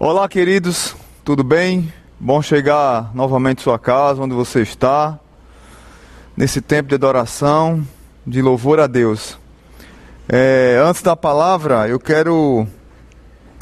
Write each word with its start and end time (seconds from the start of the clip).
Olá, 0.00 0.28
queridos, 0.28 0.94
tudo 1.24 1.42
bem? 1.42 1.92
Bom 2.20 2.40
chegar 2.40 3.10
novamente 3.16 3.58
à 3.58 3.62
sua 3.64 3.80
casa, 3.80 4.22
onde 4.22 4.32
você 4.32 4.62
está, 4.62 5.18
nesse 6.36 6.60
tempo 6.60 6.88
de 6.88 6.94
adoração, 6.94 7.84
de 8.24 8.40
louvor 8.40 8.78
a 8.78 8.86
Deus. 8.86 9.36
É, 10.28 10.80
antes 10.86 11.02
da 11.02 11.16
palavra, 11.16 11.88
eu 11.88 11.98
quero 11.98 12.64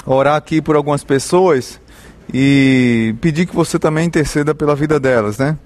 orar 0.05 0.37
aqui 0.37 0.61
por 0.61 0.77
algumas 0.77 1.03
pessoas 1.03 1.81
e 2.31 3.15
pedir 3.23 3.47
que 3.47 3.57
você 3.57 3.79
também 3.79 4.05
interceda 4.05 4.55
pela 4.55 4.77
vida 4.77 5.01
delas, 5.01 5.39
né? 5.39 5.57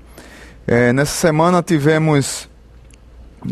É, 0.69 0.93
nessa 0.93 1.15
semana 1.15 1.65
tivemos 1.65 2.49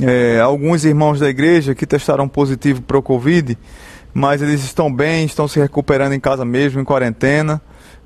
é, 0.00 0.38
alguns 0.38 0.84
irmãos 0.84 1.18
da 1.18 1.28
igreja 1.28 1.74
que 1.74 1.84
testaram 1.84 2.28
positivo 2.28 2.80
para 2.80 2.96
o 2.96 3.02
Covid 3.02 3.58
mas 4.12 4.42
eles 4.42 4.64
estão 4.64 4.92
bem, 4.92 5.24
estão 5.24 5.46
se 5.46 5.58
recuperando 5.58 6.12
em 6.12 6.20
casa 6.20 6.44
mesmo, 6.44 6.80
em 6.80 6.84
quarentena. 6.84 7.60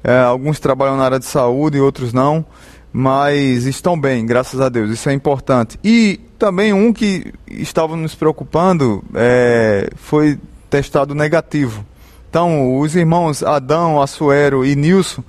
É, 0.04 0.18
alguns 0.18 0.58
trabalham 0.58 0.96
na 0.96 1.04
área 1.04 1.18
de 1.18 1.24
saúde 1.24 1.80
outros 1.80 2.12
não, 2.12 2.44
mas 2.92 3.64
estão 3.66 3.98
bem, 3.98 4.26
graças 4.26 4.60
a 4.60 4.68
Deus, 4.68 4.90
isso 4.90 5.08
é 5.08 5.12
importante. 5.12 5.78
E 5.82 6.20
também 6.38 6.72
um 6.72 6.92
que 6.92 7.32
estava 7.48 7.96
nos 7.96 8.14
preocupando 8.14 9.02
é, 9.14 9.88
foi 9.96 10.38
testado 10.68 11.14
negativo. 11.14 11.86
Então, 12.28 12.78
os 12.78 12.96
irmãos 12.96 13.42
Adão, 13.42 14.00
Assuero 14.00 14.64
e 14.64 14.74
Nilson 14.74 15.22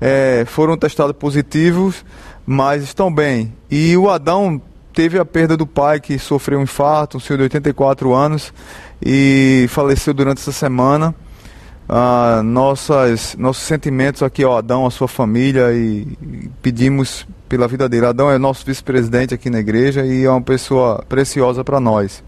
é, 0.00 0.44
foram 0.46 0.76
testados 0.76 1.16
positivos, 1.16 2.04
mas 2.44 2.82
estão 2.82 3.12
bem. 3.12 3.52
E 3.70 3.96
o 3.96 4.10
Adão 4.10 4.60
teve 4.92 5.18
a 5.18 5.24
perda 5.24 5.56
do 5.56 5.66
pai 5.66 6.00
que 6.00 6.18
sofreu 6.18 6.58
um 6.58 6.62
infarto, 6.62 7.16
um 7.16 7.20
senhor 7.20 7.38
de 7.38 7.42
84 7.44 8.12
anos, 8.12 8.52
e 9.04 9.66
faleceu 9.68 10.14
durante 10.14 10.40
essa 10.40 10.52
semana. 10.52 11.14
Ah, 11.86 12.40
nossas, 12.42 13.36
nossos 13.38 13.62
sentimentos 13.64 14.22
aqui 14.22 14.42
ao 14.42 14.56
Adão, 14.56 14.86
à 14.86 14.90
sua 14.90 15.06
família, 15.06 15.70
e, 15.72 16.08
e 16.22 16.50
pedimos 16.62 17.26
pela 17.46 17.68
vida 17.68 17.86
dele. 17.86 18.06
Adão 18.06 18.30
é 18.30 18.38
nosso 18.38 18.64
vice-presidente 18.64 19.34
aqui 19.34 19.50
na 19.50 19.58
igreja 19.60 20.06
e 20.06 20.24
é 20.24 20.30
uma 20.30 20.40
pessoa 20.40 21.04
preciosa 21.06 21.62
para 21.62 21.78
nós. 21.78 22.24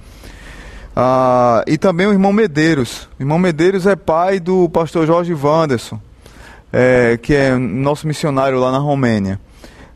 Ah, 0.95 1.64
e 1.67 1.78
também 1.78 2.06
o 2.06 2.12
irmão 2.12 2.34
Medeiros. 2.34 3.08
O 3.19 3.23
irmão 3.23 3.39
Medeiros 3.39 3.86
é 3.86 3.97
pai 3.97 4.39
do 4.39 4.69
pastor 4.69 5.06
Jorge 5.06 5.33
Wanderson, 5.33 5.98
é, 6.70 7.19
que 7.20 7.34
é 7.34 7.56
nosso 7.56 8.06
missionário 8.06 8.61
lá 8.61 8.70
na 8.70 8.79
Romênia. 8.79 9.41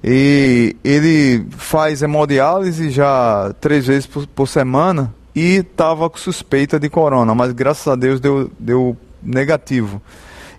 E 0.02 0.74
ele 0.83 1.44
faz 1.50 2.00
hemodiálise 2.00 2.88
já 2.88 3.55
três 3.60 3.86
vezes 3.86 4.06
por, 4.06 4.27
por 4.27 4.48
semana 4.48 5.12
e 5.34 5.56
estava 5.56 6.09
com 6.11 6.19
suspeita 6.19 6.78
de 6.78 6.89
corona, 6.89 7.34
mas 7.34 7.53
graças 7.53 7.86
a 7.86 7.97
Deus 7.97 8.20
deu, 8.20 8.50
deu 8.59 8.97
negativo. 9.23 10.00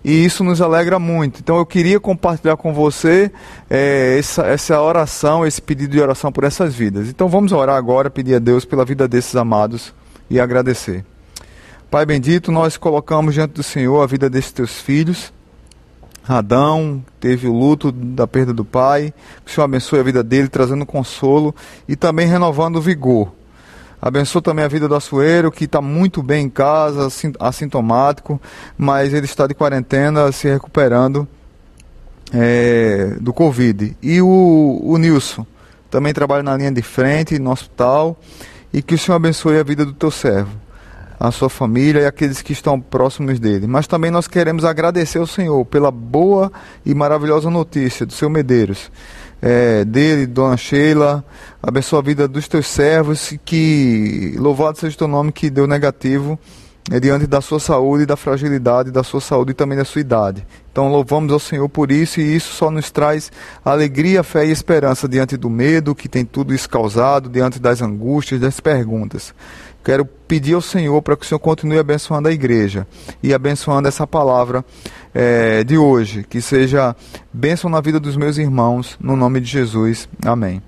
E 0.04 0.24
isso 0.24 0.42
nos 0.42 0.60
alegra 0.60 0.98
muito. 0.98 1.40
Então 1.40 1.58
eu 1.58 1.66
queria 1.66 2.00
compartilhar 2.00 2.56
com 2.56 2.74
você 2.74 3.30
é, 3.70 4.16
essa, 4.18 4.46
essa 4.46 4.80
oração, 4.80 5.46
esse 5.46 5.62
pedido 5.62 5.92
de 5.92 6.00
oração 6.00 6.32
por 6.32 6.44
essas 6.44 6.74
vidas. 6.74 7.08
Então 7.08 7.28
vamos 7.28 7.52
orar 7.52 7.76
agora, 7.76 8.10
pedir 8.10 8.34
a 8.34 8.38
Deus 8.38 8.64
pela 8.64 8.84
vida 8.84 9.06
desses 9.06 9.36
amados 9.36 9.94
e 10.28 10.40
agradecer. 10.40 11.04
Pai 11.88 12.04
bendito, 12.04 12.50
nós 12.50 12.76
colocamos 12.76 13.34
diante 13.34 13.52
do 13.52 13.62
Senhor 13.62 14.02
a 14.02 14.06
vida 14.06 14.28
desses 14.28 14.50
teus 14.50 14.80
filhos. 14.80 15.32
Adão 16.26 17.04
teve 17.20 17.46
o 17.46 17.52
luto 17.52 17.90
da 17.92 18.26
perda 18.26 18.52
do 18.52 18.64
pai, 18.64 19.12
que 19.44 19.50
o 19.50 19.54
Senhor 19.54 19.64
abençoe 19.64 19.98
a 19.98 20.04
vida 20.04 20.22
dele, 20.22 20.48
trazendo 20.48 20.86
consolo 20.86 21.54
e 21.86 21.96
também 21.96 22.26
renovando 22.26 22.76
o 22.76 22.80
vigor. 22.80 23.32
Abençoe 24.04 24.42
também 24.42 24.64
a 24.64 24.68
vida 24.68 24.88
do 24.88 24.96
Açoeiro, 24.96 25.52
que 25.52 25.62
está 25.62 25.80
muito 25.80 26.24
bem 26.24 26.46
em 26.46 26.50
casa, 26.50 27.06
assintomático, 27.38 28.40
mas 28.76 29.14
ele 29.14 29.26
está 29.26 29.46
de 29.46 29.54
quarentena, 29.54 30.32
se 30.32 30.48
recuperando 30.48 31.28
é, 32.34 33.16
do 33.20 33.32
Covid. 33.32 33.96
E 34.02 34.20
o, 34.20 34.80
o 34.82 34.98
Nilson, 34.98 35.46
também 35.88 36.12
trabalha 36.12 36.42
na 36.42 36.56
linha 36.56 36.72
de 36.72 36.82
frente, 36.82 37.38
no 37.38 37.52
hospital, 37.52 38.18
e 38.72 38.82
que 38.82 38.96
o 38.96 38.98
Senhor 38.98 39.14
abençoe 39.14 39.56
a 39.56 39.62
vida 39.62 39.84
do 39.84 39.92
teu 39.92 40.10
servo 40.10 40.50
a 41.22 41.30
sua 41.30 41.48
família 41.48 42.00
e 42.00 42.06
aqueles 42.06 42.42
que 42.42 42.52
estão 42.52 42.80
próximos 42.80 43.38
dele. 43.38 43.68
Mas 43.68 43.86
também 43.86 44.10
nós 44.10 44.26
queremos 44.26 44.64
agradecer 44.64 45.18
ao 45.18 45.26
Senhor 45.26 45.64
pela 45.64 45.88
boa 45.88 46.50
e 46.84 46.92
maravilhosa 46.96 47.48
notícia 47.48 48.04
do 48.04 48.12
seu 48.12 48.28
Medeiros, 48.28 48.90
é, 49.42 49.84
dele, 49.84 50.24
Dona 50.24 50.56
Sheila, 50.56 51.24
abençoa 51.60 51.98
a 51.98 52.02
vida 52.02 52.28
dos 52.28 52.46
teus 52.46 52.68
servos, 52.68 53.34
que 53.44 54.36
louvado 54.38 54.78
seja 54.78 54.94
o 54.94 54.98
teu 54.98 55.08
nome 55.08 55.32
que 55.32 55.50
deu 55.50 55.66
negativo 55.66 56.38
é, 56.90 57.00
diante 57.00 57.26
da 57.26 57.40
sua 57.40 57.58
saúde, 57.58 58.06
da 58.06 58.16
fragilidade 58.16 58.90
da 58.92 59.02
sua 59.02 59.20
saúde 59.20 59.50
e 59.50 59.54
também 59.54 59.76
da 59.76 59.84
sua 59.84 60.00
idade. 60.00 60.46
Então 60.70 60.88
louvamos 60.88 61.32
ao 61.32 61.40
Senhor 61.40 61.68
por 61.68 61.90
isso 61.90 62.20
e 62.20 62.36
isso 62.36 62.52
só 62.54 62.70
nos 62.70 62.90
traz 62.90 63.32
alegria, 63.64 64.22
fé 64.22 64.46
e 64.46 64.50
esperança 64.50 65.08
diante 65.08 65.36
do 65.36 65.50
medo 65.50 65.94
que 65.94 66.08
tem 66.08 66.24
tudo 66.24 66.54
isso 66.54 66.68
causado, 66.68 67.28
diante 67.28 67.58
das 67.58 67.82
angústias, 67.82 68.40
das 68.40 68.60
perguntas. 68.60 69.34
Quero 69.84 70.04
pedir 70.04 70.54
ao 70.54 70.62
Senhor 70.62 71.02
para 71.02 71.16
que 71.16 71.24
o 71.24 71.28
Senhor 71.28 71.40
continue 71.40 71.78
abençoando 71.78 72.28
a 72.28 72.32
igreja 72.32 72.86
e 73.22 73.34
abençoando 73.34 73.88
essa 73.88 74.06
palavra 74.06 74.64
é, 75.12 75.64
de 75.64 75.76
hoje. 75.76 76.24
Que 76.28 76.40
seja 76.40 76.94
bênção 77.32 77.68
na 77.68 77.80
vida 77.80 77.98
dos 77.98 78.16
meus 78.16 78.38
irmãos, 78.38 78.96
no 79.00 79.16
nome 79.16 79.40
de 79.40 79.46
Jesus. 79.50 80.08
Amém. 80.24 80.62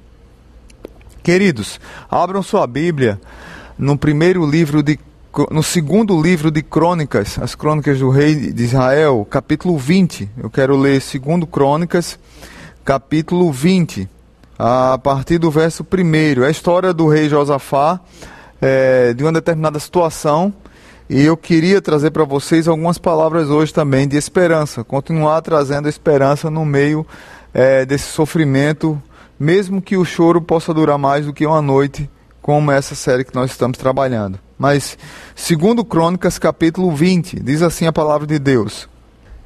Queridos, 1.22 1.80
abram 2.10 2.42
sua 2.42 2.66
Bíblia 2.66 3.20
no 3.78 3.96
primeiro 3.96 4.44
livro 4.44 4.82
de 4.82 4.98
no 5.50 5.64
segundo 5.64 6.20
livro 6.20 6.48
de 6.48 6.62
Crônicas, 6.62 7.40
as 7.40 7.56
Crônicas 7.56 7.98
do 7.98 8.08
Rei 8.08 8.52
de 8.52 8.62
Israel, 8.62 9.26
capítulo 9.28 9.76
20. 9.76 10.30
Eu 10.38 10.48
quero 10.48 10.76
ler 10.76 11.00
segundo 11.00 11.44
Crônicas, 11.44 12.18
capítulo 12.84 13.50
20, 13.50 14.08
a 14.56 14.96
partir 14.96 15.38
do 15.38 15.50
verso 15.50 15.84
1. 15.84 16.42
É 16.44 16.46
a 16.46 16.50
história 16.50 16.92
do 16.92 17.08
rei 17.08 17.28
Josafá 17.28 18.00
é, 18.64 19.12
de 19.12 19.22
uma 19.22 19.30
determinada 19.30 19.78
situação 19.78 20.50
e 21.08 21.22
eu 21.22 21.36
queria 21.36 21.82
trazer 21.82 22.10
para 22.12 22.24
vocês 22.24 22.66
algumas 22.66 22.96
palavras 22.96 23.50
hoje 23.50 23.74
também 23.74 24.08
de 24.08 24.16
esperança, 24.16 24.82
continuar 24.82 25.42
trazendo 25.42 25.86
esperança 25.86 26.48
no 26.48 26.64
meio 26.64 27.06
é, 27.52 27.84
desse 27.84 28.06
sofrimento, 28.06 29.00
mesmo 29.38 29.82
que 29.82 29.98
o 29.98 30.04
choro 30.04 30.40
possa 30.40 30.72
durar 30.72 30.96
mais 30.96 31.26
do 31.26 31.32
que 31.34 31.44
uma 31.44 31.60
noite, 31.60 32.08
como 32.40 32.72
essa 32.72 32.94
série 32.94 33.22
que 33.22 33.34
nós 33.34 33.50
estamos 33.50 33.76
trabalhando. 33.76 34.38
Mas, 34.58 34.96
segundo 35.36 35.84
Crônicas, 35.84 36.38
capítulo 36.38 36.90
20, 36.90 37.40
diz 37.40 37.60
assim 37.60 37.86
a 37.86 37.92
palavra 37.92 38.26
de 38.26 38.38
Deus. 38.38 38.88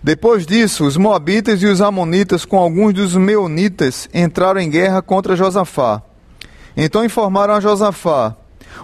Depois 0.01 0.47
disso, 0.47 0.87
os 0.87 0.97
Moabitas 0.97 1.61
e 1.61 1.67
os 1.67 1.81
Amonitas, 1.81 2.45
com 2.45 2.57
alguns 2.57 2.95
dos 2.95 3.17
Meonitas, 3.17 4.09
entraram 4.15 4.61
em 4.61 4.71
guerra 4.71 5.03
contra 5.03 5.35
Josafá. 5.35 6.03
Então 6.77 7.05
informaram 7.05 7.55
a 7.55 7.61
Josafá: 7.61 8.37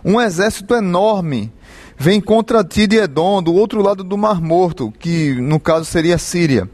um 0.05 0.21
exército 0.21 0.75
enorme 0.75 1.53
vem 1.97 2.21
contra 2.21 2.65
ti 2.65 2.87
de 2.87 2.97
Edom, 2.97 3.43
do 3.43 3.55
outro 3.55 3.82
lado 3.82 4.03
do 4.03 4.16
Mar 4.16 4.41
Morto, 4.41 4.93
que 4.99 5.34
no 5.34 5.60
caso 5.60 5.84
seria 5.84 6.19
Síria. 6.19 6.69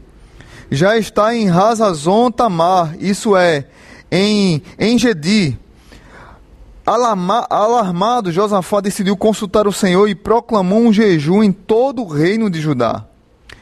Já 0.69 0.97
está 0.97 1.35
em 1.35 1.49
Hazazon 1.49 2.31
Tamar, 2.31 2.95
isso 2.99 3.35
é, 3.35 3.65
em 4.11 4.61
Engedi. 4.79 5.57
Alarma, 6.85 7.45
alarmado, 7.49 8.31
Josafá 8.31 8.81
decidiu 8.81 9.15
consultar 9.15 9.67
o 9.67 9.71
Senhor 9.71 10.09
e 10.09 10.15
proclamou 10.15 10.79
um 10.79 10.91
jejum 10.91 11.43
em 11.43 11.51
todo 11.51 12.01
o 12.01 12.07
reino 12.07 12.49
de 12.49 12.59
Judá. 12.59 13.05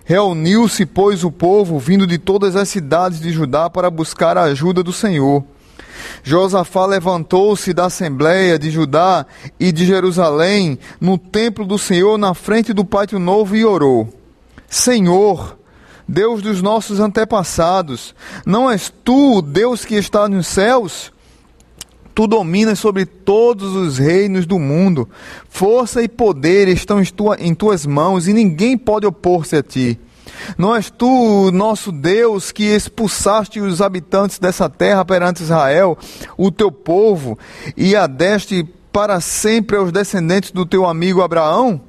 Reuniu-se, 0.06 0.86
pois, 0.86 1.24
o 1.24 1.32
povo 1.32 1.78
vindo 1.78 2.08
de 2.08 2.18
todas 2.18 2.56
as 2.56 2.70
cidades 2.70 3.20
de 3.20 3.32
Judá 3.32 3.70
para 3.70 3.92
buscar 3.92 4.38
a 4.38 4.44
ajuda 4.44 4.82
do 4.82 4.94
Senhor. 4.94 5.44
Josafá 6.24 6.86
levantou-se 6.86 7.74
da 7.74 7.86
Assembleia 7.86 8.58
de 8.58 8.70
Judá 8.70 9.26
e 9.60 9.72
de 9.72 9.86
Jerusalém 9.86 10.78
no 11.00 11.18
templo 11.18 11.66
do 11.66 11.78
Senhor 11.78 12.18
na 12.18 12.34
frente 12.34 12.74
do 12.74 12.86
pátio 12.86 13.20
novo 13.20 13.56
e 13.56 13.66
orou: 13.66 14.10
Senhor, 14.68 15.58
Deus 16.08 16.42
dos 16.42 16.62
nossos 16.62 17.00
antepassados, 17.00 18.16
não 18.46 18.70
és 18.70 18.92
tu 19.04 19.38
o 19.38 19.42
Deus 19.42 19.86
que 19.86 19.96
está 19.96 20.28
nos 20.28 20.48
céus? 20.48 21.12
Tu 22.16 22.28
dominas 22.28 22.80
sobre 22.80 23.06
todos 23.06 23.76
os 23.76 23.98
reinos 23.98 24.46
do 24.46 24.60
mundo. 24.60 25.08
Força 25.48 26.04
e 26.04 26.08
poder 26.10 26.68
estão 26.68 27.00
em 27.40 27.56
tuas 27.56 27.86
mãos 27.86 28.28
e 28.28 28.34
ninguém 28.34 28.78
pode 28.78 29.06
opor-se 29.06 29.56
a 29.56 29.64
ti. 29.64 29.98
Não 30.58 30.76
és 30.76 30.90
tu, 30.90 31.52
nosso 31.52 31.92
Deus, 31.92 32.52
que 32.52 32.64
expulsaste 32.64 33.60
os 33.60 33.82
habitantes 33.82 34.40
dessa 34.40 34.70
terra 34.70 35.04
perante 35.06 35.44
Israel, 35.44 35.98
o 36.38 36.52
teu 36.52 36.72
povo, 36.72 37.38
e 37.76 37.96
a 37.96 38.08
deste 38.08 38.68
para 38.92 39.20
sempre 39.22 39.78
aos 39.78 39.92
descendentes 39.92 40.52
do 40.52 40.66
teu 40.66 40.86
amigo 40.86 41.22
Abraão? 41.22 41.82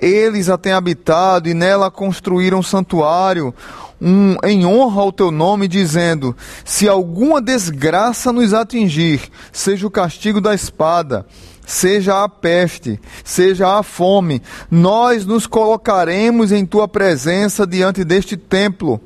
Eles 0.00 0.48
a 0.48 0.56
têm 0.56 0.72
habitado 0.72 1.48
e 1.48 1.54
nela 1.54 1.90
construíram 1.90 2.58
um 2.58 2.62
santuário, 2.62 3.54
um, 4.00 4.36
em 4.44 4.66
honra 4.66 5.02
ao 5.02 5.12
teu 5.12 5.30
nome, 5.30 5.68
dizendo: 5.68 6.36
Se 6.64 6.88
alguma 6.88 7.40
desgraça 7.40 8.32
nos 8.32 8.52
atingir, 8.52 9.20
seja 9.52 9.86
o 9.86 9.90
castigo 9.90 10.40
da 10.40 10.54
espada, 10.54 11.26
seja 11.66 12.24
a 12.24 12.28
peste, 12.28 13.00
seja 13.24 13.78
a 13.78 13.82
fome, 13.82 14.42
nós 14.70 15.24
nos 15.24 15.46
colocaremos 15.46 16.52
em 16.52 16.66
tua 16.66 16.88
presença 16.88 17.66
diante 17.66 18.04
deste 18.04 18.36
templo, 18.36 19.00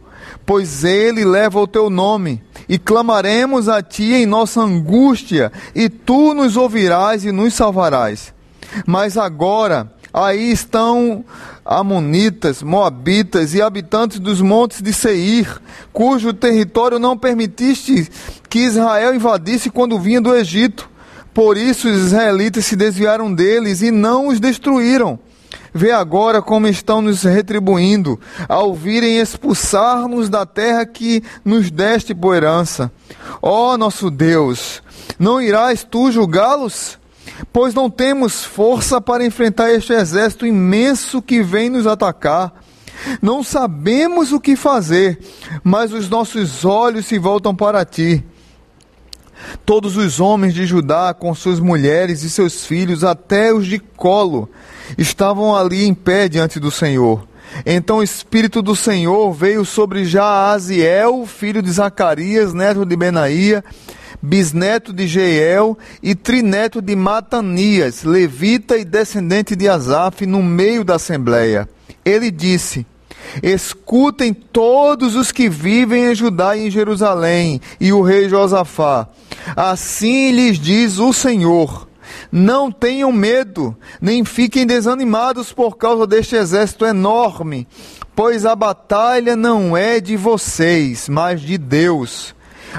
pois 0.45 0.85
ele 0.85 1.25
leva 1.25 1.61
o 1.61 1.67
teu 1.67 1.91
nome, 1.91 2.43
e 2.69 2.79
clamaremos 2.79 3.69
a 3.69 3.83
ti 3.83 4.13
em 4.13 4.27
nossa 4.27 4.61
angústia, 4.61 5.53
e 5.75 5.89
tu 5.89 6.35
nos 6.35 6.57
ouvirás 6.57 7.25
e 7.25 7.33
nos 7.33 7.55
salvarás. 7.55 8.35
Mas 8.85 9.17
agora, 9.17 9.93
aí 10.13 10.51
estão 10.51 11.25
Amonitas, 11.65 12.63
Moabitas 12.63 13.53
e 13.55 13.61
habitantes 13.61 14.21
dos 14.21 14.41
montes 14.41 14.81
de 14.81 14.93
Seir, 14.93 15.61
cujo 15.93 16.33
território 16.33 16.99
não 16.99 17.19
permitiste 17.19 18.09
que 18.49 18.61
Israel 18.61 19.15
invadisse 19.15 19.69
quando 19.69 19.99
vinha 19.99 20.21
do 20.21 20.35
Egito. 20.35 20.89
Por 21.37 21.59
isso 21.59 21.87
os 21.87 22.07
israelitas 22.07 22.65
se 22.65 22.75
desviaram 22.75 23.31
deles 23.31 23.83
e 23.83 23.91
não 23.91 24.29
os 24.29 24.41
destruíram. 24.41 25.19
Vê 25.75 25.93
agora 25.93 26.41
como 26.41 26.67
estão 26.67 27.03
nos 27.03 27.25
retribuindo, 27.25 28.19
ao 28.49 28.75
virem 28.75 29.19
expulsar-nos 29.19 30.31
da 30.31 30.47
terra 30.47 30.87
que 30.87 31.23
nos 31.45 31.71
deste 31.71 32.15
por 32.15 32.35
herança. 32.35 32.91
Ó 33.43 33.75
oh, 33.75 33.77
nosso 33.77 34.11
Deus, 34.11 34.83
não 35.19 35.39
irás 35.39 35.85
tu 35.85 36.11
julgá-los? 36.11 36.99
Pois 37.53 37.75
não 37.75 37.91
temos 37.91 38.43
força 38.43 38.99
para 38.99 39.23
enfrentar 39.23 39.71
este 39.71 39.93
exército 39.93 40.47
imenso 40.47 41.21
que 41.21 41.43
vem 41.43 41.69
nos 41.69 41.87
atacar. 41.87 42.63
Não 43.21 43.45
sabemos 43.45 44.33
o 44.33 44.41
que 44.41 44.57
fazer, 44.57 45.19
mas 45.63 45.93
os 45.93 46.09
nossos 46.09 46.65
olhos 46.65 47.05
se 47.05 47.19
voltam 47.19 47.55
para 47.55 47.85
ti. 47.85 48.25
Todos 49.65 49.97
os 49.97 50.21
homens 50.21 50.55
de 50.55 50.67
Judá, 50.67 51.15
com 51.15 51.35
suas 51.35 51.61
mulheres 51.61 52.23
e 52.23 52.31
seus 52.31 52.65
filhos, 52.67 53.05
até 53.05 53.53
os 53.53 53.67
de 53.67 53.79
colo, 53.79 54.49
estavam 54.97 55.55
ali 55.55 55.85
em 55.85 55.95
pé 55.95 56.29
diante 56.29 56.61
do 56.61 56.71
Senhor. 56.71 57.27
Então 57.65 57.99
o 57.99 58.03
Espírito 58.03 58.61
do 58.61 58.75
Senhor 58.75 59.33
veio 59.33 59.65
sobre 59.65 60.05
Jaaziel, 60.05 61.27
filho 61.27 61.63
de 61.63 61.71
Zacarias, 61.71 62.53
neto 62.53 62.85
de 62.85 62.97
Benaía, 62.97 63.65
bisneto 64.21 64.93
de 64.93 65.07
Jeiel 65.07 65.79
e 66.03 66.15
trineto 66.15 66.83
de 66.83 66.97
Matanias, 66.97 68.03
levita 68.03 68.77
e 68.77 68.85
descendente 68.85 69.55
de 69.55 69.69
Asaf, 69.69 70.27
no 70.27 70.43
meio 70.43 70.85
da 70.85 70.97
assembleia. 70.97 71.69
Ele 72.05 72.31
disse: 72.31 72.87
Escutem 73.43 74.33
todos 74.33 75.15
os 75.15 75.33
que 75.33 75.49
vivem 75.49 76.11
em 76.11 76.15
Judá 76.15 76.57
e 76.57 76.67
em 76.67 76.71
Jerusalém, 76.71 77.61
e 77.81 77.93
o 77.93 78.03
rei 78.03 78.29
Josafá. 78.29 79.09
Assim 79.55 80.33
lhes 80.33 80.59
diz 80.59 80.99
o 80.99 81.13
Senhor: 81.13 81.89
Não 82.31 82.71
tenham 82.71 83.13
medo, 83.13 83.77
nem 84.01 84.25
fiquem 84.25 84.67
desanimados 84.67 85.53
por 85.53 85.77
causa 85.77 86.07
deste 86.07 86.37
exército 86.37 86.85
enorme, 86.85 87.67
pois 88.15 88.47
a 88.47 88.55
batalha 88.57 89.37
não 89.37 89.77
é 89.77 90.01
de 90.01 90.17
vocês, 90.17 91.09
mas 91.09 91.41
de 91.41 91.59
Deus. 91.59 92.35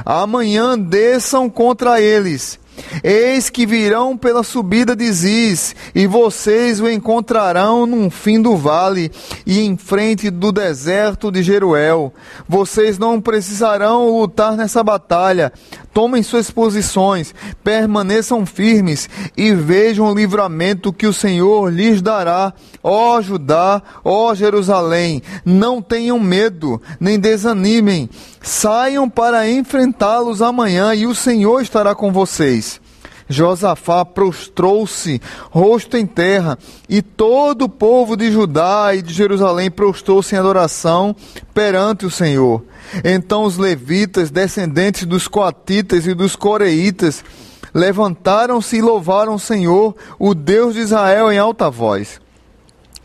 Amanhã 0.05 0.77
desçam 0.77 1.49
contra 1.49 2.01
eles 2.01 2.59
Eis 3.03 3.49
que 3.49 3.65
virão 3.65 4.17
pela 4.17 4.43
subida 4.43 4.95
de 4.95 5.11
Ziz, 5.11 5.75
e 5.93 6.07
vocês 6.07 6.79
o 6.79 6.89
encontrarão 6.89 7.85
no 7.85 8.09
fim 8.09 8.41
do 8.41 8.55
vale 8.55 9.11
e 9.45 9.59
em 9.61 9.77
frente 9.77 10.29
do 10.29 10.51
deserto 10.51 11.31
de 11.31 11.43
Jeruel. 11.43 12.13
Vocês 12.47 12.97
não 12.97 13.21
precisarão 13.21 14.09
lutar 14.09 14.55
nessa 14.55 14.83
batalha. 14.83 15.51
Tomem 15.93 16.21
suas 16.21 16.51
posições, 16.51 17.33
permaneçam 17.63 18.45
firmes 18.45 19.09
e 19.35 19.51
vejam 19.53 20.11
o 20.11 20.13
livramento 20.13 20.93
que 20.93 21.07
o 21.07 21.13
Senhor 21.13 21.73
lhes 21.73 22.01
dará. 22.01 22.53
Ó 22.83 23.19
Judá, 23.21 23.81
ó 24.05 24.35
Jerusalém, 24.35 25.23
não 25.43 25.81
tenham 25.81 26.19
medo, 26.19 26.79
nem 26.99 27.19
desanimem. 27.19 28.09
Saiam 28.47 29.09
para 29.09 29.49
enfrentá-los 29.49 30.41
amanhã 30.41 30.95
e 30.95 31.05
o 31.05 31.13
Senhor 31.13 31.59
estará 31.59 31.93
com 31.93 32.13
vocês. 32.13 32.79
Josafá 33.27 34.05
prostrou-se, 34.05 35.21
rosto 35.51 35.97
em 35.97 36.05
terra, 36.05 36.57
e 36.87 37.01
todo 37.01 37.63
o 37.63 37.69
povo 37.69 38.15
de 38.15 38.31
Judá 38.31 38.95
e 38.95 39.01
de 39.01 39.13
Jerusalém 39.13 39.69
prostrou-se 39.69 40.33
em 40.33 40.37
adoração 40.37 41.13
perante 41.53 42.05
o 42.05 42.09
Senhor. 42.09 42.63
Então 43.03 43.43
os 43.43 43.57
levitas, 43.57 44.31
descendentes 44.31 45.03
dos 45.05 45.27
coatitas 45.27 46.07
e 46.07 46.13
dos 46.13 46.33
coreitas, 46.33 47.25
levantaram-se 47.73 48.77
e 48.77 48.81
louvaram 48.81 49.35
o 49.35 49.39
Senhor, 49.39 49.93
o 50.17 50.33
Deus 50.33 50.73
de 50.73 50.79
Israel, 50.79 51.29
em 51.29 51.37
alta 51.37 51.69
voz. 51.69 52.21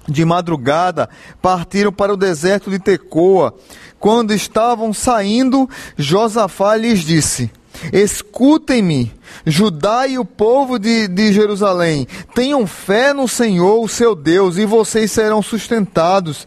De 0.08 0.24
madrugada 0.24 1.08
partiram 1.40 1.92
para 1.92 2.12
o 2.12 2.16
deserto 2.16 2.70
de 2.70 2.78
Tecoa. 2.78 3.54
Quando 4.02 4.34
estavam 4.34 4.92
saindo, 4.92 5.70
Josafá 5.96 6.74
lhes 6.74 7.04
disse: 7.04 7.48
Escutem-me, 7.92 9.14
Judá 9.46 10.08
e 10.08 10.18
o 10.18 10.24
povo 10.24 10.76
de, 10.76 11.06
de 11.06 11.32
Jerusalém, 11.32 12.08
tenham 12.34 12.66
fé 12.66 13.12
no 13.12 13.28
Senhor, 13.28 13.80
o 13.80 13.86
seu 13.86 14.16
Deus, 14.16 14.58
e 14.58 14.66
vocês 14.66 15.12
serão 15.12 15.40
sustentados. 15.40 16.44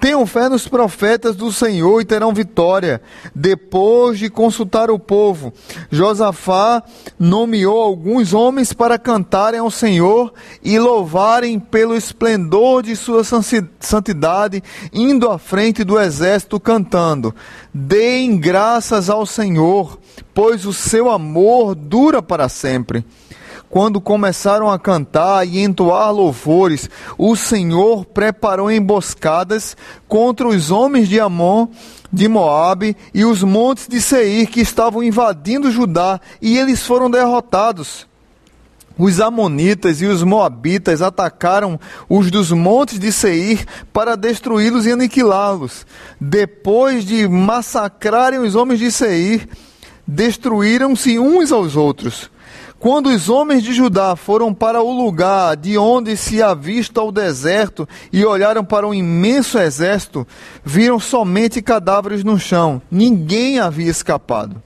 Tenham 0.00 0.24
fé 0.24 0.48
nos 0.48 0.66
profetas 0.66 1.36
do 1.36 1.52
Senhor 1.52 2.00
e 2.00 2.06
terão 2.06 2.32
vitória. 2.32 3.02
Depois 3.34 4.18
de 4.18 4.30
consultar 4.30 4.90
o 4.90 4.98
povo, 4.98 5.52
Josafá 5.90 6.82
nomeou 7.18 7.78
alguns 7.78 8.32
homens 8.32 8.72
para 8.72 8.98
cantarem 8.98 9.60
ao 9.60 9.70
Senhor 9.70 10.32
e 10.64 10.78
louvarem 10.78 11.60
pelo 11.60 11.94
esplendor 11.94 12.82
de 12.82 12.96
sua 12.96 13.22
santidade, 13.78 14.62
indo 14.90 15.30
à 15.30 15.38
frente 15.38 15.84
do 15.84 16.00
exército 16.00 16.58
cantando: 16.58 17.34
Deem 17.72 18.38
graças 18.38 19.10
ao 19.10 19.26
Senhor, 19.26 19.98
pois 20.32 20.64
o 20.64 20.72
seu 20.72 21.10
amor 21.10 21.74
dura 21.74 22.22
para 22.22 22.48
sempre 22.48 23.04
quando 23.70 24.00
começaram 24.00 24.68
a 24.68 24.78
cantar 24.80 25.46
e 25.46 25.60
entoar 25.60 26.12
louvores, 26.12 26.90
o 27.16 27.36
Senhor 27.36 28.04
preparou 28.04 28.70
emboscadas 28.70 29.76
contra 30.08 30.48
os 30.48 30.72
homens 30.72 31.08
de 31.08 31.20
Amon, 31.20 31.68
de 32.12 32.26
Moabe 32.26 32.96
e 33.14 33.24
os 33.24 33.44
montes 33.44 33.86
de 33.86 34.02
Seir 34.02 34.48
que 34.48 34.60
estavam 34.60 35.04
invadindo 35.04 35.70
Judá, 35.70 36.20
e 36.42 36.58
eles 36.58 36.84
foram 36.84 37.08
derrotados. 37.08 38.08
Os 38.98 39.20
amonitas 39.20 40.02
e 40.02 40.06
os 40.06 40.24
moabitas 40.24 41.00
atacaram 41.00 41.78
os 42.08 42.28
dos 42.28 42.50
montes 42.50 42.98
de 42.98 43.12
Seir 43.12 43.64
para 43.92 44.16
destruí-los 44.16 44.84
e 44.84 44.90
aniquilá-los. 44.90 45.86
Depois 46.20 47.04
de 47.04 47.28
massacrarem 47.28 48.40
os 48.40 48.56
homens 48.56 48.80
de 48.80 48.90
Seir, 48.90 49.48
destruíram-se 50.04 51.20
uns 51.20 51.52
aos 51.52 51.76
outros. 51.76 52.28
Quando 52.80 53.10
os 53.10 53.28
homens 53.28 53.62
de 53.62 53.74
Judá 53.74 54.16
foram 54.16 54.54
para 54.54 54.82
o 54.82 54.90
lugar 54.90 55.54
de 55.54 55.76
onde 55.76 56.16
se 56.16 56.42
avista 56.42 57.02
o 57.02 57.12
deserto 57.12 57.86
e 58.10 58.24
olharam 58.24 58.64
para 58.64 58.88
um 58.88 58.94
imenso 58.94 59.58
exército, 59.58 60.26
viram 60.64 60.98
somente 60.98 61.60
cadáveres 61.60 62.24
no 62.24 62.38
chão. 62.38 62.80
Ninguém 62.90 63.58
havia 63.58 63.90
escapado. 63.90 64.62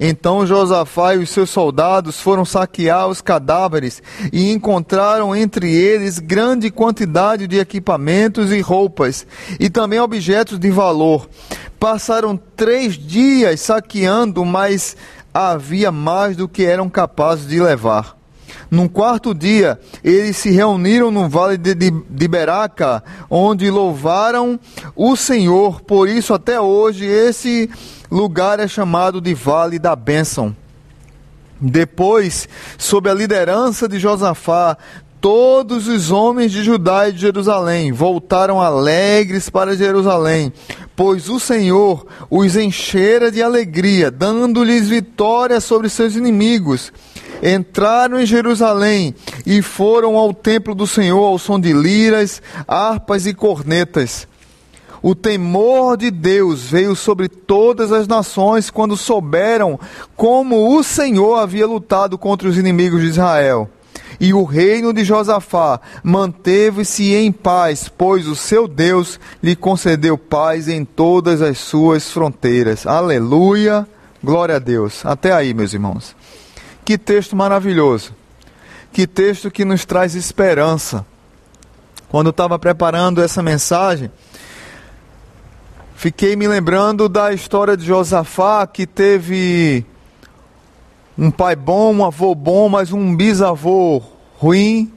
Então 0.00 0.44
Josafá 0.44 1.14
e 1.14 1.18
os 1.18 1.30
seus 1.30 1.48
soldados 1.48 2.18
foram 2.18 2.44
saquear 2.44 3.06
os 3.06 3.20
cadáveres 3.20 4.02
e 4.32 4.50
encontraram 4.50 5.34
entre 5.34 5.72
eles 5.72 6.18
grande 6.18 6.72
quantidade 6.72 7.46
de 7.46 7.60
equipamentos 7.60 8.50
e 8.50 8.60
roupas, 8.60 9.24
e 9.60 9.70
também 9.70 10.00
objetos 10.00 10.58
de 10.58 10.70
valor. 10.70 11.28
Passaram 11.78 12.36
três 12.56 12.98
dias 12.98 13.60
saqueando, 13.60 14.44
mas 14.44 14.96
havia 15.34 15.90
mais 15.90 16.36
do 16.36 16.48
que 16.48 16.64
eram 16.64 16.88
capazes 16.88 17.48
de 17.48 17.60
levar. 17.60 18.16
Num 18.70 18.88
quarto 18.88 19.34
dia, 19.34 19.78
eles 20.02 20.36
se 20.36 20.50
reuniram 20.50 21.10
no 21.10 21.28
vale 21.28 21.58
de, 21.58 21.74
de, 21.74 21.90
de, 21.90 22.28
Beraca, 22.28 23.02
onde 23.28 23.70
louvaram 23.70 24.58
o 24.94 25.16
Senhor. 25.16 25.80
Por 25.80 26.08
isso, 26.08 26.32
até 26.32 26.60
hoje, 26.60 27.04
esse 27.04 27.68
lugar 28.10 28.60
é 28.60 28.68
chamado 28.68 29.20
de 29.20 29.34
Vale 29.34 29.78
da 29.78 29.94
Bênção. 29.94 30.56
Depois, 31.60 32.48
sob 32.76 33.08
a 33.08 33.14
liderança 33.14 33.88
de 33.88 33.98
Josafá, 33.98 34.76
todos 35.24 35.88
os 35.88 36.10
homens 36.10 36.52
de 36.52 36.62
Judá 36.62 37.08
e 37.08 37.12
de 37.12 37.18
Jerusalém 37.18 37.90
voltaram 37.92 38.60
alegres 38.60 39.48
para 39.48 39.74
Jerusalém, 39.74 40.52
pois 40.94 41.30
o 41.30 41.40
Senhor 41.40 42.06
os 42.28 42.54
enchera 42.56 43.32
de 43.32 43.42
alegria, 43.42 44.10
dando-lhes 44.10 44.86
vitória 44.86 45.62
sobre 45.62 45.88
seus 45.88 46.14
inimigos. 46.14 46.92
Entraram 47.42 48.20
em 48.20 48.26
Jerusalém 48.26 49.14
e 49.46 49.62
foram 49.62 50.16
ao 50.16 50.34
templo 50.34 50.74
do 50.74 50.86
Senhor 50.86 51.24
ao 51.24 51.38
som 51.38 51.58
de 51.58 51.72
liras, 51.72 52.42
harpas 52.68 53.24
e 53.24 53.32
cornetas. 53.32 54.28
O 55.00 55.14
temor 55.14 55.96
de 55.96 56.10
Deus 56.10 56.64
veio 56.64 56.94
sobre 56.94 57.30
todas 57.30 57.92
as 57.92 58.06
nações 58.06 58.68
quando 58.68 58.94
souberam 58.94 59.80
como 60.14 60.76
o 60.76 60.82
Senhor 60.82 61.36
havia 61.36 61.66
lutado 61.66 62.18
contra 62.18 62.46
os 62.46 62.58
inimigos 62.58 63.00
de 63.00 63.06
Israel. 63.06 63.70
E 64.20 64.32
o 64.32 64.44
reino 64.44 64.92
de 64.92 65.04
Josafá 65.04 65.80
manteve-se 66.02 67.14
em 67.14 67.32
paz, 67.32 67.88
pois 67.88 68.26
o 68.26 68.36
seu 68.36 68.68
Deus 68.68 69.18
lhe 69.42 69.56
concedeu 69.56 70.16
paz 70.16 70.68
em 70.68 70.84
todas 70.84 71.42
as 71.42 71.58
suas 71.58 72.10
fronteiras. 72.10 72.86
Aleluia, 72.86 73.86
glória 74.22 74.56
a 74.56 74.58
Deus. 74.58 75.04
Até 75.04 75.32
aí, 75.32 75.52
meus 75.52 75.72
irmãos. 75.72 76.14
Que 76.84 76.98
texto 76.98 77.34
maravilhoso. 77.34 78.14
Que 78.92 79.06
texto 79.06 79.50
que 79.50 79.64
nos 79.64 79.84
traz 79.84 80.14
esperança. 80.14 81.04
Quando 82.08 82.30
estava 82.30 82.58
preparando 82.58 83.20
essa 83.20 83.42
mensagem, 83.42 84.08
fiquei 85.96 86.36
me 86.36 86.46
lembrando 86.46 87.08
da 87.08 87.32
história 87.32 87.76
de 87.76 87.84
Josafá, 87.84 88.64
que 88.66 88.86
teve 88.86 89.84
um 91.16 91.30
pai 91.30 91.54
bom, 91.54 91.94
um 91.94 92.04
avô 92.04 92.34
bom, 92.34 92.68
mas 92.68 92.92
um 92.92 93.14
bisavô 93.14 94.02
ruim, 94.36 94.92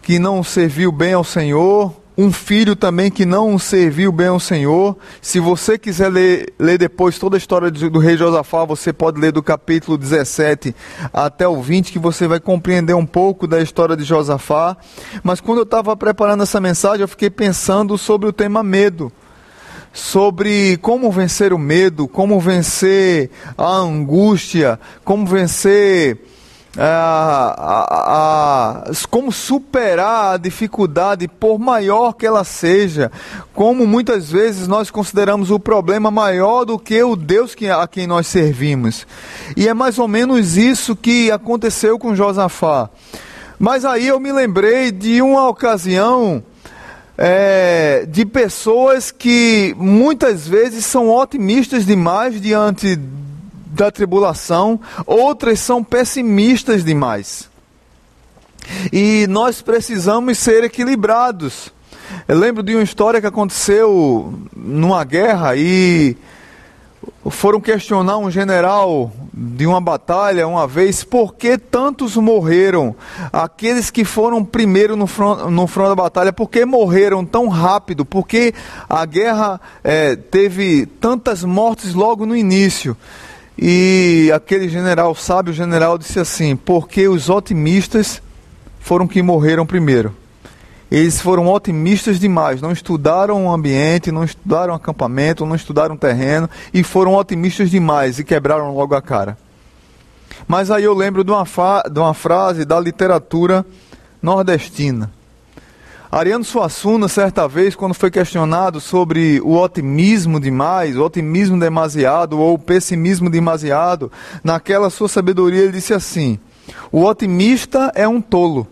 que 0.00 0.18
não 0.18 0.42
serviu 0.42 0.90
bem 0.90 1.12
ao 1.12 1.22
Senhor, 1.22 1.94
um 2.16 2.32
filho 2.32 2.74
também 2.74 3.10
que 3.10 3.24
não 3.24 3.58
serviu 3.58 4.10
bem 4.10 4.26
ao 4.26 4.40
Senhor. 4.40 4.96
Se 5.20 5.38
você 5.38 5.78
quiser 5.78 6.08
ler, 6.08 6.52
ler 6.58 6.78
depois 6.78 7.18
toda 7.18 7.36
a 7.36 7.38
história 7.38 7.70
do 7.70 7.98
rei 7.98 8.16
Josafá, 8.16 8.64
você 8.64 8.92
pode 8.92 9.20
ler 9.20 9.30
do 9.30 9.42
capítulo 9.42 9.96
17 9.96 10.74
até 11.12 11.46
o 11.46 11.62
20, 11.62 11.92
que 11.92 11.98
você 11.98 12.26
vai 12.26 12.40
compreender 12.40 12.94
um 12.94 13.06
pouco 13.06 13.46
da 13.46 13.60
história 13.60 13.96
de 13.96 14.02
Josafá. 14.02 14.76
Mas 15.22 15.40
quando 15.40 15.58
eu 15.58 15.64
estava 15.64 15.96
preparando 15.96 16.42
essa 16.42 16.60
mensagem, 16.60 17.02
eu 17.02 17.08
fiquei 17.08 17.30
pensando 17.30 17.96
sobre 17.96 18.28
o 18.28 18.32
tema 18.32 18.62
medo 18.64 19.12
sobre 19.92 20.76
como 20.78 21.10
vencer 21.10 21.52
o 21.52 21.58
medo, 21.58 22.06
como 22.06 22.38
vencer 22.40 23.30
a 23.56 23.76
angústia, 23.76 24.78
como 25.04 25.26
vencer 25.26 26.18
a, 26.76 27.54
a, 27.58 28.82
a, 28.90 28.92
como 29.10 29.32
superar 29.32 30.34
a 30.34 30.36
dificuldade, 30.36 31.26
por 31.26 31.58
maior 31.58 32.12
que 32.12 32.24
ela 32.26 32.44
seja, 32.44 33.10
como 33.52 33.86
muitas 33.86 34.30
vezes 34.30 34.68
nós 34.68 34.90
consideramos 34.90 35.50
o 35.50 35.58
problema 35.58 36.10
maior 36.10 36.64
do 36.64 36.78
que 36.78 37.02
o 37.02 37.16
Deus 37.16 37.54
que, 37.54 37.68
a 37.68 37.86
quem 37.88 38.06
nós 38.06 38.28
servimos. 38.28 39.06
E 39.56 39.66
é 39.66 39.74
mais 39.74 39.98
ou 39.98 40.06
menos 40.06 40.56
isso 40.56 40.94
que 40.94 41.30
aconteceu 41.30 41.98
com 41.98 42.14
Josafá. 42.14 42.88
Mas 43.58 43.84
aí 43.84 44.06
eu 44.06 44.20
me 44.20 44.30
lembrei 44.30 44.92
de 44.92 45.20
uma 45.20 45.48
ocasião 45.48 46.44
é, 47.20 48.06
de 48.08 48.24
pessoas 48.24 49.10
que 49.10 49.74
muitas 49.76 50.46
vezes 50.46 50.86
são 50.86 51.10
otimistas 51.10 51.84
demais 51.84 52.40
diante 52.40 52.96
da 53.72 53.90
tribulação, 53.90 54.80
outras 55.04 55.58
são 55.58 55.82
pessimistas 55.82 56.84
demais. 56.84 57.50
E 58.92 59.26
nós 59.28 59.60
precisamos 59.60 60.38
ser 60.38 60.62
equilibrados. 60.62 61.72
Eu 62.28 62.38
lembro 62.38 62.62
de 62.62 62.74
uma 62.74 62.82
história 62.82 63.20
que 63.20 63.26
aconteceu 63.26 64.32
numa 64.54 65.02
guerra 65.04 65.56
e 65.56 66.16
foram 67.30 67.60
questionar 67.60 68.18
um 68.18 68.30
general 68.30 69.12
de 69.32 69.66
uma 69.66 69.80
batalha 69.80 70.46
uma 70.46 70.66
vez 70.66 71.04
por 71.04 71.34
que 71.34 71.56
tantos 71.56 72.16
morreram, 72.16 72.94
aqueles 73.32 73.90
que 73.90 74.04
foram 74.04 74.44
primeiro 74.44 74.96
no 74.96 75.06
front, 75.06 75.48
no 75.48 75.66
front 75.66 75.88
da 75.88 75.94
batalha, 75.94 76.32
por 76.32 76.50
que 76.50 76.64
morreram 76.64 77.24
tão 77.24 77.48
rápido, 77.48 78.04
por 78.04 78.26
que 78.26 78.52
a 78.88 79.04
guerra 79.04 79.60
é, 79.84 80.16
teve 80.16 80.86
tantas 80.86 81.44
mortes 81.44 81.94
logo 81.94 82.26
no 82.26 82.36
início. 82.36 82.96
E 83.56 84.30
aquele 84.34 84.68
general, 84.68 85.14
sábio 85.14 85.52
general, 85.52 85.98
disse 85.98 86.20
assim: 86.20 86.54
porque 86.54 87.08
os 87.08 87.28
otimistas 87.28 88.22
foram 88.78 89.06
que 89.06 89.20
morreram 89.20 89.66
primeiro. 89.66 90.14
Eles 90.90 91.20
foram 91.20 91.48
otimistas 91.48 92.18
demais, 92.18 92.62
não 92.62 92.72
estudaram 92.72 93.46
o 93.46 93.52
ambiente, 93.52 94.10
não 94.10 94.24
estudaram 94.24 94.72
acampamento, 94.72 95.44
não 95.44 95.54
estudaram 95.54 95.96
terreno 95.96 96.48
e 96.72 96.82
foram 96.82 97.14
otimistas 97.14 97.70
demais 97.70 98.18
e 98.18 98.24
quebraram 98.24 98.74
logo 98.74 98.94
a 98.94 99.02
cara. 99.02 99.36
Mas 100.46 100.70
aí 100.70 100.84
eu 100.84 100.94
lembro 100.94 101.22
de 101.22 101.30
uma, 101.30 101.44
de 101.92 101.98
uma 101.98 102.14
frase 102.14 102.64
da 102.64 102.80
literatura 102.80 103.66
nordestina. 104.22 105.12
Ariano 106.10 106.42
Suassuna, 106.42 107.06
certa 107.06 107.46
vez, 107.46 107.76
quando 107.76 107.92
foi 107.92 108.10
questionado 108.10 108.80
sobre 108.80 109.42
o 109.42 109.56
otimismo 109.56 110.40
demais, 110.40 110.96
o 110.96 111.04
otimismo 111.04 111.60
demasiado 111.60 112.40
ou 112.40 112.54
o 112.54 112.58
pessimismo 112.58 113.28
demasiado, 113.28 114.10
naquela 114.42 114.88
sua 114.88 115.06
sabedoria 115.06 115.64
ele 115.64 115.72
disse 115.72 115.92
assim: 115.92 116.38
o 116.90 117.04
otimista 117.04 117.92
é 117.94 118.08
um 118.08 118.22
tolo 118.22 118.66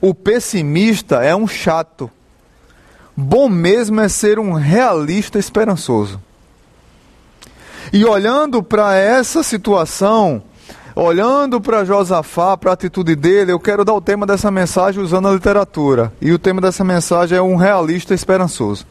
o 0.00 0.14
pessimista 0.14 1.22
é 1.22 1.34
um 1.34 1.46
chato. 1.46 2.10
Bom 3.16 3.48
mesmo 3.48 4.00
é 4.00 4.08
ser 4.08 4.38
um 4.38 4.52
realista 4.52 5.38
esperançoso. 5.38 6.20
E 7.92 8.04
olhando 8.04 8.62
para 8.62 8.94
essa 8.96 9.42
situação, 9.42 10.42
olhando 10.94 11.60
para 11.60 11.84
Josafá, 11.84 12.56
para 12.56 12.70
a 12.70 12.74
atitude 12.74 13.14
dele, 13.16 13.52
eu 13.52 13.60
quero 13.60 13.84
dar 13.84 13.94
o 13.94 14.00
tema 14.00 14.26
dessa 14.26 14.50
mensagem 14.50 15.02
usando 15.02 15.28
a 15.28 15.32
literatura. 15.32 16.12
E 16.20 16.32
o 16.32 16.38
tema 16.38 16.60
dessa 16.60 16.84
mensagem 16.84 17.36
é 17.36 17.42
um 17.42 17.56
realista 17.56 18.14
esperançoso. 18.14 18.86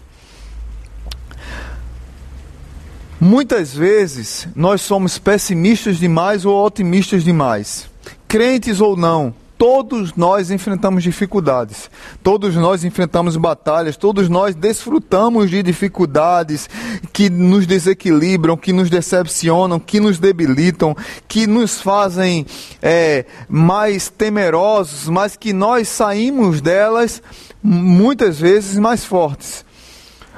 Muitas 3.22 3.74
vezes 3.74 4.48
nós 4.56 4.82
somos 4.82 5.18
pessimistas 5.18 5.98
demais 5.98 6.46
ou 6.46 6.66
otimistas 6.66 7.24
demais, 7.24 7.90
crentes 8.28 8.80
ou 8.80 8.96
não. 8.96 9.34
Todos 9.60 10.16
nós 10.16 10.52
enfrentamos 10.52 11.04
dificuldades, 11.04 11.92
todos 12.24 12.56
nós 12.56 12.86
enfrentamos 12.86 13.36
batalhas, 13.36 13.98
todos 13.98 14.30
nós 14.30 14.56
desfrutamos 14.56 15.50
de 15.50 15.62
dificuldades 15.62 16.70
que 17.12 17.30
nos 17.30 17.68
desequilibram, 17.68 18.56
que 18.56 18.72
nos 18.72 18.90
decepcionam, 18.90 19.78
que 19.78 20.00
nos 20.00 20.18
debilitam, 20.18 20.96
que 21.28 21.46
nos 21.46 21.82
fazem 21.82 22.46
é, 22.82 23.26
mais 23.50 24.08
temerosos, 24.08 25.10
mas 25.10 25.36
que 25.36 25.52
nós 25.52 25.90
saímos 25.90 26.62
delas 26.62 27.22
muitas 27.62 28.40
vezes 28.40 28.80
mais 28.80 29.04
fortes. 29.04 29.66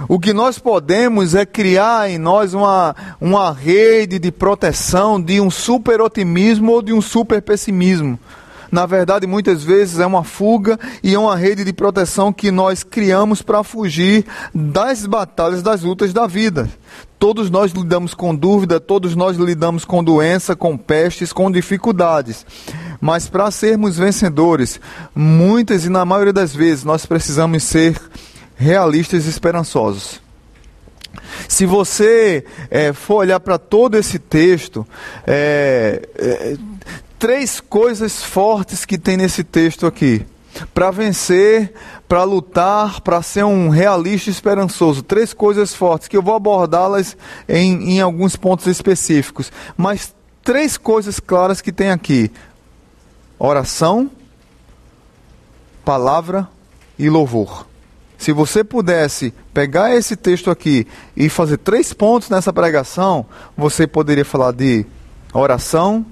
O 0.08 0.20
que 0.20 0.34
nós 0.34 0.58
podemos 0.58 1.36
é 1.36 1.46
criar 1.46 2.10
em 2.10 2.18
nós 2.18 2.56
uma, 2.56 2.96
uma 3.22 3.54
rede 3.54 4.18
de 4.18 4.32
proteção 4.32 5.22
de 5.22 5.40
um 5.40 5.52
super 5.52 6.02
otimismo 6.02 6.72
ou 6.72 6.82
de 6.82 6.92
um 6.92 7.02
super 7.04 7.40
pessimismo 7.40 8.20
na 8.72 8.86
verdade, 8.86 9.28
muitas 9.28 9.64
vezes 9.64 10.00
é 10.00 10.06
uma 10.06 10.24
fuga 10.24 10.80
e 11.04 11.14
é 11.14 11.20
uma 11.20 11.36
rede 11.36 11.66
de 11.66 11.74
proteção 11.74 12.32
que 12.32 12.50
nós 12.50 12.84
criamos 12.84 13.42
para 13.42 13.64
fugir 13.64 14.26
das 14.56 15.06
batalhas, 15.06 15.62
das 15.62 15.82
lutas 15.82 16.14
da 16.14 16.26
vida. 16.26 16.70
Todos 17.20 17.50
nós 17.50 17.72
lidamos 17.74 18.14
com 18.14 18.34
dúvida, 18.34 18.80
todos 18.80 19.16
nós 19.16 19.38
lidamos 19.38 19.84
com 19.84 20.04
doença, 20.04 20.56
com 20.56 20.78
pestes, 20.78 21.34
com 21.34 21.52
dificuldades. 21.52 22.46
Mas 23.00 23.28
para 23.28 23.52
sermos 23.52 23.98
vencedores, 23.98 24.80
muitas 25.14 25.86
e 25.86 25.90
na 25.90 26.06
maioria 26.06 26.34
das 26.34 26.56
vezes 26.56 26.84
nós 26.84 27.06
precisamos 27.06 27.64
ser 27.64 28.00
realistas 28.56 29.26
e 29.26 29.30
esperançosos. 29.30 30.22
Se 31.48 31.66
você 31.66 32.46
é, 32.70 32.94
for 32.94 33.16
olhar 33.16 33.40
para 33.40 33.58
todo 33.58 33.98
esse 33.98 34.18
texto, 34.18 34.88
é, 35.28 36.08
é, 36.16 36.58
três 37.22 37.60
coisas 37.60 38.24
fortes 38.24 38.84
que 38.84 38.98
tem 38.98 39.16
nesse 39.16 39.44
texto 39.44 39.86
aqui. 39.86 40.26
Para 40.74 40.90
vencer, 40.90 41.72
para 42.08 42.24
lutar, 42.24 43.00
para 43.02 43.22
ser 43.22 43.46
um 43.46 43.70
realista 43.70 44.32
esperançoso. 44.32 45.04
Três 45.04 45.32
coisas 45.32 45.72
fortes 45.74 46.08
que 46.08 46.18
eu 46.18 46.24
vou 46.24 46.34
abordá-las 46.34 47.16
em, 47.48 47.92
em 47.92 48.02
alguns 48.02 48.36
pontos 48.36 48.66
específicos. 48.66 49.52
Mas 49.78 50.16
três 50.44 50.78
coisas 50.78 51.20
claras 51.20 51.62
que 51.62 51.72
tem 51.72 51.92
aqui: 51.92 52.32
oração, 53.38 54.10
palavra 55.86 56.50
e 56.98 57.08
louvor. 57.08 57.68
Se 58.18 58.32
você 58.32 58.64
pudesse 58.64 59.32
pegar 59.54 59.96
esse 59.96 60.16
texto 60.16 60.50
aqui 60.50 60.88
e 61.16 61.30
fazer 61.30 61.58
três 61.58 61.94
pontos 61.94 62.30
nessa 62.30 62.52
pregação, 62.52 63.28
você 63.56 63.86
poderia 63.86 64.26
falar 64.26 64.54
de 64.54 64.86
oração, 65.34 66.04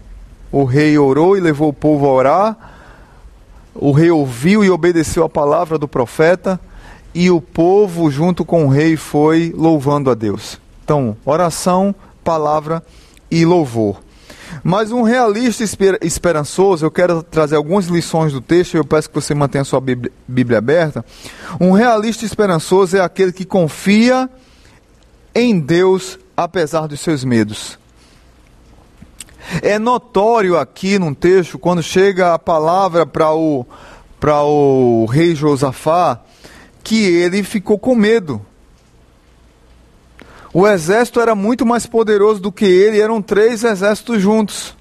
o 0.51 0.63
rei 0.63 0.97
orou 0.97 1.37
e 1.37 1.39
levou 1.39 1.69
o 1.69 1.73
povo 1.73 2.05
a 2.05 2.11
orar. 2.11 2.57
O 3.75 3.91
rei 3.91 4.09
ouviu 4.09 4.63
e 4.63 4.69
obedeceu 4.69 5.23
a 5.23 5.29
palavra 5.29 5.77
do 5.77 5.87
profeta. 5.87 6.59
E 7.13 7.29
o 7.31 7.41
povo, 7.41 8.09
junto 8.11 8.45
com 8.45 8.65
o 8.65 8.69
rei, 8.69 8.95
foi 8.95 9.53
louvando 9.55 10.11
a 10.11 10.13
Deus. 10.13 10.59
Então, 10.83 11.15
oração, 11.25 11.93
palavra 12.23 12.83
e 13.31 13.45
louvor. 13.45 14.01
Mas 14.63 14.91
um 14.91 15.03
realista 15.03 15.63
esper 15.63 15.97
esperançoso, 16.01 16.85
eu 16.85 16.91
quero 16.91 17.21
trazer 17.21 17.55
algumas 17.55 17.85
lições 17.85 18.33
do 18.33 18.41
texto, 18.41 18.75
eu 18.75 18.83
peço 18.83 19.09
que 19.09 19.15
você 19.15 19.33
mantenha 19.33 19.61
a 19.61 19.65
sua 19.65 19.79
Bíblia, 19.79 20.11
Bíblia 20.27 20.57
aberta. 20.57 21.05
Um 21.59 21.71
realista 21.71 22.25
esperançoso 22.25 22.97
é 22.97 22.99
aquele 22.99 23.31
que 23.31 23.45
confia 23.45 24.29
em 25.33 25.59
Deus 25.59 26.19
apesar 26.35 26.87
dos 26.87 26.99
seus 26.99 27.23
medos. 27.23 27.78
É 29.61 29.79
notório 29.79 30.57
aqui 30.57 30.99
num 30.99 31.13
texto, 31.13 31.57
quando 31.57 31.81
chega 31.81 32.33
a 32.33 32.39
palavra 32.39 33.05
para 33.05 33.33
o, 33.33 33.65
o 34.21 35.05
rei 35.05 35.35
Josafá, 35.35 36.21
que 36.83 37.05
ele 37.05 37.43
ficou 37.43 37.77
com 37.77 37.95
medo. 37.95 38.41
O 40.53 40.67
exército 40.67 41.19
era 41.19 41.35
muito 41.35 41.65
mais 41.65 41.85
poderoso 41.85 42.39
do 42.39 42.51
que 42.51 42.65
ele, 42.65 42.99
eram 42.99 43.21
três 43.21 43.63
exércitos 43.63 44.21
juntos. 44.21 44.75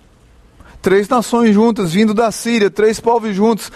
Três 0.80 1.08
nações 1.08 1.52
juntas, 1.52 1.92
vindo 1.92 2.14
da 2.14 2.30
Síria, 2.30 2.70
três 2.70 3.00
povos 3.00 3.34
juntos, 3.34 3.70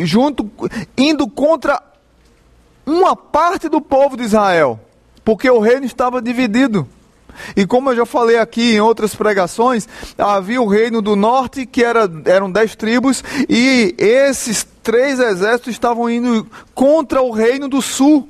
junto, 0.00 0.50
indo 0.96 1.28
contra 1.28 1.82
uma 2.86 3.16
parte 3.16 3.68
do 3.68 3.80
povo 3.80 4.16
de 4.16 4.22
Israel, 4.22 4.78
porque 5.24 5.50
o 5.50 5.58
reino 5.58 5.84
estava 5.84 6.22
dividido. 6.22 6.86
E 7.56 7.66
como 7.66 7.90
eu 7.90 7.96
já 7.96 8.06
falei 8.06 8.38
aqui 8.38 8.74
em 8.74 8.80
outras 8.80 9.14
pregações, 9.14 9.88
havia 10.18 10.60
o 10.60 10.66
reino 10.66 11.00
do 11.00 11.16
norte, 11.16 11.66
que 11.66 11.82
era, 11.82 12.10
eram 12.24 12.50
dez 12.50 12.74
tribos, 12.74 13.22
e 13.48 13.94
esses 13.98 14.66
três 14.82 15.18
exércitos 15.18 15.72
estavam 15.72 16.08
indo 16.10 16.46
contra 16.74 17.22
o 17.22 17.30
reino 17.30 17.68
do 17.68 17.80
sul, 17.80 18.28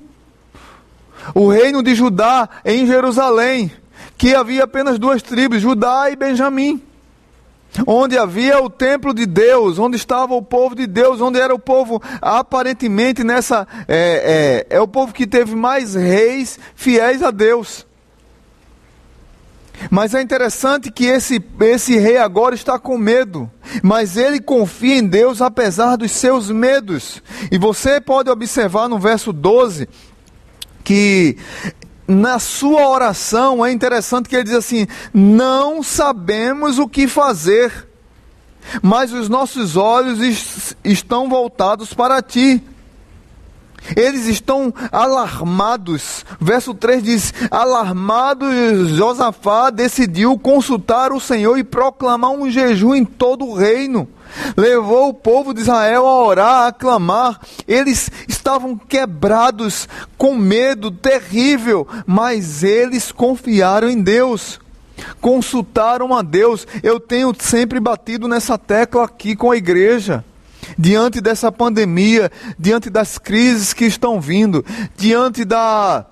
o 1.34 1.48
reino 1.48 1.82
de 1.82 1.94
Judá 1.94 2.48
em 2.64 2.86
Jerusalém, 2.86 3.72
que 4.16 4.34
havia 4.34 4.64
apenas 4.64 4.98
duas 4.98 5.22
tribos, 5.22 5.60
Judá 5.60 6.10
e 6.10 6.16
Benjamim 6.16 6.82
onde 7.86 8.16
havia 8.16 8.62
o 8.62 8.70
templo 8.70 9.12
de 9.12 9.26
Deus, 9.26 9.78
onde 9.78 9.96
estava 9.96 10.34
o 10.34 10.42
povo 10.42 10.74
de 10.74 10.86
Deus, 10.86 11.20
onde 11.20 11.40
era 11.40 11.54
o 11.54 11.58
povo 11.58 12.00
aparentemente 12.20 13.24
nessa 13.24 13.66
é, 13.88 14.66
é, 14.70 14.76
é 14.76 14.80
o 14.80 14.86
povo 14.86 15.12
que 15.12 15.26
teve 15.26 15.54
mais 15.56 15.94
reis 15.94 16.58
fiéis 16.74 17.22
a 17.22 17.30
Deus. 17.30 17.86
Mas 19.90 20.14
é 20.14 20.22
interessante 20.22 20.90
que 20.90 21.06
esse, 21.06 21.42
esse 21.60 21.98
rei 21.98 22.16
agora 22.16 22.54
está 22.54 22.78
com 22.78 22.96
medo, 22.96 23.50
mas 23.82 24.16
ele 24.16 24.40
confia 24.40 24.96
em 24.96 25.06
Deus 25.06 25.42
apesar 25.42 25.96
dos 25.96 26.12
seus 26.12 26.50
medos. 26.50 27.22
E 27.50 27.58
você 27.58 28.00
pode 28.00 28.30
observar 28.30 28.88
no 28.88 28.98
verso 28.98 29.32
12 29.32 29.88
que 30.82 31.36
na 32.06 32.38
sua 32.38 32.88
oração, 32.88 33.64
é 33.64 33.72
interessante 33.72 34.28
que 34.28 34.36
ele 34.36 34.44
diz 34.44 34.54
assim: 34.54 34.86
não 35.12 35.82
sabemos 35.82 36.78
o 36.78 36.88
que 36.88 37.08
fazer, 37.08 37.88
mas 38.82 39.12
os 39.12 39.28
nossos 39.28 39.76
olhos 39.76 40.20
est 40.20 40.76
estão 40.84 41.28
voltados 41.28 41.92
para 41.94 42.22
ti. 42.22 42.62
Eles 43.96 44.26
estão 44.26 44.72
alarmados. 44.90 46.24
Verso 46.40 46.74
3 46.74 47.02
diz: 47.02 47.34
Alarmado, 47.50 48.46
Josafá 48.88 49.70
decidiu 49.70 50.38
consultar 50.38 51.12
o 51.12 51.20
Senhor 51.20 51.58
e 51.58 51.64
proclamar 51.64 52.30
um 52.30 52.50
jejum 52.50 52.94
em 52.94 53.04
todo 53.04 53.44
o 53.44 53.54
reino 53.54 54.08
levou 54.56 55.08
o 55.08 55.14
povo 55.14 55.54
de 55.54 55.60
Israel 55.60 56.06
a 56.06 56.24
orar, 56.24 56.66
a 56.66 56.72
clamar. 56.72 57.40
Eles 57.66 58.10
estavam 58.28 58.76
quebrados, 58.76 59.88
com 60.18 60.34
medo 60.34 60.90
terrível, 60.90 61.86
mas 62.06 62.62
eles 62.62 63.12
confiaram 63.12 63.88
em 63.88 64.00
Deus. 64.00 64.60
Consultaram 65.20 66.14
a 66.14 66.22
Deus. 66.22 66.66
Eu 66.82 67.00
tenho 67.00 67.34
sempre 67.38 67.80
batido 67.80 68.28
nessa 68.28 68.56
tecla 68.56 69.04
aqui 69.04 69.34
com 69.34 69.50
a 69.50 69.56
igreja 69.56 70.24
diante 70.78 71.20
dessa 71.20 71.50
pandemia, 71.50 72.30
diante 72.58 72.90
das 72.90 73.18
crises 73.18 73.72
que 73.72 73.84
estão 73.84 74.20
vindo, 74.20 74.64
diante 74.96 75.44
da 75.44 76.06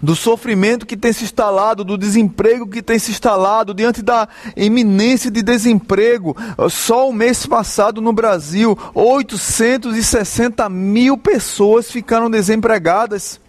do 0.00 0.14
sofrimento 0.14 0.84
que 0.84 0.96
tem 0.96 1.12
se 1.12 1.24
instalado, 1.24 1.82
do 1.82 1.96
desemprego 1.96 2.66
que 2.66 2.82
tem 2.82 2.98
se 2.98 3.10
instalado, 3.10 3.72
diante 3.72 4.02
da 4.02 4.28
iminência 4.54 5.30
de 5.30 5.42
desemprego. 5.42 6.36
Só 6.68 7.08
o 7.08 7.12
mês 7.12 7.46
passado 7.46 8.00
no 8.00 8.12
Brasil, 8.12 8.78
860 8.94 10.68
mil 10.68 11.16
pessoas 11.16 11.90
ficaram 11.90 12.30
desempregadas. 12.30 13.40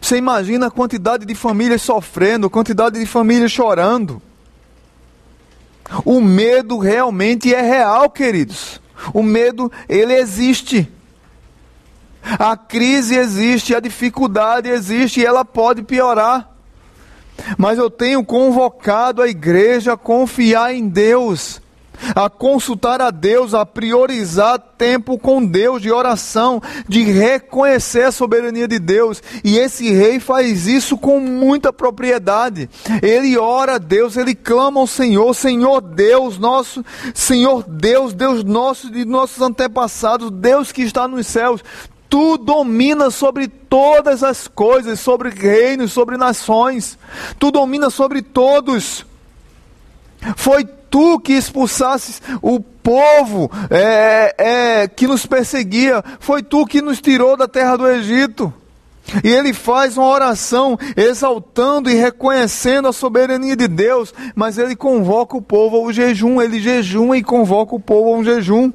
Você 0.00 0.16
imagina 0.16 0.66
a 0.66 0.70
quantidade 0.70 1.24
de 1.24 1.34
famílias 1.34 1.82
sofrendo, 1.82 2.46
a 2.46 2.50
quantidade 2.50 2.98
de 2.98 3.06
famílias 3.06 3.50
chorando. 3.50 4.20
O 6.04 6.20
medo 6.20 6.78
realmente 6.78 7.54
é 7.54 7.60
real, 7.60 8.10
queridos. 8.10 8.80
O 9.12 9.22
medo, 9.22 9.70
ele 9.88 10.14
existe. 10.14 10.90
A 12.22 12.56
crise 12.56 13.16
existe, 13.16 13.74
a 13.74 13.80
dificuldade 13.80 14.68
existe 14.68 15.20
e 15.20 15.24
ela 15.24 15.44
pode 15.44 15.82
piorar. 15.82 16.50
Mas 17.56 17.78
eu 17.78 17.90
tenho 17.90 18.24
convocado 18.24 19.22
a 19.22 19.28
igreja 19.28 19.92
a 19.92 19.96
confiar 19.96 20.74
em 20.74 20.88
Deus, 20.88 21.60
a 22.14 22.28
consultar 22.28 23.00
a 23.00 23.10
Deus, 23.10 23.54
a 23.54 23.64
priorizar 23.64 24.58
tempo 24.58 25.18
com 25.18 25.44
Deus 25.44 25.80
de 25.80 25.90
oração, 25.90 26.62
de 26.88 27.02
reconhecer 27.02 28.04
a 28.04 28.12
soberania 28.12 28.68
de 28.68 28.78
Deus. 28.78 29.22
E 29.44 29.58
esse 29.58 29.90
rei 29.90 30.20
faz 30.20 30.66
isso 30.66 30.96
com 30.96 31.20
muita 31.20 31.72
propriedade. 31.72 32.68
Ele 33.02 33.36
ora 33.38 33.74
a 33.74 33.78
Deus, 33.78 34.16
ele 34.16 34.34
clama 34.34 34.80
ao 34.80 34.86
Senhor, 34.86 35.34
Senhor 35.34 35.80
Deus 35.80 36.38
nosso, 36.38 36.84
Senhor 37.14 37.64
Deus, 37.66 38.12
Deus 38.12 38.44
nosso 38.44 38.90
de 38.90 39.04
nossos 39.04 39.40
antepassados, 39.40 40.30
Deus 40.30 40.72
que 40.72 40.82
está 40.82 41.08
nos 41.08 41.26
céus. 41.26 41.62
Tu 42.08 42.38
dominas 42.38 43.14
sobre 43.14 43.48
todas 43.48 44.22
as 44.22 44.46
coisas, 44.46 45.00
sobre 45.00 45.28
reinos, 45.28 45.92
sobre 45.92 46.16
nações. 46.16 46.96
Tu 47.38 47.50
dominas 47.50 47.94
sobre 47.94 48.22
todos. 48.22 49.04
Foi 50.34 50.64
tu 50.64 51.20
que 51.20 51.32
expulsasses 51.34 52.22
o 52.40 52.58
povo 52.58 53.50
é, 53.70 54.34
é, 54.38 54.88
que 54.88 55.06
nos 55.06 55.26
perseguia. 55.26 56.02
Foi 56.20 56.42
tu 56.42 56.64
que 56.66 56.80
nos 56.80 57.00
tirou 57.00 57.36
da 57.36 57.46
terra 57.46 57.76
do 57.76 57.86
Egito. 57.86 58.52
E 59.22 59.28
ele 59.28 59.52
faz 59.52 59.96
uma 59.96 60.08
oração 60.08 60.78
exaltando 60.96 61.88
e 61.88 61.94
reconhecendo 61.94 62.88
a 62.88 62.92
soberania 62.92 63.54
de 63.54 63.68
Deus, 63.68 64.12
mas 64.34 64.58
ele 64.58 64.74
convoca 64.74 65.36
o 65.36 65.42
povo 65.42 65.76
ao 65.76 65.92
jejum, 65.92 66.42
ele 66.42 66.58
jejuma 66.58 67.16
e 67.16 67.22
convoca 67.22 67.74
o 67.74 67.80
povo 67.80 68.14
ao 68.14 68.24
jejum. 68.24 68.72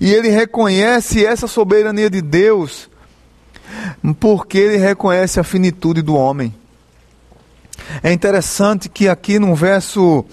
E 0.00 0.12
ele 0.12 0.28
reconhece 0.28 1.24
essa 1.24 1.46
soberania 1.46 2.08
de 2.08 2.22
Deus, 2.22 2.88
porque 4.20 4.56
ele 4.56 4.76
reconhece 4.76 5.40
a 5.40 5.44
finitude 5.44 6.00
do 6.00 6.14
homem. 6.14 6.54
É 8.02 8.12
interessante 8.12 8.88
que 8.88 9.08
aqui 9.08 9.38
no 9.38 9.54
verso 9.54 10.24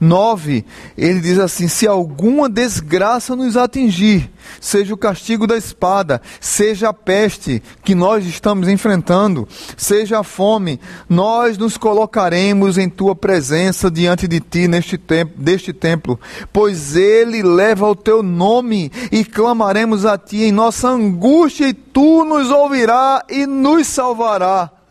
9, 0.00 0.64
ele 0.96 1.20
diz 1.20 1.38
assim: 1.38 1.68
Se 1.68 1.86
alguma 1.86 2.48
desgraça 2.48 3.36
nos 3.36 3.56
atingir, 3.56 4.30
seja 4.60 4.94
o 4.94 4.96
castigo 4.96 5.46
da 5.46 5.56
espada, 5.56 6.20
seja 6.40 6.88
a 6.88 6.92
peste 6.92 7.62
que 7.84 7.94
nós 7.94 8.24
estamos 8.26 8.68
enfrentando, 8.68 9.46
seja 9.76 10.20
a 10.20 10.24
fome, 10.24 10.80
nós 11.08 11.58
nos 11.58 11.76
colocaremos 11.76 12.78
em 12.78 12.88
tua 12.88 13.14
presença 13.14 13.90
diante 13.90 14.26
de 14.26 14.40
ti 14.40 14.66
neste 14.66 14.96
tempo, 14.96 15.32
deste 15.36 15.72
templo, 15.72 16.18
pois 16.52 16.96
ele 16.96 17.42
leva 17.42 17.88
o 17.88 17.96
teu 17.96 18.22
nome 18.22 18.90
e 19.10 19.24
clamaremos 19.24 20.04
a 20.04 20.16
ti 20.18 20.44
em 20.44 20.52
nossa 20.52 20.88
angústia 20.88 21.68
e 21.68 21.74
tu 21.74 22.24
nos 22.24 22.50
ouvirá 22.50 23.22
e 23.28 23.46
nos 23.46 23.86
salvará. 23.86 24.81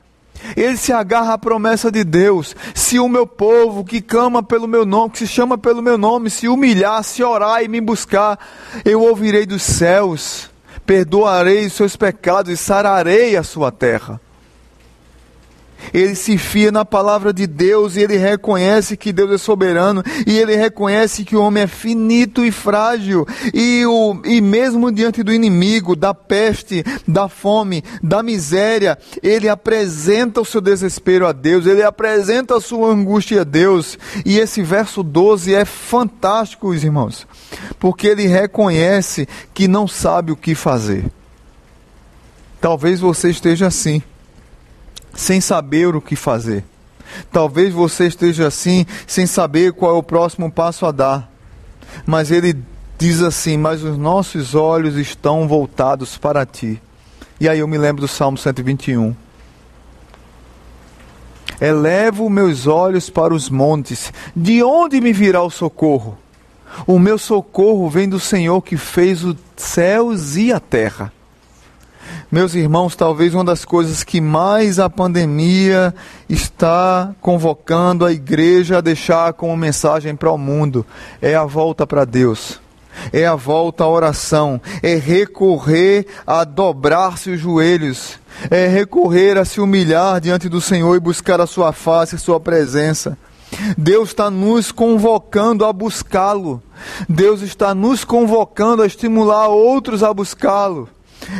Ele 0.55 0.77
se 0.77 0.91
agarra 0.91 1.33
à 1.33 1.37
promessa 1.37 1.91
de 1.91 2.03
Deus. 2.03 2.55
Se 2.73 2.99
o 2.99 3.07
meu 3.07 3.27
povo 3.27 3.83
que 3.83 4.01
clama 4.01 4.41
pelo 4.41 4.67
meu 4.67 4.85
nome, 4.85 5.11
que 5.11 5.19
se 5.19 5.27
chama 5.27 5.57
pelo 5.57 5.81
meu 5.81 5.97
nome, 5.97 6.29
se 6.29 6.47
humilhar, 6.47 7.03
se 7.03 7.23
orar 7.23 7.63
e 7.63 7.67
me 7.67 7.81
buscar, 7.81 8.39
eu 8.83 9.01
ouvirei 9.01 9.45
dos 9.45 9.61
céus, 9.61 10.49
perdoarei 10.85 11.65
os 11.65 11.73
seus 11.73 11.95
pecados 11.95 12.51
e 12.51 12.57
sararei 12.57 13.35
a 13.35 13.43
sua 13.43 13.71
terra 13.71 14.19
ele 15.93 16.15
se 16.15 16.37
fia 16.37 16.71
na 16.71 16.85
palavra 16.85 17.33
de 17.33 17.47
Deus 17.47 17.95
e 17.95 18.01
ele 18.01 18.17
reconhece 18.17 18.95
que 18.95 19.11
Deus 19.11 19.31
é 19.31 19.37
soberano 19.37 20.03
e 20.25 20.37
ele 20.37 20.55
reconhece 20.55 21.23
que 21.23 21.35
o 21.35 21.41
homem 21.41 21.63
é 21.63 21.67
finito 21.67 22.45
e 22.45 22.51
frágil. 22.51 23.27
E, 23.53 23.85
o, 23.85 24.21
e 24.25 24.41
mesmo 24.41 24.91
diante 24.91 25.23
do 25.23 25.33
inimigo, 25.33 25.95
da 25.95 26.13
peste, 26.13 26.83
da 27.07 27.27
fome, 27.27 27.83
da 28.01 28.23
miséria, 28.23 28.97
ele 29.21 29.49
apresenta 29.49 30.41
o 30.41 30.45
seu 30.45 30.61
desespero 30.61 31.27
a 31.27 31.31
Deus, 31.31 31.65
ele 31.65 31.83
apresenta 31.83 32.57
a 32.57 32.61
sua 32.61 32.91
angústia 32.91 33.41
a 33.41 33.43
Deus. 33.43 33.97
E 34.25 34.37
esse 34.37 34.61
verso 34.61 35.03
12 35.03 35.53
é 35.53 35.65
fantástico, 35.65 36.73
irmãos, 36.73 37.27
porque 37.79 38.07
ele 38.07 38.27
reconhece 38.27 39.27
que 39.53 39.67
não 39.67 39.87
sabe 39.87 40.31
o 40.31 40.37
que 40.37 40.55
fazer. 40.55 41.05
Talvez 42.59 42.99
você 42.99 43.29
esteja 43.31 43.67
assim 43.67 44.03
sem 45.13 45.41
saber 45.41 45.95
o 45.95 46.01
que 46.01 46.15
fazer. 46.15 46.63
Talvez 47.31 47.73
você 47.73 48.07
esteja 48.07 48.47
assim, 48.47 48.85
sem 49.05 49.25
saber 49.25 49.73
qual 49.73 49.95
é 49.95 49.97
o 49.97 50.03
próximo 50.03 50.51
passo 50.51 50.85
a 50.85 50.91
dar. 50.91 51.29
Mas 52.05 52.31
ele 52.31 52.55
diz 52.97 53.21
assim: 53.21 53.57
Mas 53.57 53.83
os 53.83 53.97
nossos 53.97 54.55
olhos 54.55 54.95
estão 54.95 55.47
voltados 55.47 56.17
para 56.17 56.45
ti. 56.45 56.81
E 57.39 57.49
aí 57.49 57.59
eu 57.59 57.67
me 57.67 57.77
lembro 57.77 58.01
do 58.01 58.07
Salmo 58.07 58.37
121. 58.37 59.15
Elevo 61.59 62.29
meus 62.29 62.65
olhos 62.65 63.09
para 63.09 63.33
os 63.33 63.49
montes. 63.49 64.11
De 64.35 64.63
onde 64.63 65.01
me 65.01 65.13
virá 65.13 65.43
o 65.43 65.49
socorro? 65.49 66.17
O 66.87 66.97
meu 66.97 67.17
socorro 67.17 67.89
vem 67.89 68.07
do 68.07 68.19
Senhor 68.19 68.61
que 68.61 68.77
fez 68.77 69.23
os 69.23 69.35
céus 69.55 70.35
e 70.37 70.53
a 70.53 70.59
terra. 70.59 71.11
Meus 72.31 72.55
irmãos, 72.55 72.95
talvez 72.95 73.33
uma 73.33 73.43
das 73.43 73.65
coisas 73.65 74.05
que 74.05 74.21
mais 74.21 74.79
a 74.79 74.89
pandemia 74.89 75.93
está 76.29 77.13
convocando 77.19 78.05
a 78.05 78.13
igreja 78.13 78.77
a 78.77 78.81
deixar 78.81 79.33
como 79.33 79.57
mensagem 79.57 80.15
para 80.15 80.31
o 80.31 80.37
mundo 80.37 80.85
é 81.21 81.35
a 81.35 81.43
volta 81.43 81.85
para 81.85 82.05
Deus. 82.05 82.61
É 83.11 83.25
a 83.25 83.35
volta 83.35 83.83
à 83.83 83.89
oração, 83.89 84.61
é 84.81 84.95
recorrer 84.95 86.07
a 86.25 86.45
dobrar-se 86.45 87.31
os 87.31 87.41
joelhos, 87.41 88.17
é 88.49 88.65
recorrer 88.65 89.37
a 89.37 89.43
se 89.43 89.59
humilhar 89.59 90.21
diante 90.21 90.47
do 90.47 90.61
Senhor 90.61 90.95
e 90.95 91.01
buscar 91.01 91.41
a 91.41 91.47
sua 91.47 91.73
face, 91.73 92.15
a 92.15 92.19
sua 92.19 92.39
presença. 92.39 93.17
Deus 93.77 94.09
está 94.09 94.31
nos 94.31 94.71
convocando 94.71 95.65
a 95.65 95.73
buscá-lo. 95.73 96.63
Deus 97.09 97.41
está 97.41 97.75
nos 97.75 98.05
convocando 98.05 98.83
a 98.83 98.87
estimular 98.87 99.49
outros 99.49 100.01
a 100.01 100.13
buscá-lo. 100.13 100.87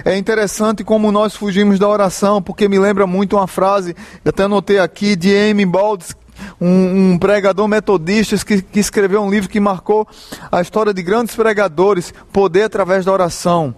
É 0.05 0.17
interessante 0.17 0.83
como 0.83 1.11
nós 1.11 1.35
fugimos 1.35 1.79
da 1.79 1.87
oração, 1.87 2.41
porque 2.41 2.67
me 2.67 2.79
lembra 2.79 3.07
muito 3.07 3.35
uma 3.35 3.47
frase, 3.47 3.95
até 4.25 4.43
anotei 4.43 4.79
aqui, 4.79 5.15
de 5.15 5.35
Amy 5.35 5.65
Baldes, 5.65 6.15
um, 6.59 7.11
um, 7.11 7.17
pregador 7.17 7.67
metodista 7.67 8.37
que, 8.45 8.61
que 8.61 8.79
escreveu 8.79 9.21
um 9.21 9.29
livro 9.29 9.49
que 9.49 9.59
marcou 9.59 10.07
a 10.51 10.61
história 10.61 10.93
de 10.93 11.01
grandes 11.01 11.35
pregadores, 11.35 12.13
Poder 12.31 12.63
através 12.63 13.05
da 13.05 13.11
oração. 13.11 13.75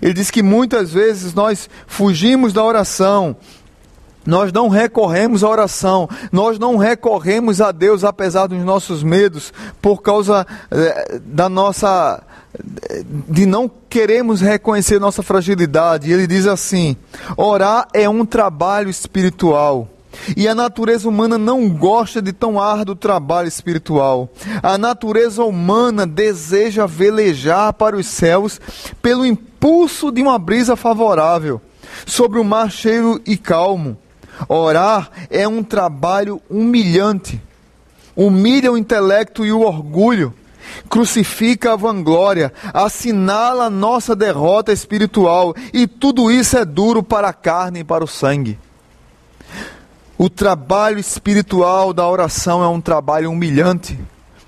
Ele 0.00 0.12
diz 0.12 0.30
que 0.30 0.42
muitas 0.42 0.92
vezes 0.92 1.34
nós 1.34 1.68
fugimos 1.86 2.52
da 2.52 2.62
oração, 2.62 3.36
nós 4.26 4.52
não 4.52 4.68
recorremos 4.68 5.44
à 5.44 5.48
oração, 5.48 6.08
nós 6.32 6.58
não 6.58 6.76
recorremos 6.76 7.60
a 7.60 7.70
Deus 7.70 8.02
apesar 8.02 8.48
dos 8.48 8.58
nossos 8.64 9.02
medos, 9.02 9.52
por 9.80 10.02
causa 10.02 10.46
eh, 10.70 11.20
da 11.24 11.48
nossa. 11.48 12.22
De 13.28 13.46
não 13.46 13.70
queremos 13.88 14.40
reconhecer 14.40 15.00
nossa 15.00 15.22
fragilidade. 15.22 16.10
Ele 16.10 16.26
diz 16.26 16.46
assim: 16.46 16.96
orar 17.36 17.88
é 17.92 18.08
um 18.08 18.24
trabalho 18.24 18.90
espiritual. 18.90 19.88
E 20.36 20.48
a 20.48 20.54
natureza 20.54 21.08
humana 21.08 21.36
não 21.36 21.68
gosta 21.68 22.22
de 22.22 22.32
tão 22.32 22.60
árduo 22.60 22.94
trabalho 22.94 23.48
espiritual. 23.48 24.30
A 24.62 24.78
natureza 24.78 25.44
humana 25.44 26.06
deseja 26.06 26.86
velejar 26.86 27.72
para 27.74 27.96
os 27.96 28.06
céus 28.06 28.60
pelo 29.02 29.26
impulso 29.26 30.10
de 30.10 30.22
uma 30.22 30.38
brisa 30.38 30.74
favorável, 30.74 31.60
sobre 32.06 32.38
o 32.38 32.44
mar 32.44 32.70
cheio 32.70 33.20
e 33.26 33.36
calmo. 33.36 33.96
Orar 34.48 35.10
é 35.30 35.46
um 35.46 35.62
trabalho 35.62 36.40
humilhante. 36.48 37.40
Humilha 38.14 38.72
o 38.72 38.78
intelecto 38.78 39.44
e 39.44 39.52
o 39.52 39.60
orgulho. 39.60 40.32
Crucifica 40.88 41.72
a 41.72 41.76
vanglória, 41.76 42.52
assinala 42.72 43.70
nossa 43.70 44.14
derrota 44.14 44.72
espiritual, 44.72 45.54
e 45.72 45.86
tudo 45.86 46.30
isso 46.30 46.56
é 46.56 46.64
duro 46.64 47.02
para 47.02 47.28
a 47.28 47.32
carne 47.32 47.80
e 47.80 47.84
para 47.84 48.04
o 48.04 48.08
sangue. 48.08 48.58
O 50.18 50.30
trabalho 50.30 50.98
espiritual 50.98 51.92
da 51.92 52.08
oração 52.08 52.62
é 52.62 52.68
um 52.68 52.80
trabalho 52.80 53.30
humilhante 53.30 53.98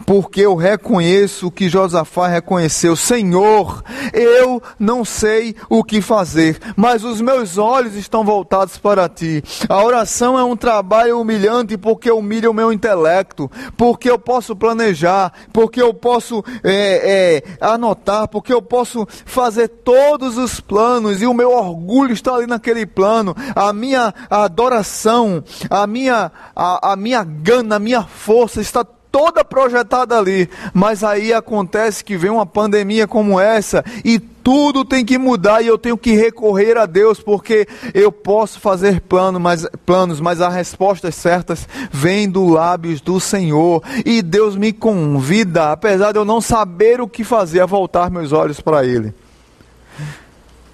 porque 0.08 0.40
eu 0.40 0.54
reconheço 0.54 1.48
o 1.48 1.50
que 1.50 1.68
Josafá 1.68 2.28
reconheceu: 2.28 2.96
Senhor, 2.96 3.84
eu 4.14 4.62
não 4.78 5.04
sei 5.04 5.54
o 5.68 5.84
que 5.84 6.00
fazer, 6.00 6.58
mas 6.74 7.04
os 7.04 7.20
meus 7.20 7.58
olhos 7.58 7.94
estão 7.94 8.24
voltados 8.24 8.78
para 8.78 9.06
ti. 9.06 9.44
A 9.68 9.84
oração 9.84 10.38
é 10.38 10.42
um 10.42 10.56
trabalho 10.56 11.20
humilhante 11.20 11.76
porque 11.76 12.10
humilha 12.10 12.50
o 12.50 12.54
meu 12.54 12.72
intelecto, 12.72 13.50
porque 13.76 14.10
eu 14.10 14.18
posso 14.18 14.56
planejar, 14.56 15.30
porque 15.52 15.82
eu 15.82 15.92
posso 15.92 16.42
é, 16.64 17.42
é, 17.44 17.66
anotar, 17.66 18.28
porque 18.28 18.50
eu 18.50 18.62
posso 18.62 19.06
fazer 19.26 19.68
todos 19.68 20.38
os 20.38 20.58
planos 20.58 21.20
e 21.20 21.26
o 21.26 21.34
meu 21.34 21.50
orgulho 21.50 22.14
está 22.14 22.34
ali 22.34 22.46
naquele 22.46 22.86
plano. 22.86 23.36
A 23.54 23.74
minha 23.74 24.14
adoração, 24.30 25.44
a 25.68 25.86
minha, 25.86 26.32
a, 26.56 26.92
a 26.92 26.96
minha 26.96 27.22
gana, 27.22 27.76
a 27.76 27.78
minha 27.78 28.04
força 28.04 28.62
está 28.62 28.86
toda 29.10 29.44
projetada 29.44 30.18
ali, 30.18 30.48
mas 30.72 31.02
aí 31.02 31.32
acontece 31.32 32.04
que 32.04 32.16
vem 32.16 32.30
uma 32.30 32.46
pandemia 32.46 33.06
como 33.06 33.40
essa 33.40 33.84
e 34.04 34.18
tudo 34.18 34.84
tem 34.84 35.04
que 35.04 35.18
mudar 35.18 35.60
e 35.60 35.66
eu 35.66 35.76
tenho 35.76 35.98
que 35.98 36.12
recorrer 36.12 36.78
a 36.78 36.86
Deus 36.86 37.20
porque 37.20 37.68
eu 37.92 38.10
posso 38.10 38.58
fazer 38.58 39.00
plano, 39.02 39.38
mas, 39.38 39.66
planos, 39.84 40.20
mas 40.20 40.40
as 40.40 40.54
respostas 40.54 41.14
certas 41.14 41.68
vêm 41.90 42.28
do 42.30 42.48
lábios 42.48 43.00
do 43.00 43.20
Senhor 43.20 43.82
e 44.06 44.22
Deus 44.22 44.56
me 44.56 44.72
convida, 44.72 45.72
apesar 45.72 46.12
de 46.12 46.18
eu 46.18 46.24
não 46.24 46.40
saber 46.40 47.00
o 47.00 47.08
que 47.08 47.24
fazer, 47.24 47.60
a 47.60 47.66
voltar 47.66 48.10
meus 48.10 48.32
olhos 48.32 48.60
para 48.60 48.86
Ele. 48.86 49.12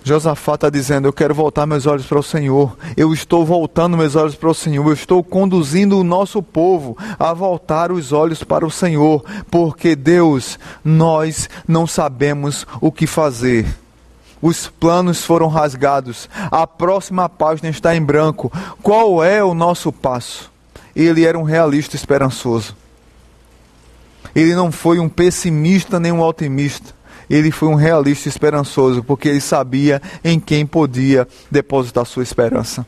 Josafá 0.06 0.54
está 0.54 0.68
dizendo: 0.68 1.08
Eu 1.08 1.12
quero 1.14 1.34
voltar 1.34 1.64
meus 1.64 1.86
olhos 1.86 2.04
para 2.04 2.18
o 2.18 2.22
Senhor. 2.22 2.76
Eu 2.94 3.14
estou 3.14 3.44
voltando 3.44 3.96
meus 3.96 4.14
olhos 4.14 4.34
para 4.34 4.50
o 4.50 4.54
Senhor. 4.54 4.86
Eu 4.86 4.92
estou 4.92 5.24
conduzindo 5.24 5.98
o 5.98 6.04
nosso 6.04 6.42
povo 6.42 6.94
a 7.18 7.32
voltar 7.32 7.90
os 7.90 8.12
olhos 8.12 8.44
para 8.44 8.66
o 8.66 8.70
Senhor. 8.70 9.24
Porque, 9.50 9.96
Deus, 9.96 10.58
nós 10.84 11.48
não 11.66 11.86
sabemos 11.86 12.66
o 12.82 12.92
que 12.92 13.06
fazer. 13.06 13.66
Os 14.42 14.68
planos 14.68 15.24
foram 15.24 15.48
rasgados. 15.48 16.28
A 16.50 16.66
próxima 16.66 17.26
página 17.26 17.70
está 17.70 17.96
em 17.96 18.02
branco. 18.02 18.52
Qual 18.82 19.24
é 19.24 19.42
o 19.42 19.54
nosso 19.54 19.90
passo? 19.90 20.52
Ele 20.94 21.24
era 21.24 21.38
um 21.38 21.44
realista 21.44 21.96
esperançoso. 21.96 22.76
Ele 24.34 24.54
não 24.54 24.70
foi 24.70 24.98
um 24.98 25.08
pessimista 25.08 25.98
nem 25.98 26.12
um 26.12 26.20
otimista 26.20 26.93
ele 27.28 27.50
foi 27.50 27.68
um 27.68 27.74
realista 27.74 28.28
esperançoso, 28.28 29.02
porque 29.02 29.28
ele 29.28 29.40
sabia 29.40 30.00
em 30.22 30.38
quem 30.38 30.66
podia 30.66 31.26
depositar 31.50 32.04
sua 32.04 32.22
esperança. 32.22 32.86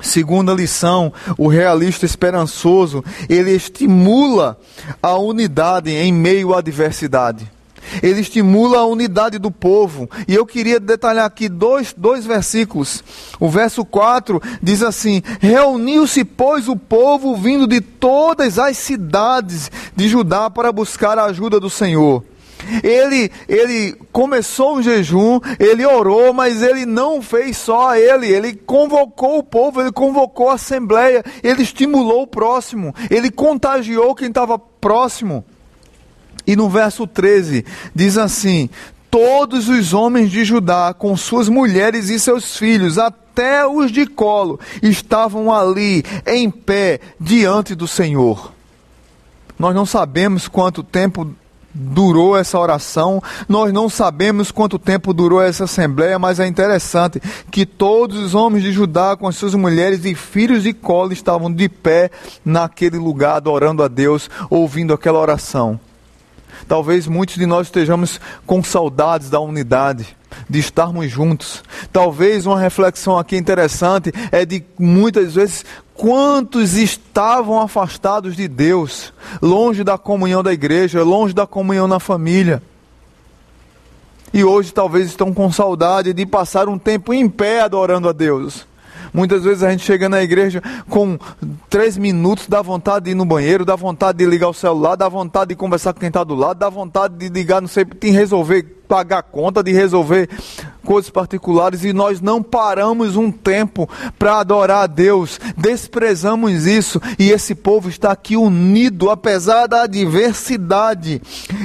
Segunda 0.00 0.52
lição, 0.52 1.12
o 1.38 1.48
realista 1.48 2.04
esperançoso, 2.04 3.02
ele 3.28 3.52
estimula 3.52 4.58
a 5.02 5.16
unidade 5.16 5.90
em 5.90 6.12
meio 6.12 6.54
à 6.54 6.60
diversidade. 6.60 7.50
Ele 8.02 8.20
estimula 8.20 8.78
a 8.78 8.86
unidade 8.86 9.38
do 9.38 9.50
povo. 9.50 10.10
E 10.26 10.34
eu 10.34 10.44
queria 10.44 10.80
detalhar 10.80 11.24
aqui 11.24 11.48
dois, 11.48 11.94
dois 11.96 12.26
versículos. 12.26 13.02
O 13.38 13.48
verso 13.48 13.84
4 13.84 14.42
diz 14.62 14.82
assim: 14.82 15.22
Reuniu-se, 15.40 16.24
pois, 16.24 16.68
o 16.68 16.76
povo 16.76 17.36
vindo 17.36 17.66
de 17.66 17.80
todas 17.80 18.58
as 18.58 18.76
cidades 18.76 19.70
de 19.94 20.08
Judá 20.08 20.50
para 20.50 20.72
buscar 20.72 21.18
a 21.18 21.26
ajuda 21.26 21.60
do 21.60 21.70
Senhor. 21.70 22.24
Ele, 22.82 23.30
ele 23.48 23.94
começou 24.12 24.76
um 24.76 24.82
jejum, 24.82 25.40
ele 25.58 25.84
orou, 25.84 26.32
mas 26.32 26.62
ele 26.62 26.86
não 26.86 27.22
fez 27.22 27.56
só 27.56 27.96
ele, 27.96 28.26
ele 28.26 28.54
convocou 28.54 29.38
o 29.38 29.42
povo, 29.42 29.80
ele 29.80 29.92
convocou 29.92 30.50
a 30.50 30.54
assembleia, 30.54 31.24
ele 31.42 31.62
estimulou 31.62 32.22
o 32.22 32.26
próximo, 32.26 32.94
ele 33.10 33.30
contagiou 33.30 34.14
quem 34.14 34.28
estava 34.28 34.58
próximo. 34.58 35.44
E 36.46 36.54
no 36.54 36.68
verso 36.68 37.06
13 37.06 37.64
diz 37.94 38.16
assim: 38.16 38.70
Todos 39.10 39.68
os 39.68 39.92
homens 39.92 40.30
de 40.30 40.44
Judá, 40.44 40.94
com 40.94 41.16
suas 41.16 41.48
mulheres 41.48 42.08
e 42.08 42.20
seus 42.20 42.56
filhos, 42.56 42.98
até 42.98 43.66
os 43.66 43.90
de 43.90 44.06
colo, 44.06 44.60
estavam 44.82 45.52
ali 45.52 46.04
em 46.26 46.50
pé 46.50 47.00
diante 47.18 47.74
do 47.74 47.88
Senhor. 47.88 48.52
Nós 49.58 49.74
não 49.74 49.86
sabemos 49.86 50.48
quanto 50.48 50.82
tempo 50.82 51.34
durou 51.76 52.36
essa 52.36 52.58
oração. 52.58 53.22
Nós 53.48 53.72
não 53.72 53.88
sabemos 53.88 54.50
quanto 54.50 54.78
tempo 54.78 55.12
durou 55.12 55.42
essa 55.42 55.64
assembleia, 55.64 56.18
mas 56.18 56.40
é 56.40 56.46
interessante 56.46 57.20
que 57.50 57.66
todos 57.66 58.18
os 58.18 58.34
homens 58.34 58.62
de 58.62 58.72
Judá, 58.72 59.16
com 59.16 59.28
as 59.28 59.36
suas 59.36 59.54
mulheres 59.54 60.04
e 60.04 60.14
filhos 60.14 60.62
de 60.62 60.72
cola, 60.72 61.12
estavam 61.12 61.52
de 61.52 61.68
pé 61.68 62.10
naquele 62.44 62.96
lugar, 62.96 63.36
adorando 63.36 63.82
a 63.82 63.88
Deus, 63.88 64.30
ouvindo 64.48 64.94
aquela 64.94 65.18
oração. 65.18 65.78
Talvez 66.66 67.06
muitos 67.06 67.36
de 67.36 67.46
nós 67.46 67.66
estejamos 67.66 68.20
com 68.46 68.62
saudades 68.62 69.28
da 69.28 69.38
unidade, 69.38 70.16
de 70.48 70.58
estarmos 70.58 71.10
juntos. 71.10 71.62
Talvez 71.92 72.46
uma 72.46 72.58
reflexão 72.58 73.18
aqui 73.18 73.36
interessante 73.36 74.12
é 74.32 74.44
de 74.44 74.64
muitas 74.78 75.34
vezes 75.34 75.64
quantos 75.96 76.74
estavam 76.74 77.60
afastados 77.60 78.36
de 78.36 78.46
Deus, 78.46 79.12
longe 79.40 79.82
da 79.82 79.96
comunhão 79.96 80.42
da 80.42 80.52
igreja, 80.52 81.02
longe 81.02 81.34
da 81.34 81.46
comunhão 81.46 81.88
na 81.88 81.98
família. 81.98 82.62
E 84.32 84.44
hoje 84.44 84.72
talvez 84.72 85.06
estão 85.06 85.32
com 85.32 85.50
saudade 85.50 86.12
de 86.12 86.26
passar 86.26 86.68
um 86.68 86.78
tempo 86.78 87.14
em 87.14 87.28
pé 87.28 87.60
adorando 87.60 88.08
a 88.08 88.12
Deus. 88.12 88.66
Muitas 89.12 89.44
vezes 89.44 89.62
a 89.62 89.70
gente 89.70 89.82
chega 89.82 90.08
na 90.10 90.22
igreja 90.22 90.62
com 90.90 91.18
três 91.70 91.96
minutos, 91.96 92.46
dá 92.46 92.60
vontade 92.60 93.06
de 93.06 93.12
ir 93.12 93.14
no 93.14 93.24
banheiro, 93.24 93.64
dá 93.64 93.74
vontade 93.74 94.18
de 94.18 94.26
ligar 94.26 94.48
o 94.48 94.54
celular, 94.54 94.94
dá 94.94 95.08
vontade 95.08 95.48
de 95.48 95.54
conversar 95.54 95.94
com 95.94 96.00
quem 96.00 96.08
está 96.08 96.22
do 96.22 96.34
lado, 96.34 96.58
dá 96.58 96.68
vontade 96.68 97.14
de 97.14 97.28
ligar, 97.30 97.62
não 97.62 97.68
sei, 97.68 97.84
de 97.84 98.10
resolver 98.10 98.62
pagar 98.86 99.22
conta, 99.22 99.62
de 99.62 99.72
resolver 99.72 100.28
coisas 100.86 101.10
particulares 101.10 101.84
e 101.84 101.92
nós 101.92 102.20
não 102.20 102.40
paramos 102.40 103.16
um 103.16 103.30
tempo 103.30 103.88
para 104.16 104.38
adorar 104.38 104.84
a 104.84 104.86
Deus. 104.86 105.40
Desprezamos 105.56 106.64
isso 106.64 107.00
e 107.18 107.30
esse 107.30 107.54
povo 107.54 107.88
está 107.88 108.12
aqui 108.12 108.36
unido, 108.36 109.10
apesar 109.10 109.66
da 109.66 109.82
adversidade. 109.82 111.20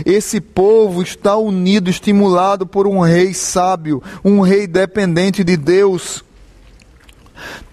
Esse 0.05 0.41
povo 0.41 1.03
está 1.03 1.37
unido, 1.37 1.89
estimulado 1.89 2.65
por 2.65 2.87
um 2.87 2.99
rei 2.99 3.33
sábio, 3.33 4.01
um 4.25 4.41
rei 4.41 4.65
dependente 4.65 5.43
de 5.43 5.55
Deus. 5.55 6.23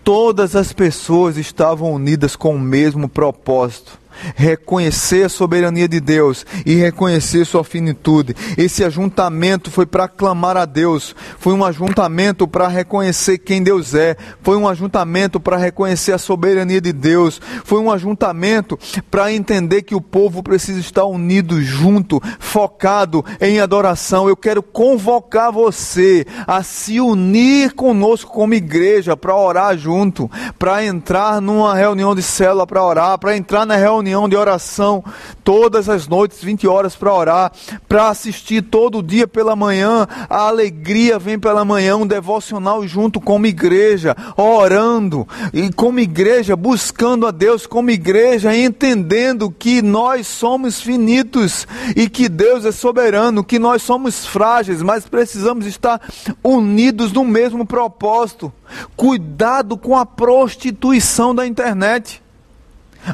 Todas 0.04 0.54
as 0.54 0.72
pessoas 0.72 1.38
estavam 1.38 1.92
unidas 1.92 2.36
com 2.36 2.54
o 2.54 2.60
mesmo 2.60 3.08
propósito 3.08 3.98
reconhecer 4.34 5.24
a 5.24 5.28
soberania 5.28 5.88
de 5.88 6.00
Deus 6.00 6.44
e 6.64 6.74
reconhecer 6.74 7.44
sua 7.44 7.64
finitude. 7.64 8.34
Esse 8.56 8.84
ajuntamento 8.84 9.70
foi 9.70 9.86
para 9.86 10.08
clamar 10.08 10.56
a 10.56 10.64
Deus, 10.64 11.14
foi 11.38 11.52
um 11.52 11.64
ajuntamento 11.64 12.46
para 12.46 12.68
reconhecer 12.68 13.38
quem 13.38 13.62
Deus 13.62 13.94
é, 13.94 14.16
foi 14.42 14.56
um 14.56 14.68
ajuntamento 14.68 15.38
para 15.38 15.56
reconhecer 15.56 16.12
a 16.12 16.18
soberania 16.18 16.80
de 16.80 16.92
Deus, 16.92 17.40
foi 17.64 17.80
um 17.80 17.90
ajuntamento 17.90 18.78
para 19.10 19.32
entender 19.32 19.82
que 19.82 19.94
o 19.94 20.00
povo 20.00 20.42
precisa 20.42 20.80
estar 20.80 21.04
unido 21.04 21.60
junto, 21.62 22.20
focado 22.38 23.24
em 23.40 23.60
adoração. 23.60 24.28
Eu 24.28 24.36
quero 24.36 24.62
convocar 24.62 25.52
você 25.52 26.26
a 26.46 26.62
se 26.62 27.00
unir 27.00 27.72
conosco 27.72 28.32
como 28.32 28.54
igreja 28.54 29.16
para 29.16 29.36
orar 29.36 29.76
junto, 29.76 30.30
para 30.58 30.84
entrar 30.84 31.40
numa 31.40 31.74
reunião 31.74 32.14
de 32.14 32.22
célula 32.22 32.66
para 32.66 32.84
orar, 32.84 33.18
para 33.18 33.36
entrar 33.36 33.66
na 33.66 33.76
reunião 33.76 34.07
reunião 34.08 34.28
de 34.28 34.36
oração 34.36 35.04
todas 35.44 35.88
as 35.88 36.08
noites, 36.08 36.42
20 36.42 36.66
horas 36.66 36.96
para 36.96 37.12
orar, 37.12 37.52
para 37.88 38.08
assistir 38.08 38.62
todo 38.62 39.02
dia 39.02 39.28
pela 39.28 39.54
manhã. 39.54 40.06
A 40.28 40.48
alegria 40.48 41.18
vem 41.18 41.38
pela 41.38 41.64
manhã, 41.64 41.96
um 41.96 42.06
devocional 42.06 42.86
junto 42.86 43.20
como 43.20 43.46
igreja, 43.46 44.16
orando 44.36 45.28
e 45.52 45.70
como 45.72 46.00
igreja, 46.00 46.56
buscando 46.56 47.26
a 47.26 47.30
Deus 47.30 47.66
como 47.66 47.90
igreja, 47.90 48.56
entendendo 48.56 49.50
que 49.50 49.82
nós 49.82 50.26
somos 50.26 50.80
finitos 50.80 51.66
e 51.94 52.08
que 52.08 52.28
Deus 52.28 52.64
é 52.64 52.72
soberano, 52.72 53.44
que 53.44 53.58
nós 53.58 53.82
somos 53.82 54.24
frágeis, 54.24 54.82
mas 54.82 55.06
precisamos 55.06 55.66
estar 55.66 56.00
unidos 56.42 57.12
no 57.12 57.24
mesmo 57.24 57.66
propósito. 57.66 58.52
Cuidado 58.96 59.76
com 59.76 59.96
a 59.96 60.04
prostituição 60.04 61.34
da 61.34 61.46
internet. 61.46 62.22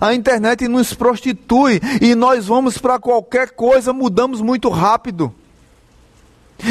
A 0.01 0.15
internet 0.15 0.67
nos 0.69 0.95
prostitui 0.95 1.81
e 2.01 2.15
nós 2.15 2.47
vamos 2.47 2.79
para 2.79 2.99
qualquer 2.99 3.51
coisa, 3.51 3.93
mudamos 3.93 4.41
muito 4.41 4.69
rápido. 4.69 5.33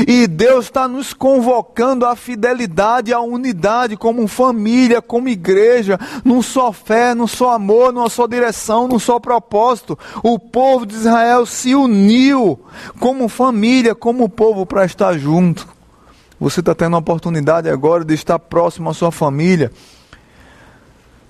E 0.07 0.27
Deus 0.27 0.65
está 0.65 0.87
nos 0.87 1.13
convocando 1.13 2.05
à 2.05 2.15
fidelidade, 2.15 3.13
à 3.13 3.19
unidade, 3.19 3.95
como 3.95 4.27
família, 4.27 5.01
como 5.01 5.29
igreja, 5.29 5.99
num 6.23 6.41
só 6.41 6.71
fé, 6.71 7.13
num 7.13 7.27
só 7.27 7.51
amor, 7.51 7.93
numa 7.93 8.09
só 8.09 8.25
direção, 8.25 8.87
num 8.87 8.97
só 8.97 9.19
propósito. 9.19 9.97
O 10.23 10.39
povo 10.39 10.85
de 10.85 10.95
Israel 10.95 11.45
se 11.45 11.75
uniu 11.75 12.59
como 12.99 13.27
família, 13.27 13.93
como 13.93 14.27
povo 14.29 14.65
para 14.65 14.85
estar 14.85 15.17
junto. 15.17 15.67
Você 16.39 16.61
está 16.61 16.73
tendo 16.73 16.95
a 16.95 16.99
oportunidade 16.99 17.69
agora 17.69 18.03
de 18.03 18.13
estar 18.13 18.39
próximo 18.39 18.89
à 18.89 18.93
sua 18.93 19.11
família 19.11 19.71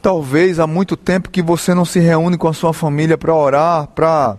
Talvez 0.04 0.60
há 0.60 0.68
muito 0.68 0.98
tempo 0.98 1.30
que 1.30 1.42
você 1.42 1.74
não 1.74 1.86
se 1.86 1.98
reúne 1.98 2.38
com 2.38 2.50
a 2.50 2.54
sua 2.54 2.74
família 2.74 3.18
para 3.18 3.34
orar, 3.34 3.88
para 3.88 4.38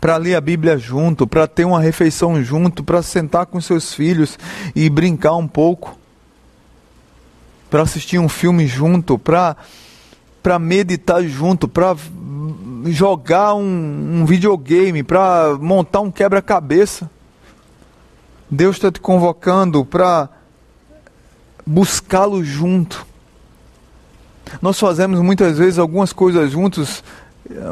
para 0.00 0.16
ler 0.16 0.34
a 0.34 0.40
Bíblia 0.40 0.76
junto, 0.76 1.24
para 1.24 1.46
ter 1.46 1.64
uma 1.64 1.80
refeição 1.80 2.42
junto, 2.42 2.82
para 2.82 3.00
sentar 3.00 3.46
com 3.46 3.60
seus 3.60 3.94
filhos 3.94 4.36
e 4.74 4.90
brincar 4.90 5.36
um 5.36 5.46
pouco, 5.46 5.96
para 7.70 7.82
assistir 7.82 8.18
um 8.18 8.28
filme 8.28 8.66
junto, 8.66 9.16
para 9.16 9.56
para 10.42 10.58
meditar 10.58 11.22
junto, 11.22 11.68
para 11.68 11.96
jogar 12.86 13.54
um, 13.54 13.62
um 14.20 14.26
videogame, 14.26 15.04
para 15.04 15.56
montar 15.60 16.00
um 16.00 16.10
quebra-cabeça. 16.10 17.08
Deus 18.50 18.74
está 18.74 18.90
te 18.90 18.98
convocando 18.98 19.84
para 19.84 20.28
buscá-lo 21.64 22.42
junto. 22.42 23.06
Nós 24.60 24.78
fazemos 24.78 25.20
muitas 25.20 25.58
vezes 25.58 25.78
algumas 25.78 26.12
coisas 26.12 26.50
juntos, 26.50 27.02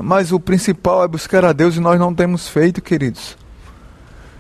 mas 0.03 0.33
o 0.33 0.41
principal 0.41 1.05
é 1.05 1.09
buscar 1.09 1.45
a 1.45 1.53
Deus 1.53 1.77
e 1.77 1.81
nós 1.81 1.99
não 1.99 2.15
temos 2.15 2.49
feito, 2.49 2.83
queridos. 2.83 3.37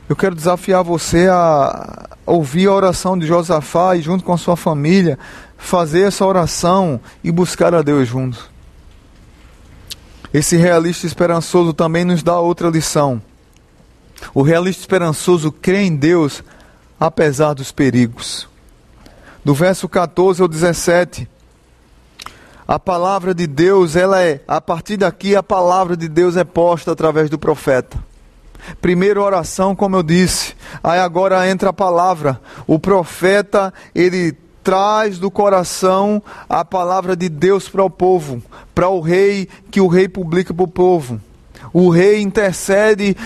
Eu 0.09 0.15
quero 0.15 0.35
desafiar 0.35 0.85
você 0.85 1.29
a 1.29 2.09
ouvir 2.27 2.69
a 2.69 2.73
oração 2.73 3.19
de 3.19 3.27
Josafá 3.27 3.97
e, 3.97 4.03
junto 4.03 4.23
com 4.23 4.33
a 4.33 4.39
sua 4.39 4.57
família, 4.57 5.19
fazer 5.57 6.03
essa 6.03 6.27
oração 6.27 7.01
e 7.23 7.33
buscar 7.33 7.75
a 7.75 7.81
Deus 7.81 8.07
juntos. 8.07 8.51
Esse 10.33 10.57
realista 10.57 11.07
esperançoso 11.07 11.73
também 11.73 12.05
nos 12.05 12.23
dá 12.23 12.39
outra 12.39 12.69
lição. 12.69 13.23
O 14.35 14.43
realista 14.43 14.83
esperançoso 14.83 15.51
crê 15.51 15.83
em 15.83 15.97
Deus 15.97 16.43
apesar 16.99 17.55
dos 17.55 17.73
perigos. 17.73 18.49
Do 19.45 19.55
verso 19.55 19.89
14 19.89 20.43
ao 20.43 20.49
17, 20.49 21.29
a 22.67 22.79
palavra 22.79 23.35
de 23.35 23.47
Deus, 23.47 23.95
ela 23.95 24.23
é, 24.23 24.41
a 24.49 24.61
partir 24.61 24.97
daqui 24.97 25.37
a 25.37 25.43
palavra 25.43 25.97
de 25.97 26.09
Deus 26.09 26.37
é 26.37 26.45
posta 26.45 26.93
através 26.93 27.29
do 27.29 27.39
profeta. 27.39 27.99
Primeiro 28.81 29.23
oração, 29.23 29.77
como 29.77 29.97
eu 29.97 30.03
disse, 30.03 30.55
aí 30.83 30.99
agora 30.99 31.49
entra 31.49 31.71
a 31.71 31.73
palavra. 31.73 32.41
O 32.67 32.79
profeta, 32.79 33.73
ele 33.95 34.33
traz 34.63 35.19
do 35.19 35.31
coração 35.31 36.23
a 36.49 36.65
palavra 36.65 37.15
de 37.15 37.29
Deus 37.29 37.69
para 37.69 37.85
o 37.85 37.91
povo, 37.91 38.43
para 38.75 38.89
o 38.89 39.01
rei, 39.01 39.47
que 39.71 39.81
o 39.81 39.87
rei 39.87 40.09
publica 40.09 40.55
para 40.55 40.65
o 40.65 40.69
povo. 40.69 41.21
O 41.75 41.91
rei 41.91 42.21
intercede 42.21 43.17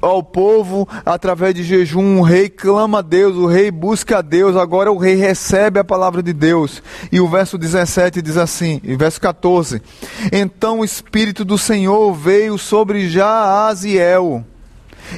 ao 0.00 0.22
povo 0.22 0.88
através 1.04 1.52
de 1.52 1.64
jejum. 1.64 2.20
O 2.20 2.22
rei 2.22 2.48
clama 2.48 3.00
a 3.00 3.02
Deus, 3.02 3.34
o 3.34 3.46
rei 3.46 3.72
busca 3.72 4.18
a 4.18 4.22
Deus. 4.22 4.54
Agora 4.54 4.92
o 4.92 4.96
rei 4.96 5.16
recebe 5.16 5.80
a 5.80 5.84
palavra 5.84 6.22
de 6.22 6.32
Deus. 6.32 6.80
E 7.10 7.20
o 7.20 7.26
verso 7.26 7.58
17 7.58 8.22
diz 8.22 8.36
assim, 8.36 8.80
e 8.84 8.94
verso 8.94 9.20
14: 9.20 9.82
Então 10.30 10.78
o 10.78 10.84
Espírito 10.84 11.44
do 11.44 11.58
Senhor 11.58 12.14
veio 12.14 12.56
sobre 12.56 13.08
Jaaziel. 13.08 14.44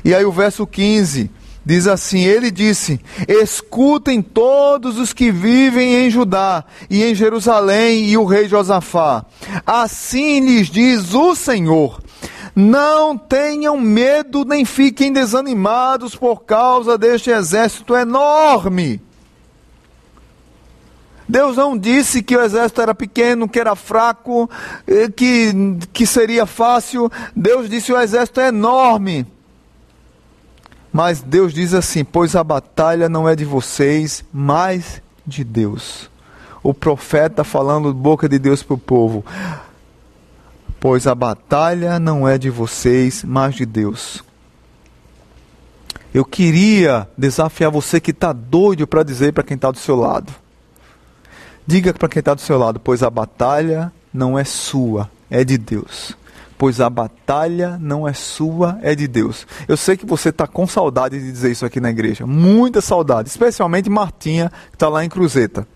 E 0.03 0.15
aí 0.15 0.25
o 0.25 0.33
verso 0.33 0.67
15 0.67 1.31
diz 1.67 1.87
assim: 1.87 2.21
Ele 2.21 2.51
disse: 2.51 2.99
Escutem 3.29 4.23
todos 4.23 4.99
os 4.99 5.13
que 5.13 5.31
vivem 5.31 6.07
em 6.07 6.09
Judá 6.09 6.65
e 6.89 7.05
em 7.05 7.15
Jerusalém 7.15 8.07
e 8.07 8.17
o 8.17 8.25
rei 8.25 8.49
Josafá. 8.49 9.27
Assim 9.67 10.41
lhes 10.41 10.69
diz 10.69 11.13
o 11.13 11.35
Senhor 11.35 12.01
não 12.61 13.17
tenham 13.17 13.79
medo 13.81 14.45
nem 14.45 14.65
fiquem 14.65 15.13
desanimados 15.13 16.15
por 16.15 16.45
causa 16.45 16.99
deste 16.99 17.31
exército 17.31 17.97
enorme. 17.97 19.01
Deus 21.27 21.57
não 21.57 21.79
disse 21.79 22.23
que 22.23 22.37
o 22.37 22.43
exército 22.43 22.83
era 22.83 22.95
pequeno, 22.95 23.49
que 23.49 23.61
era 23.61 23.77
fraco, 23.77 24.51
eh, 24.87 25.09
que, 25.09 25.53
que 25.93 26.05
seria 26.05 26.45
fácil. 26.45 27.11
Deus 27.35 27.71
disse 27.71 27.87
que 27.87 27.93
o 27.93 28.01
exército 28.01 28.41
é 28.41 28.49
enorme. 28.49 29.25
Mas 30.93 31.23
Deus 31.23 31.55
diz 31.55 31.73
assim: 31.73 32.03
Pois 32.03 32.35
a 32.35 32.43
batalha 32.43 33.09
não 33.09 33.29
é 33.29 33.37
de 33.37 33.45
vocês, 33.45 34.25
mas 34.33 35.01
de 35.25 35.45
Deus. 35.45 36.11
O 36.65 36.75
profeta 36.75 37.45
falando 37.45 37.95
boca 37.95 38.29
de 38.29 38.39
Deus 38.39 38.63
para 38.63 38.75
o 38.75 38.79
povo 38.79 39.25
pois 40.81 41.07
a 41.07 41.15
batalha 41.15 42.01
não 42.01 42.27
é 42.27 42.39
de 42.39 42.49
vocês, 42.49 43.23
mas 43.23 43.55
de 43.55 43.67
Deus. 43.67 44.25
Eu 46.13 46.25
queria 46.25 47.07
desafiar 47.17 47.71
você 47.71 48.01
que 48.01 48.11
está 48.11 48.33
doido 48.33 48.87
para 48.87 49.03
dizer 49.03 49.33
para 49.33 49.45
quem 49.45 49.55
está 49.55 49.71
do 49.71 49.79
seu 49.79 49.95
lado. 49.95 50.33
Diga 51.67 51.93
para 51.93 52.09
quem 52.09 52.19
está 52.21 52.35
do 52.35 52.41
seu 52.41 52.59
lado, 52.59 52.81
pois 52.81 53.03
a 53.03 53.11
batalha 53.11 53.93
não 54.13 54.37
é 54.37 54.43
sua, 54.43 55.09
é 55.31 55.45
de 55.45 55.57
Deus. 55.57 56.17
Pois 56.59 56.81
a 56.81 56.91
batalha 56.91 57.79
não 57.81 58.09
é 58.09 58.13
sua, 58.13 58.79
é 58.83 58.95
de 58.95 59.07
Deus. 59.07 59.47
Eu 59.69 59.77
sei 59.77 59.97
que 59.97 60.05
você 60.05 60.31
está 60.31 60.47
com 60.47 60.67
saudade 60.67 61.19
de 61.19 61.31
dizer 61.31 61.53
isso 61.53 61.65
aqui 61.65 61.79
na 61.79 61.91
igreja. 61.91 62.27
Muita 62.27 62.81
saudade, 62.81 63.29
especialmente 63.29 63.89
Martinha, 63.89 64.51
que 64.71 64.77
está 64.77 64.89
lá 64.89 65.05
em 65.05 65.09
Cruzeta. 65.09 65.67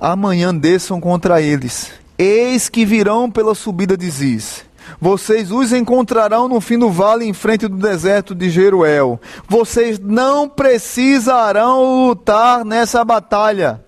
Amanhã 0.00 0.54
desçam 0.54 0.98
contra 0.98 1.42
eles 1.42 1.99
Eis 2.20 2.68
que 2.68 2.84
virão 2.84 3.30
pela 3.30 3.54
subida 3.54 3.96
de 3.96 4.10
Ziz. 4.10 4.62
Vocês 5.00 5.50
os 5.50 5.72
encontrarão 5.72 6.48
no 6.48 6.60
fim 6.60 6.78
do 6.78 6.90
vale, 6.90 7.24
em 7.24 7.32
frente 7.32 7.66
do 7.66 7.78
deserto 7.78 8.34
de 8.34 8.50
Jeruel. 8.50 9.18
Vocês 9.48 9.98
não 9.98 10.46
precisarão 10.46 12.08
lutar 12.08 12.62
nessa 12.62 13.02
batalha. 13.06 13.82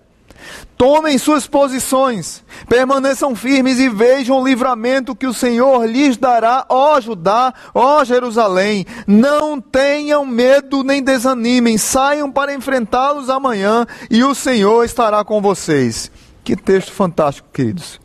Tomem 0.75 1.19
suas 1.19 1.45
posições, 1.45 2.43
permaneçam 2.67 3.35
firmes 3.35 3.77
e 3.79 3.87
vejam 3.87 4.41
o 4.41 4.43
livramento 4.43 5.15
que 5.15 5.27
o 5.27 5.33
Senhor 5.33 5.85
lhes 5.85 6.17
dará, 6.17 6.65
ó 6.67 6.99
Judá, 6.99 7.53
ó 7.71 8.03
Jerusalém. 8.03 8.83
Não 9.05 9.61
tenham 9.61 10.25
medo 10.25 10.83
nem 10.83 11.03
desanimem, 11.03 11.77
saiam 11.77 12.31
para 12.31 12.55
enfrentá-los 12.55 13.29
amanhã 13.29 13.85
e 14.09 14.23
o 14.23 14.33
Senhor 14.33 14.83
estará 14.83 15.23
com 15.23 15.39
vocês. 15.39 16.11
Que 16.43 16.55
texto 16.55 16.91
fantástico, 16.91 17.47
queridos. 17.53 18.02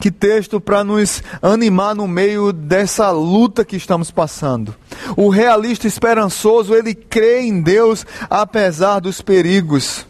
Que 0.00 0.10
texto 0.10 0.60
para 0.60 0.82
nos 0.82 1.22
animar 1.40 1.94
no 1.94 2.06
meio 2.06 2.52
dessa 2.52 3.10
luta 3.10 3.64
que 3.64 3.76
estamos 3.76 4.10
passando. 4.10 4.74
O 5.16 5.28
realista 5.28 5.86
esperançoso, 5.86 6.74
ele 6.74 6.94
crê 6.94 7.42
em 7.42 7.62
Deus 7.62 8.04
apesar 8.28 9.00
dos 9.00 9.22
perigos. 9.22 10.06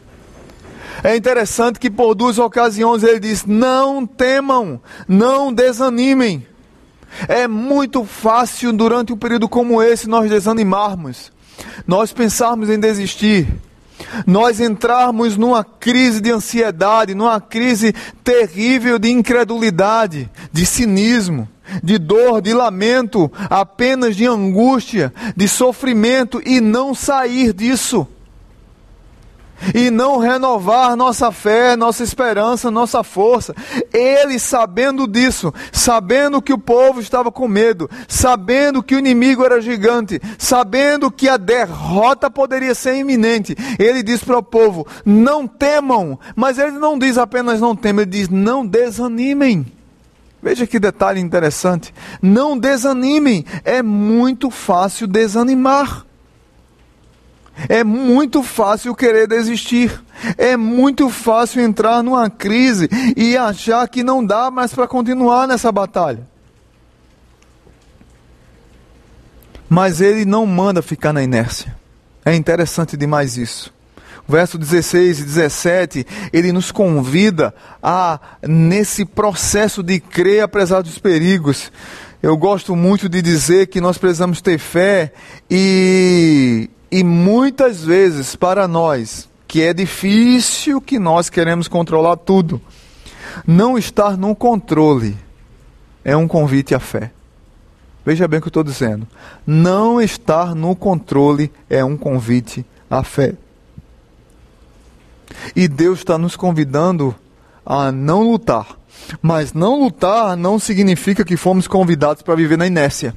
É 1.03 1.15
interessante 1.15 1.79
que 1.79 1.91
por 1.91 2.15
duas 2.15 2.39
ocasiões 2.39 3.03
ele 3.03 3.21
diz: 3.21 3.45
não 3.45 4.07
temam, 4.07 4.81
não 5.07 5.53
desanimem. 5.53 6.47
É 7.29 7.47
muito 7.47 8.05
fácil 8.05 8.73
durante 8.73 9.13
um 9.13 9.17
período 9.17 9.49
como 9.49 9.83
esse 9.83 10.09
nós 10.09 10.29
desanimarmos, 10.29 11.31
nós 11.87 12.13
pensarmos 12.13 12.69
em 12.69 12.79
desistir, 12.79 13.47
nós 14.27 14.61
entrarmos 14.61 15.37
numa 15.37 15.65
crise 15.65 16.21
de 16.21 16.31
ansiedade, 16.31 17.15
numa 17.15 17.41
crise 17.41 17.95
terrível 18.23 18.99
de 18.99 19.11
incredulidade, 19.11 20.31
de 20.53 20.67
cinismo, 20.67 21.49
de 21.83 21.99
dor, 21.99 22.41
de 22.43 22.53
lamento, 22.53 23.31
apenas 23.49 24.17
de 24.17 24.27
angústia, 24.27 25.13
de 25.37 25.49
sofrimento 25.49 26.41
e 26.45 26.61
não 26.61 26.95
sair 26.95 27.53
disso 27.53 28.07
e 29.75 29.91
não 29.91 30.19
renovar 30.19 30.97
nossa 30.97 31.31
fé, 31.31 31.77
nossa 31.77 32.03
esperança, 32.03 32.71
nossa 32.71 33.05
força. 33.05 33.55
Ele, 33.93 34.39
sabendo 34.39 35.07
disso, 35.07 35.53
sabendo 35.73 36.43
que 36.43 36.53
o 36.53 36.59
povo 36.59 37.01
estava 37.01 37.31
com 37.31 37.47
medo, 37.47 37.89
sabendo 38.09 38.83
que 38.83 38.95
o 38.95 38.99
inimigo 38.99 39.45
era 39.45 39.61
gigante, 39.61 40.21
sabendo 40.39 41.11
que 41.11 41.29
a 41.29 41.37
derrota 41.37 42.31
poderia 42.31 42.75
ser 42.75 42.97
iminente, 42.97 43.57
ele 43.79 44.03
diz 44.03 44.23
para 44.23 44.39
o 44.39 44.43
povo: 44.43 44.87
não 45.05 45.47
temam. 45.47 46.19
Mas 46.35 46.59
ele 46.59 46.73
não 46.73 46.99
diz 46.99 47.19
apenas 47.19 47.61
não 47.61 47.77
temam, 47.77 48.03
ele 48.03 48.11
diz: 48.11 48.29
não 48.29 48.67
desanimem. 48.67 49.67
Veja 50.43 50.67
que 50.67 50.79
detalhe 50.79 51.21
interessante. 51.21 51.95
Não 52.21 52.59
desanimem. 52.59 53.47
É 53.65 53.83
muito 53.83 54.51
fácil 54.51 55.07
desanimar. 55.07 56.05
É 57.69 57.85
muito 57.85 58.43
fácil 58.43 58.95
querer 58.95 59.27
desistir. 59.27 60.03
É 60.37 60.57
muito 60.57 61.09
fácil 61.09 61.63
entrar 61.63 62.03
numa 62.03 62.29
crise 62.29 62.89
e 63.17 63.37
achar 63.37 63.89
que 63.89 64.03
não 64.03 64.25
dá 64.25 64.51
mais 64.51 64.75
para 64.75 64.89
continuar 64.89 65.47
nessa 65.47 65.71
batalha. 65.71 66.27
Mas 69.69 70.01
ele 70.01 70.25
não 70.25 70.47
manda 70.47 70.83
ficar 70.83 71.13
na 71.13 71.23
inércia. 71.23 71.75
É 72.25 72.35
interessante 72.35 72.97
demais 72.97 73.37
isso. 73.37 73.73
Verso 74.27 74.57
16 74.57 75.21
e 75.21 75.25
17, 75.25 76.07
ele 76.33 76.51
nos 76.51 76.73
convida 76.73 77.55
a, 77.83 78.19
nesse 78.43 79.05
processo 79.05 79.83
de 79.83 80.01
crer 80.01 80.43
apesar 80.45 80.81
dos 80.81 80.99
perigos, 80.99 81.71
eu 82.25 82.35
gosto 82.39 82.75
muito 82.75 83.07
de 83.07 83.21
dizer 83.21 83.67
que 83.67 83.83
nós 83.83 83.99
precisamos 83.99 84.41
ter 84.41 84.59
fé 84.59 85.13
e 85.51 86.71
e 86.95 87.03
muitas 87.03 87.85
vezes 87.85 88.37
para 88.37 88.69
nós, 88.69 89.29
que 89.49 89.63
é 89.63 89.75
difícil 89.75 90.81
que 90.81 90.97
nós 90.97 91.29
queremos 91.29 91.67
controlar 91.67 92.17
tudo, 92.19 92.63
não 93.45 93.77
estar 93.77 94.17
no 94.17 94.33
controle 94.33 95.17
é 96.05 96.17
um 96.17 96.29
convite 96.29 96.73
à 96.73 96.79
fé. 96.79 97.11
Veja 98.07 98.29
bem 98.29 98.39
o 98.39 98.41
que 98.41 98.47
eu 98.47 98.51
estou 98.51 98.63
dizendo. 98.63 99.09
Não 99.45 100.01
estar 100.01 100.55
no 100.55 100.77
controle 100.77 101.51
é 101.69 101.85
um 101.85 101.97
convite 101.97 102.65
à 102.89 103.03
fé. 103.03 103.35
E 105.57 105.67
Deus 105.67 105.99
está 105.99 106.17
nos 106.17 106.37
convidando 106.37 107.13
a 107.67 107.91
não 107.91 108.23
lutar. 108.23 108.69
Mas 109.21 109.53
não 109.53 109.81
lutar 109.81 110.37
não 110.37 110.61
significa 110.61 111.25
que 111.25 111.37
fomos 111.37 111.67
convidados 111.67 112.23
para 112.23 112.37
viver 112.37 112.57
na 112.57 112.69
inércia. 112.69 113.17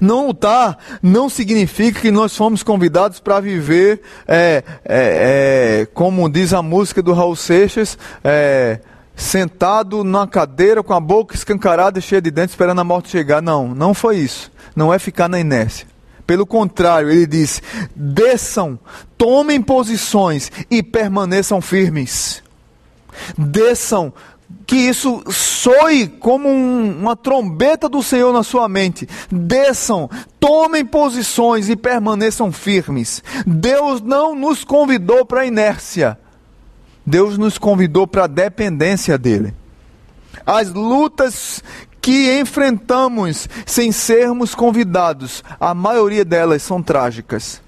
Não 0.00 0.26
lutar 0.26 0.78
não 1.02 1.28
significa 1.28 2.00
que 2.00 2.10
nós 2.10 2.36
fomos 2.36 2.62
convidados 2.62 3.20
para 3.20 3.40
viver, 3.40 4.00
é, 4.26 4.62
é, 4.84 5.82
é, 5.82 5.86
como 5.92 6.28
diz 6.28 6.52
a 6.52 6.62
música 6.62 7.02
do 7.02 7.12
Raul 7.12 7.36
Seixas, 7.36 7.98
é, 8.22 8.80
sentado 9.14 10.02
na 10.02 10.26
cadeira 10.26 10.82
com 10.82 10.94
a 10.94 11.00
boca 11.00 11.34
escancarada 11.34 12.00
cheia 12.00 12.22
de 12.22 12.30
dentes, 12.30 12.52
esperando 12.52 12.80
a 12.80 12.84
morte 12.84 13.10
chegar. 13.10 13.42
Não, 13.42 13.74
não 13.74 13.92
foi 13.92 14.18
isso. 14.18 14.50
Não 14.74 14.92
é 14.92 14.98
ficar 14.98 15.28
na 15.28 15.38
inércia. 15.38 15.86
Pelo 16.26 16.46
contrário, 16.46 17.10
ele 17.10 17.26
diz: 17.26 17.60
desçam, 17.94 18.78
tomem 19.18 19.60
posições 19.60 20.50
e 20.70 20.82
permaneçam 20.82 21.60
firmes. 21.60 22.42
Desçam, 23.36 24.12
que 24.70 24.76
isso 24.76 25.24
soe 25.32 26.06
como 26.06 26.48
um, 26.48 27.00
uma 27.00 27.16
trombeta 27.16 27.88
do 27.88 28.04
Senhor 28.04 28.32
na 28.32 28.44
sua 28.44 28.68
mente. 28.68 29.04
Desçam, 29.28 30.08
tomem 30.38 30.86
posições 30.86 31.68
e 31.68 31.74
permaneçam 31.74 32.52
firmes. 32.52 33.20
Deus 33.44 34.00
não 34.00 34.32
nos 34.32 34.62
convidou 34.62 35.24
para 35.24 35.44
inércia. 35.44 36.16
Deus 37.04 37.36
nos 37.36 37.58
convidou 37.58 38.06
para 38.06 38.22
a 38.22 38.28
dependência 38.28 39.18
dele. 39.18 39.52
As 40.46 40.72
lutas 40.72 41.64
que 42.00 42.38
enfrentamos 42.38 43.48
sem 43.66 43.90
sermos 43.90 44.54
convidados, 44.54 45.42
a 45.58 45.74
maioria 45.74 46.24
delas 46.24 46.62
são 46.62 46.80
trágicas. 46.80 47.60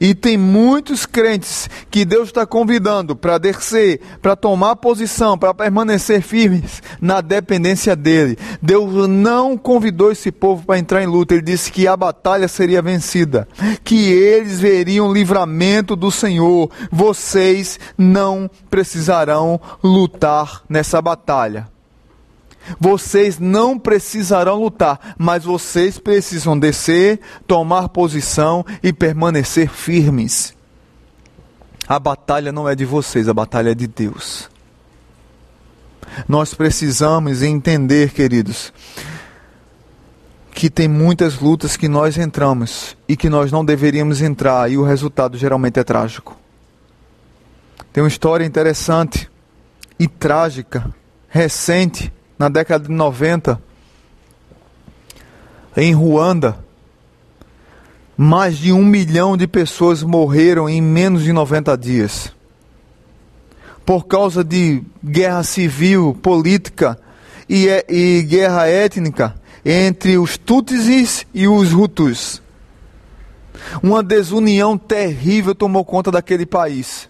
E 0.00 0.14
tem 0.14 0.36
muitos 0.36 1.06
crentes 1.06 1.68
que 1.90 2.04
Deus 2.04 2.28
está 2.28 2.46
convidando 2.46 3.14
para 3.14 3.38
descer, 3.38 4.00
para 4.20 4.34
tomar 4.36 4.76
posição, 4.76 5.38
para 5.38 5.54
permanecer 5.54 6.22
firmes 6.22 6.82
na 7.00 7.20
dependência 7.20 7.94
dele. 7.94 8.38
Deus 8.60 9.08
não 9.08 9.56
convidou 9.56 10.10
esse 10.10 10.30
povo 10.30 10.64
para 10.64 10.78
entrar 10.78 11.02
em 11.02 11.06
luta. 11.06 11.34
Ele 11.34 11.42
disse 11.42 11.70
que 11.70 11.86
a 11.86 11.96
batalha 11.96 12.48
seria 12.48 12.82
vencida, 12.82 13.48
que 13.84 14.10
eles 14.10 14.60
veriam 14.60 15.08
o 15.08 15.12
livramento 15.12 15.94
do 15.94 16.10
Senhor. 16.10 16.70
Vocês 16.90 17.78
não 17.96 18.50
precisarão 18.70 19.60
lutar 19.82 20.62
nessa 20.68 21.00
batalha. 21.00 21.77
Vocês 22.78 23.38
não 23.38 23.78
precisarão 23.78 24.60
lutar, 24.60 25.14
mas 25.16 25.44
vocês 25.44 25.98
precisam 25.98 26.58
descer, 26.58 27.20
tomar 27.46 27.88
posição 27.88 28.64
e 28.82 28.92
permanecer 28.92 29.68
firmes. 29.70 30.56
A 31.86 31.98
batalha 31.98 32.52
não 32.52 32.68
é 32.68 32.74
de 32.74 32.84
vocês, 32.84 33.28
a 33.28 33.34
batalha 33.34 33.70
é 33.70 33.74
de 33.74 33.86
Deus. 33.86 34.50
Nós 36.28 36.52
precisamos 36.52 37.42
entender, 37.42 38.10
queridos, 38.10 38.72
que 40.52 40.68
tem 40.68 40.88
muitas 40.88 41.38
lutas 41.38 41.76
que 41.76 41.88
nós 41.88 42.18
entramos 42.18 42.96
e 43.08 43.16
que 43.16 43.28
nós 43.28 43.52
não 43.52 43.64
deveríamos 43.64 44.20
entrar, 44.20 44.70
e 44.70 44.76
o 44.76 44.82
resultado 44.82 45.38
geralmente 45.38 45.78
é 45.78 45.84
trágico. 45.84 46.36
Tem 47.92 48.02
uma 48.02 48.08
história 48.08 48.44
interessante 48.44 49.30
e 49.98 50.06
trágica, 50.06 50.94
recente, 51.28 52.12
na 52.38 52.48
década 52.48 52.86
de 52.86 52.94
90, 52.94 53.60
em 55.76 55.92
Ruanda, 55.92 56.58
mais 58.16 58.58
de 58.58 58.72
um 58.72 58.84
milhão 58.84 59.36
de 59.36 59.46
pessoas 59.46 60.02
morreram 60.02 60.68
em 60.68 60.80
menos 60.80 61.22
de 61.22 61.32
90 61.32 61.76
dias. 61.76 62.32
Por 63.84 64.06
causa 64.06 64.44
de 64.44 64.82
guerra 65.04 65.42
civil, 65.42 66.16
política 66.20 66.98
e, 67.48 67.66
e 67.88 68.22
guerra 68.22 68.66
étnica 68.66 69.34
entre 69.64 70.18
os 70.18 70.36
Tutsis 70.36 71.26
e 71.32 71.48
os 71.48 71.72
Hutus. 71.72 72.42
Uma 73.82 74.02
desunião 74.02 74.76
terrível 74.76 75.54
tomou 75.54 75.84
conta 75.84 76.10
daquele 76.10 76.46
país. 76.46 77.08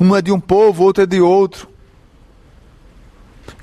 Um 0.00 0.16
é 0.16 0.22
de 0.22 0.32
um 0.32 0.40
povo, 0.40 0.84
outro 0.84 1.02
é 1.02 1.06
de 1.06 1.20
outro. 1.20 1.68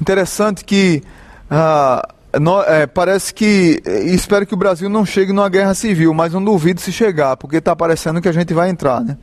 Interessante 0.01 0.63
que 0.63 1.03
ah, 1.49 2.07
no, 2.39 2.61
é, 2.61 2.85
parece 2.85 3.33
que. 3.33 3.81
Espero 3.85 4.45
que 4.45 4.53
o 4.53 4.57
Brasil 4.57 4.87
não 4.87 5.05
chegue 5.05 5.33
numa 5.33 5.49
guerra 5.49 5.73
civil, 5.73 6.13
mas 6.13 6.33
não 6.33 6.43
duvido 6.43 6.79
se 6.79 6.91
chegar, 6.91 7.35
porque 7.35 7.57
está 7.57 7.75
parecendo 7.75 8.21
que 8.21 8.29
a 8.29 8.31
gente 8.31 8.53
vai 8.53 8.69
entrar. 8.69 9.01
Né? 9.01 9.17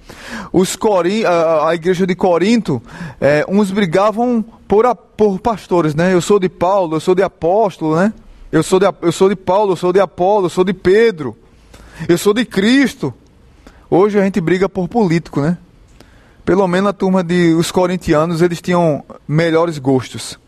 Os 0.53 0.75
Corin, 0.75 1.25
a, 1.25 1.69
a 1.69 1.75
igreja 1.75 2.07
de 2.07 2.17
Corinto, 2.17 2.83
é, 3.21 3.45
uns 3.49 3.71
brigavam 3.71 4.45
por, 4.67 4.93
por 5.17 5.39
pastores, 5.39 5.95
né? 5.95 6.13
Eu 6.13 6.21
sou 6.21 6.41
de 6.41 6.49
Paulo, 6.49 6.97
eu 6.97 7.01
sou 7.01 7.15
de 7.15 7.23
apóstolo, 7.23 7.95
né? 7.95 8.13
Eu 8.51 8.63
sou 8.63 8.81
de, 8.81 8.87
eu 9.03 9.13
sou 9.13 9.29
de 9.29 9.37
Paulo, 9.37 9.73
eu 9.73 9.77
sou 9.77 9.93
de 9.93 10.01
Apolo, 10.01 10.47
eu 10.47 10.51
sou 10.51 10.65
de 10.65 10.73
Pedro, 10.73 11.37
eu 12.09 12.19
sou 12.19 12.35
de 12.35 12.45
Cristo. 12.45 13.15
Hoje 13.89 14.19
a 14.19 14.23
gente 14.23 14.41
briga 14.41 14.69
por 14.69 14.89
político, 14.89 15.41
né? 15.41 15.59
Pelo 16.47 16.69
menos 16.69 16.91
a 16.91 16.93
turma 16.93 17.25
de 17.25 17.55
os 17.55 17.73
corintianos, 17.73 18.41
eles 18.41 18.63
tinham 18.63 19.05
melhores 19.27 19.79
gostos. 19.79 20.39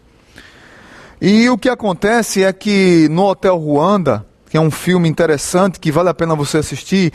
E 1.20 1.50
o 1.50 1.58
que 1.58 1.68
acontece 1.68 2.44
é 2.44 2.52
que 2.52 3.08
no 3.10 3.24
Hotel 3.24 3.56
Ruanda, 3.56 4.24
que 4.48 4.56
é 4.56 4.60
um 4.60 4.70
filme 4.70 5.08
interessante 5.08 5.80
que 5.80 5.90
vale 5.90 6.08
a 6.08 6.14
pena 6.14 6.36
você 6.36 6.58
assistir, 6.58 7.12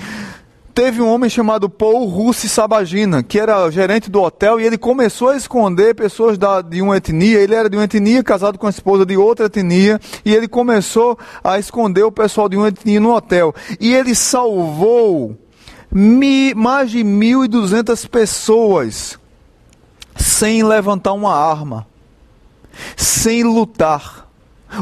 teve 0.73 1.01
um 1.01 1.07
homem 1.07 1.29
chamado 1.29 1.69
Paul 1.69 2.07
Russi 2.07 2.49
Sabagina, 2.49 3.23
que 3.23 3.39
era 3.39 3.71
gerente 3.71 4.11
do 4.11 4.21
hotel, 4.21 4.59
e 4.59 4.65
ele 4.65 4.77
começou 4.77 5.29
a 5.29 5.37
esconder 5.37 5.95
pessoas 5.95 6.37
da, 6.37 6.61
de 6.61 6.81
uma 6.81 6.97
etnia. 6.97 7.39
Ele 7.39 7.55
era 7.55 7.69
de 7.69 7.77
uma 7.77 7.85
etnia, 7.85 8.21
casado 8.21 8.59
com 8.59 8.67
a 8.67 8.69
esposa 8.69 9.05
de 9.05 9.15
outra 9.15 9.45
etnia, 9.45 9.97
e 10.25 10.35
ele 10.35 10.49
começou 10.49 11.17
a 11.41 11.57
esconder 11.57 12.03
o 12.03 12.11
pessoal 12.11 12.49
de 12.49 12.57
uma 12.57 12.67
etnia 12.67 12.99
no 12.99 13.15
hotel. 13.15 13.55
E 13.79 13.93
ele 13.93 14.13
salvou 14.13 15.37
mais 16.55 16.89
de 16.89 16.99
1.200 16.99 18.09
pessoas 18.09 19.19
sem 20.15 20.63
levantar 20.63 21.13
uma 21.13 21.35
arma, 21.35 21.87
sem 22.95 23.43
lutar. 23.43 24.22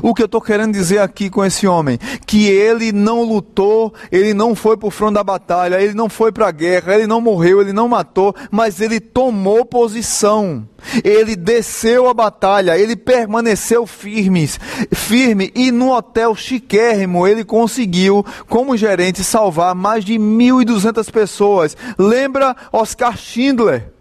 O 0.02 0.14
que 0.14 0.22
eu 0.22 0.26
estou 0.26 0.42
querendo 0.42 0.74
dizer 0.74 1.00
aqui 1.00 1.30
com 1.30 1.44
esse 1.44 1.68
homem? 1.68 1.98
Que 2.26 2.48
ele 2.48 2.92
não 2.92 3.24
lutou, 3.24 3.94
ele 4.12 4.34
não 4.34 4.56
foi 4.56 4.78
para 4.78 4.88
o 4.88 4.92
front 4.92 5.14
da 5.14 5.24
batalha, 5.24 5.82
ele 5.82 5.94
não 5.94 6.10
foi 6.10 6.32
para 6.32 6.48
a 6.48 6.52
guerra, 6.52 6.96
ele 6.96 7.08
não 7.08 7.22
morreu, 7.22 7.62
ele 7.62 7.74
não 7.74 7.88
matou, 7.88 8.36
mas 8.50 8.82
ele 8.82 9.00
tomou 9.00 9.66
posição. 9.66 10.68
Ele 11.04 11.36
desceu 11.36 12.10
a 12.10 12.14
batalha, 12.14 12.78
ele 12.78 12.96
permaneceu 12.96 13.86
firme, 13.86 14.50
firme 14.92 15.52
e 15.56 15.72
no 15.72 15.92
hotel 15.92 16.36
chiquérrimo 16.36 17.28
ele 17.28 17.44
conseguiu, 17.44 18.26
como 18.50 18.76
gerente, 18.76 19.24
salvar 19.24 19.76
mais 19.76 20.04
de 20.04 20.14
1.200 20.14 21.12
pessoas. 21.12 21.78
Lembra 21.98 22.56
Oscar 22.72 23.18
Schindler? 23.18 23.92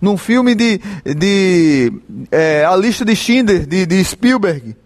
Num 0.00 0.16
filme 0.16 0.54
de, 0.54 0.80
de 1.04 1.92
é, 2.30 2.64
A 2.64 2.76
Lista 2.76 3.04
de 3.04 3.16
Schindler, 3.16 3.66
de, 3.66 3.84
de 3.84 4.04
Spielberg. 4.04 4.76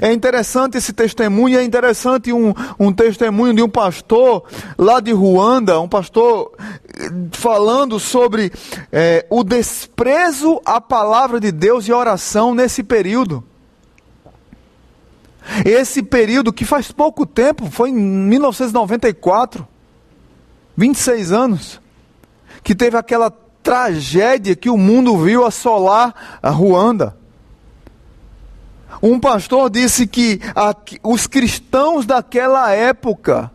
É 0.00 0.12
interessante 0.12 0.78
esse 0.78 0.92
testemunho, 0.92 1.58
é 1.58 1.64
interessante 1.64 2.32
um, 2.32 2.54
um 2.78 2.92
testemunho 2.92 3.54
de 3.54 3.62
um 3.62 3.68
pastor 3.68 4.44
lá 4.78 5.00
de 5.00 5.12
Ruanda, 5.12 5.80
um 5.80 5.88
pastor 5.88 6.52
eh, 6.58 7.10
falando 7.32 8.00
sobre 8.00 8.52
é, 8.90 9.26
o 9.28 9.44
desprezo 9.44 10.60
à 10.64 10.80
palavra 10.80 11.38
de 11.38 11.52
Deus 11.52 11.86
e 11.86 11.92
oração 11.92 12.54
nesse 12.54 12.82
período. 12.82 13.44
Esse 15.64 16.02
período 16.02 16.52
que 16.52 16.64
faz 16.64 16.90
pouco 16.90 17.26
tempo, 17.26 17.70
foi 17.70 17.90
em 17.90 17.94
1994, 17.94 19.66
26 20.76 21.32
anos, 21.32 21.80
que 22.62 22.74
teve 22.74 22.96
aquela 22.96 23.30
tragédia 23.62 24.56
que 24.56 24.70
o 24.70 24.76
mundo 24.76 25.16
viu 25.18 25.44
assolar 25.44 26.38
a 26.42 26.50
Ruanda. 26.50 27.16
Um 29.06 29.20
pastor 29.20 29.68
disse 29.68 30.06
que 30.06 30.40
os 31.02 31.26
cristãos 31.26 32.06
daquela 32.06 32.72
época, 32.72 33.50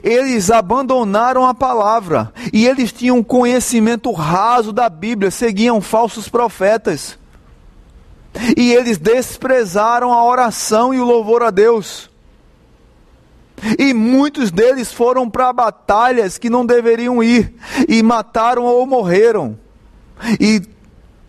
eles 0.00 0.48
abandonaram 0.48 1.44
a 1.44 1.52
palavra 1.52 2.32
e 2.52 2.68
eles 2.68 2.92
tinham 2.92 3.20
conhecimento 3.20 4.12
raso 4.12 4.72
da 4.72 4.88
Bíblia, 4.88 5.32
seguiam 5.32 5.80
falsos 5.80 6.28
profetas. 6.28 7.18
E 8.56 8.72
eles 8.72 8.96
desprezaram 8.96 10.12
a 10.12 10.24
oração 10.24 10.94
e 10.94 11.00
o 11.00 11.04
louvor 11.04 11.42
a 11.42 11.50
Deus. 11.50 12.08
E 13.76 13.92
muitos 13.92 14.52
deles 14.52 14.92
foram 14.92 15.28
para 15.28 15.52
batalhas 15.52 16.38
que 16.38 16.48
não 16.48 16.64
deveriam 16.64 17.20
ir, 17.24 17.56
e 17.88 18.04
mataram 18.04 18.62
ou 18.62 18.86
morreram. 18.86 19.58
E 20.38 20.62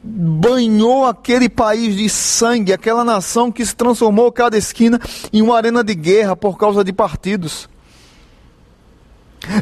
banhou 0.08 1.05
aquele 1.05 1.49
país 1.49 1.95
de 1.95 2.10
sangue, 2.10 2.72
aquela 2.72 3.03
nação 3.03 3.51
que 3.51 3.66
se 3.66 3.76
transformou 3.76 4.32
cada 4.32 4.58
esquina 4.58 4.99
em 5.34 5.41
uma 5.41 5.58
arena 5.58 5.84
de 5.84 5.93
guerra 5.93 6.36
por 6.36 6.58
causa 6.58 6.84
de 6.84 6.93
partidos. 6.93 7.70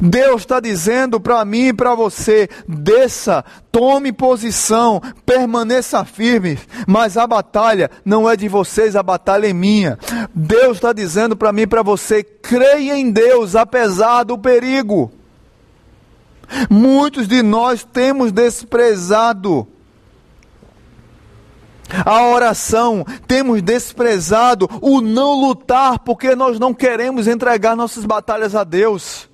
Deus 0.01 0.41
está 0.41 0.59
dizendo 0.59 1.19
para 1.19 1.43
mim 1.43 1.67
e 1.67 1.73
para 1.73 1.93
você: 1.93 2.49
desça, 2.67 3.43
tome 3.71 4.11
posição, 4.11 5.01
permaneça 5.25 6.03
firme, 6.05 6.57
mas 6.87 7.17
a 7.17 7.27
batalha 7.27 7.91
não 8.03 8.29
é 8.29 8.35
de 8.35 8.47
vocês, 8.47 8.95
a 8.95 9.03
batalha 9.03 9.49
é 9.49 9.53
minha. 9.53 9.99
Deus 10.33 10.77
está 10.77 10.93
dizendo 10.93 11.35
para 11.35 11.51
mim 11.51 11.63
e 11.63 11.67
para 11.67 11.83
você: 11.83 12.23
creia 12.23 12.97
em 12.97 13.11
Deus, 13.11 13.55
apesar 13.55 14.23
do 14.23 14.37
perigo. 14.37 15.11
Muitos 16.69 17.27
de 17.27 17.41
nós 17.41 17.83
temos 17.83 18.31
desprezado 18.31 19.67
a 22.05 22.27
oração, 22.27 23.05
temos 23.27 23.61
desprezado 23.61 24.69
o 24.81 25.01
não 25.01 25.39
lutar 25.39 25.99
porque 25.99 26.35
nós 26.35 26.59
não 26.59 26.73
queremos 26.73 27.27
entregar 27.27 27.75
nossas 27.75 28.05
batalhas 28.05 28.55
a 28.55 28.63
Deus. 28.63 29.29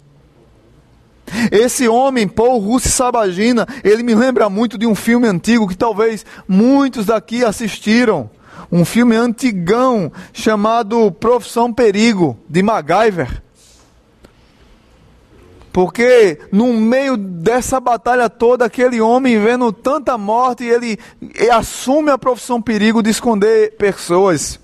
Esse 1.52 1.88
homem, 1.88 2.28
Paul 2.28 2.60
Russi 2.60 2.90
Sabagina, 2.90 3.66
ele 3.84 4.04
me 4.04 4.14
lembra 4.14 4.50
muito 4.50 4.78
de 4.78 4.86
um 4.86 4.96
filme 4.96 5.28
antigo 5.28 5.68
que 5.68 5.78
talvez 5.78 6.26
muitos 6.48 7.06
daqui 7.06 7.46
assistiram. 7.46 8.30
Um 8.72 8.86
filme 8.86 9.16
antigão 9.16 10.12
chamado 10.34 11.12
Profissão 11.12 11.74
Perigo, 11.74 12.38
de 12.50 12.62
MacGyver. 12.62 13.42
Porque 15.72 16.40
no 16.52 16.74
meio 16.74 17.16
dessa 17.16 17.80
batalha 17.80 18.30
toda, 18.30 18.66
aquele 18.66 19.00
homem 19.00 19.42
vendo 19.42 19.72
tanta 19.72 20.18
morte, 20.18 20.66
ele, 20.66 21.00
ele 21.34 21.50
assume 21.50 22.12
a 22.12 22.18
profissão 22.18 22.62
perigo 22.62 23.02
de 23.02 23.10
esconder 23.10 23.78
pessoas. 23.78 24.60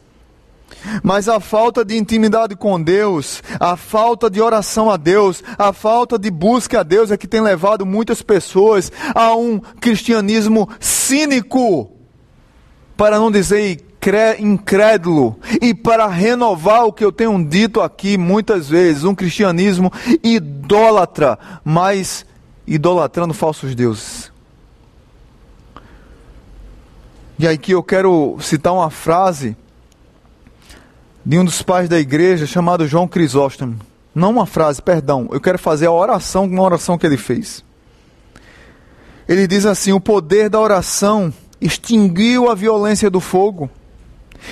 Mas 1.01 1.29
a 1.29 1.39
falta 1.39 1.83
de 1.83 1.97
intimidade 1.97 2.55
com 2.55 2.81
Deus, 2.81 3.41
a 3.59 3.77
falta 3.77 4.29
de 4.29 4.41
oração 4.41 4.91
a 4.91 4.97
Deus, 4.97 5.43
a 5.57 5.71
falta 5.71 6.19
de 6.19 6.29
busca 6.29 6.81
a 6.81 6.83
Deus 6.83 7.09
é 7.09 7.17
que 7.17 7.27
tem 7.27 7.41
levado 7.41 7.85
muitas 7.85 8.21
pessoas 8.21 8.91
a 9.15 9.33
um 9.35 9.59
cristianismo 9.59 10.69
cínico, 10.79 11.89
para 12.97 13.17
não 13.17 13.31
dizer 13.31 13.86
incrédulo. 14.39 15.37
E 15.61 15.73
para 15.73 16.07
renovar 16.07 16.85
o 16.85 16.93
que 16.93 17.03
eu 17.03 17.11
tenho 17.11 17.43
dito 17.43 17.81
aqui 17.81 18.17
muitas 18.17 18.69
vezes, 18.69 19.03
um 19.03 19.15
cristianismo 19.15 19.91
idólatra, 20.23 21.37
mas 21.63 22.25
idolatrando 22.65 23.33
falsos 23.33 23.73
deuses. 23.73 24.31
E 27.39 27.47
aqui 27.47 27.71
eu 27.71 27.83
quero 27.83 28.37
citar 28.41 28.73
uma 28.73 28.89
frase 28.89 29.55
de 31.23 31.37
um 31.37 31.45
dos 31.45 31.61
pais 31.61 31.87
da 31.87 31.99
igreja 31.99 32.47
chamado 32.47 32.87
João 32.87 33.07
Crisóstomo. 33.07 33.77
Não 34.15 34.31
uma 34.31 34.45
frase, 34.45 34.81
perdão. 34.81 35.27
Eu 35.31 35.39
quero 35.39 35.59
fazer 35.59 35.85
a 35.85 35.91
oração, 35.91 36.45
uma 36.45 36.63
oração 36.63 36.97
que 36.97 37.05
ele 37.05 37.17
fez. 37.17 37.63
Ele 39.27 39.45
diz 39.45 39.65
assim: 39.65 39.91
O 39.91 39.99
poder 39.99 40.49
da 40.49 40.59
oração 40.59 41.31
extinguiu 41.61 42.49
a 42.49 42.55
violência 42.55 43.09
do 43.09 43.19
fogo 43.19 43.69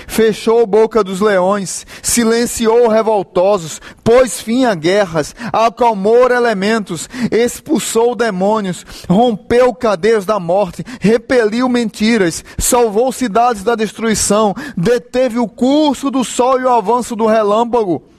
Fechou 0.07 0.65
boca 0.65 1.03
dos 1.03 1.21
leões, 1.21 1.85
silenciou 2.01 2.87
revoltosos, 2.87 3.81
pôs 4.03 4.41
fim 4.41 4.65
a 4.65 4.75
guerras, 4.75 5.35
acalmou 5.51 6.29
elementos, 6.31 7.09
expulsou 7.31 8.15
demônios, 8.15 8.85
rompeu 9.09 9.73
cadeias 9.73 10.25
da 10.25 10.39
morte, 10.39 10.83
repeliu 10.99 11.67
mentiras, 11.69 12.43
salvou 12.57 13.11
cidades 13.11 13.63
da 13.63 13.75
destruição, 13.75 14.53
deteve 14.75 15.39
o 15.39 15.47
curso 15.47 16.09
do 16.09 16.23
sol 16.23 16.59
e 16.59 16.63
o 16.63 16.69
avanço 16.69 17.15
do 17.15 17.25
relâmpago 17.25 18.14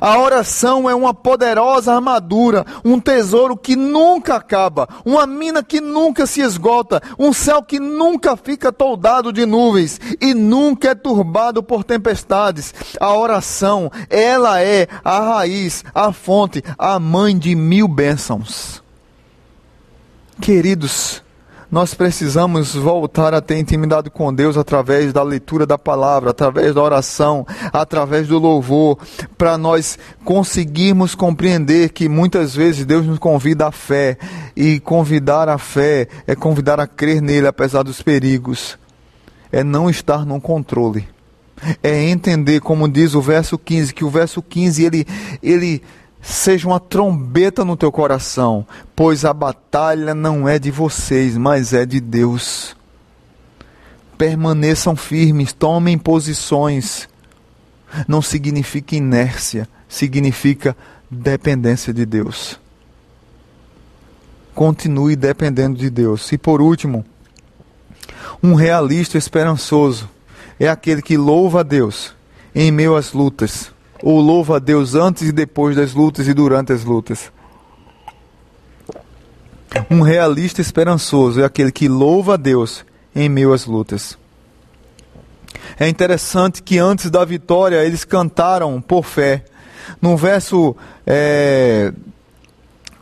a 0.00 0.18
oração 0.18 0.88
é 0.88 0.94
uma 0.94 1.12
poderosa 1.12 1.94
armadura, 1.94 2.64
um 2.84 2.98
tesouro 3.00 3.56
que 3.56 3.76
nunca 3.76 4.36
acaba, 4.36 4.88
uma 5.04 5.26
mina 5.26 5.62
que 5.62 5.80
nunca 5.80 6.26
se 6.26 6.40
esgota, 6.40 7.02
um 7.18 7.32
céu 7.32 7.62
que 7.62 7.78
nunca 7.78 8.36
fica 8.36 8.72
toldado 8.72 9.32
de 9.32 9.46
nuvens 9.46 10.00
e 10.20 10.34
nunca 10.34 10.90
é 10.90 10.94
turbado 10.94 11.62
por 11.62 11.84
tempestades. 11.84 12.74
A 13.00 13.14
oração, 13.14 13.90
ela 14.08 14.60
é 14.60 14.86
a 15.04 15.20
raiz, 15.20 15.84
a 15.94 16.12
fonte, 16.12 16.62
a 16.78 16.98
mãe 16.98 17.36
de 17.36 17.54
mil 17.54 17.88
bênçãos. 17.88 18.82
Queridos, 20.40 21.22
nós 21.70 21.94
precisamos 21.94 22.74
voltar 22.74 23.34
a 23.34 23.40
ter 23.40 23.58
intimidade 23.58 24.08
com 24.10 24.32
Deus 24.32 24.56
através 24.56 25.12
da 25.12 25.22
leitura 25.22 25.66
da 25.66 25.76
palavra, 25.76 26.30
através 26.30 26.74
da 26.74 26.82
oração, 26.82 27.46
através 27.72 28.28
do 28.28 28.38
louvor, 28.38 28.98
para 29.36 29.58
nós 29.58 29.98
conseguirmos 30.24 31.14
compreender 31.14 31.90
que 31.90 32.08
muitas 32.08 32.54
vezes 32.54 32.84
Deus 32.84 33.06
nos 33.06 33.18
convida 33.18 33.66
à 33.66 33.72
fé, 33.72 34.16
e 34.56 34.80
convidar 34.80 35.48
à 35.48 35.58
fé 35.58 36.08
é 36.26 36.34
convidar 36.34 36.80
a 36.80 36.86
crer 36.86 37.20
nele 37.20 37.46
apesar 37.46 37.82
dos 37.82 38.00
perigos, 38.00 38.78
é 39.52 39.62
não 39.62 39.90
estar 39.90 40.24
no 40.24 40.40
controle. 40.40 41.08
É 41.82 42.04
entender, 42.04 42.60
como 42.60 42.86
diz 42.86 43.14
o 43.14 43.20
verso 43.20 43.58
15, 43.58 43.94
que 43.94 44.04
o 44.04 44.10
verso 44.10 44.42
15 44.42 44.84
ele, 44.84 45.06
ele 45.42 45.82
seja 46.26 46.66
uma 46.66 46.80
trombeta 46.80 47.64
no 47.64 47.76
teu 47.76 47.92
coração, 47.92 48.66
pois 48.96 49.24
a 49.24 49.32
batalha 49.32 50.12
não 50.12 50.48
é 50.48 50.58
de 50.58 50.72
vocês, 50.72 51.36
mas 51.36 51.72
é 51.72 51.86
de 51.86 52.00
Deus. 52.00 52.76
Permaneçam 54.18 54.96
firmes, 54.96 55.52
tomem 55.52 55.96
posições. 55.96 57.08
Não 58.08 58.20
significa 58.20 58.96
inércia, 58.96 59.68
significa 59.88 60.76
dependência 61.08 61.94
de 61.94 62.04
Deus. 62.04 62.58
Continue 64.52 65.14
dependendo 65.14 65.78
de 65.78 65.88
Deus. 65.88 66.32
E 66.32 66.38
por 66.38 66.60
último, 66.60 67.04
um 68.42 68.54
realista 68.54 69.16
esperançoso 69.16 70.10
é 70.58 70.68
aquele 70.68 71.02
que 71.02 71.16
louva 71.16 71.60
a 71.60 71.62
Deus 71.62 72.14
em 72.52 72.72
meio 72.72 72.96
às 72.96 73.12
lutas 73.12 73.75
ou 74.02 74.20
louva 74.20 74.56
a 74.56 74.58
Deus 74.58 74.94
antes 74.94 75.28
e 75.28 75.32
depois 75.32 75.76
das 75.76 75.92
lutas 75.92 76.28
e 76.28 76.34
durante 76.34 76.72
as 76.72 76.84
lutas. 76.84 77.32
Um 79.90 80.00
realista 80.00 80.60
esperançoso 80.60 81.40
é 81.40 81.44
aquele 81.44 81.70
que 81.70 81.88
louva 81.88 82.34
a 82.34 82.36
Deus 82.36 82.84
em 83.14 83.28
meio 83.28 83.52
às 83.52 83.66
lutas. 83.66 84.18
É 85.78 85.88
interessante 85.88 86.62
que 86.62 86.78
antes 86.78 87.10
da 87.10 87.24
vitória 87.24 87.84
eles 87.84 88.04
cantaram 88.04 88.80
por 88.80 89.04
fé. 89.04 89.44
No 90.00 90.16
verso 90.16 90.76
é, 91.06 91.92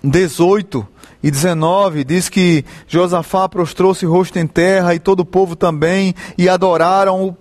18 0.03 0.87
e 1.23 1.31
19 1.31 2.05
diz 2.05 2.29
que 2.29 2.65
Josafá 2.87 3.49
prostrou-se 3.49 4.05
rosto 4.05 4.39
em 4.39 4.47
terra 4.47 4.95
e 4.95 4.99
todo 4.99 5.21
o 5.21 5.25
povo 5.25 5.57
também 5.57 6.15
e 6.37 6.49
adoraram 6.49 7.25
o 7.25 7.37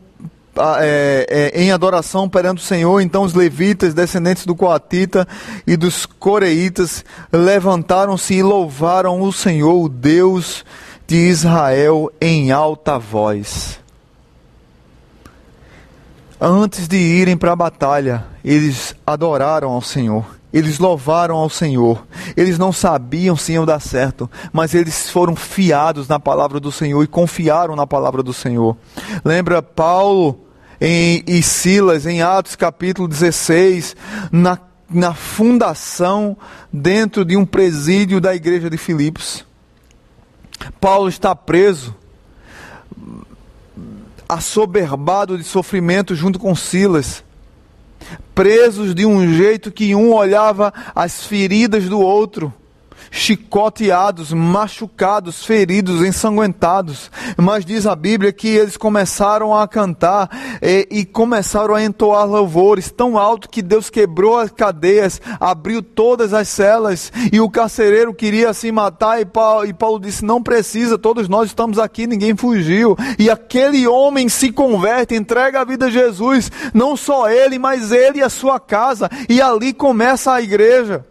é, 0.80 1.26
é, 1.30 1.62
em 1.62 1.72
adoração 1.72 2.30
perante 2.30 2.62
o 2.62 2.66
Senhor, 2.66 3.01
então 3.01 3.24
os 3.24 3.34
levitas, 3.34 3.93
descendentes 3.93 4.45
do 4.45 4.56
Coatita 4.56 5.28
e 5.66 5.76
dos 5.76 6.06
Coreitas, 6.06 7.04
levantaram-se 7.32 8.36
e 8.36 8.43
louvaram 8.43 9.22
o 9.22 9.34
Senhor, 9.34 9.86
o 9.86 9.89
Deus 9.89 10.64
de 11.08 11.16
Israel, 11.16 12.12
em 12.22 12.51
alta 12.51 12.97
voz. 12.97 13.80
Antes 16.39 16.88
de 16.88 16.97
irem 16.97 17.38
para 17.38 17.54
a 17.54 17.56
batalha, 17.56 18.26
eles 18.43 18.95
adoraram 19.08 19.72
ao 19.72 19.82
Senhor. 19.82 20.26
Eles 20.54 20.78
louvaram 20.78 21.36
ao 21.36 21.49
Senhor. 21.49 22.06
Eles 22.38 22.60
não 22.60 22.72
sabiam 22.72 23.36
se 23.36 23.54
iam 23.54 23.66
dar 23.66 23.80
certo, 23.80 24.30
mas 24.51 24.76
eles 24.76 25.10
foram 25.10 25.36
fiados 25.36 26.08
na 26.08 26.20
palavra 26.20 26.60
do 26.60 26.72
Senhor 26.72 27.04
e 27.04 27.08
confiaram 27.08 27.76
na 27.76 27.88
palavra 27.88 28.22
do 28.22 28.32
Senhor. 28.32 28.78
Lembra 29.26 29.64
Paulo 29.64 30.39
em, 30.80 31.24
e 31.26 31.41
Silas 31.41 32.06
em 32.06 32.22
Atos 32.22 32.56
capítulo 32.56 33.08
16, 33.08 33.95
na, 34.32 34.60
na 34.88 35.16
fundação 35.16 36.38
dentro 36.72 37.26
de 37.26 37.36
um 37.36 37.45
presídio 37.45 38.22
da 38.22 38.36
igreja 38.36 38.70
de 38.70 38.78
Filipos. 38.78 39.43
Paulo 40.80 41.10
está 41.10 41.36
preso, 41.36 41.95
assoberbado 44.30 45.36
de 45.36 45.43
sofrimento 45.43 46.14
junto 46.14 46.38
com 46.38 46.56
Silas 46.56 47.24
presos 48.34 48.93
de 48.93 49.06
um 49.06 49.34
jeito 49.34 49.72
que 49.72 49.95
um 49.95 50.14
olhava 50.14 50.74
as 50.95 51.24
feridas 51.26 51.86
do 51.86 51.99
outro 51.99 52.54
chicoteados, 53.14 54.34
machucados, 54.34 55.45
feridos, 55.45 56.01
ensanguentados. 56.01 57.11
Mas 57.38 57.64
diz 57.64 57.86
a 57.86 57.95
Bíblia 57.95 58.34
que 58.34 58.47
eles 58.47 58.76
começaram 58.76 59.55
a 59.55 59.68
cantar 59.68 60.30
e, 60.59 60.88
e, 60.89 61.05
começaram 61.05 61.76
a 61.76 61.84
entoar 61.84 62.26
louvores 62.26 62.89
tão 62.89 63.16
alto 63.16 63.47
que 63.47 63.61
Deus 63.61 63.89
quebrou 63.91 64.39
as 64.39 64.51
cadeias, 64.51 65.22
abriu 65.39 65.84
todas 65.84 66.34
as 66.34 66.47
celas 66.47 67.14
e 67.32 67.39
o 67.39 67.49
carcereiro 67.49 68.16
queria 68.16 68.51
se 68.51 68.72
matar 68.72 69.22
e 69.22 69.26
Paulo, 69.26 69.68
e 69.68 69.74
Paulo 69.74 69.99
disse: 69.99 70.26
Não 70.26 70.41
precisa, 70.41 70.97
todos 70.97 71.30
nós 71.30 71.49
estamos 71.49 71.78
aqui, 71.78 72.07
ninguém 72.07 72.36
fugiu. 72.36 72.97
E 73.20 73.30
aquele 73.30 73.88
homem 73.88 74.28
se 74.28 74.51
converte, 74.51 75.14
entrega 75.14 75.61
a 75.61 75.66
vida 75.66 75.86
a 75.86 75.91
Jesus, 75.91 76.51
não 76.74 76.97
só 76.97 77.30
ele, 77.30 77.59
mas 77.59 77.91
ele 77.91 78.20
e 78.20 78.24
a 78.24 78.30
sua 78.30 78.59
casa, 78.59 79.07
e 79.30 79.39
ali 79.39 79.72
começa 79.72 80.34
a 80.34 80.41
igreja. 80.41 81.05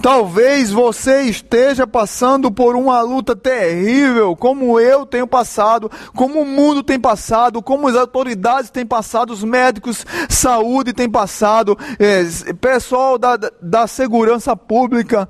Talvez 0.00 0.70
você 0.70 1.22
esteja 1.22 1.86
passando 1.86 2.50
por 2.50 2.76
uma 2.76 3.00
luta 3.00 3.36
terrível, 3.36 4.34
como 4.36 4.80
eu 4.80 5.06
tenho 5.06 5.26
passado, 5.26 5.90
como 6.14 6.40
o 6.40 6.46
mundo 6.46 6.82
tem 6.82 6.98
passado, 6.98 7.62
como 7.62 7.88
as 7.88 7.96
autoridades 7.96 8.70
têm 8.70 8.86
passado, 8.86 9.32
os 9.32 9.44
médicos, 9.44 10.04
saúde 10.28 10.92
têm 10.92 11.10
passado, 11.10 11.78
é, 11.98 12.52
pessoal 12.54 13.18
da, 13.18 13.38
da 13.60 13.86
segurança 13.86 14.56
pública. 14.56 15.28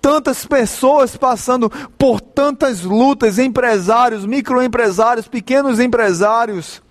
Tantas 0.00 0.44
pessoas 0.44 1.16
passando 1.16 1.70
por 1.98 2.20
tantas 2.20 2.82
lutas, 2.82 3.38
empresários, 3.38 4.26
microempresários, 4.26 5.26
pequenos 5.26 5.80
empresários. 5.80 6.82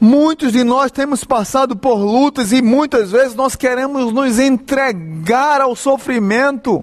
Muitos 0.00 0.52
de 0.52 0.64
nós 0.64 0.90
temos 0.90 1.24
passado 1.24 1.76
por 1.76 1.96
lutas 1.96 2.52
e 2.52 2.62
muitas 2.62 3.10
vezes 3.12 3.34
nós 3.34 3.54
queremos 3.54 4.10
nos 4.12 4.38
entregar 4.38 5.60
ao 5.60 5.76
sofrimento, 5.76 6.82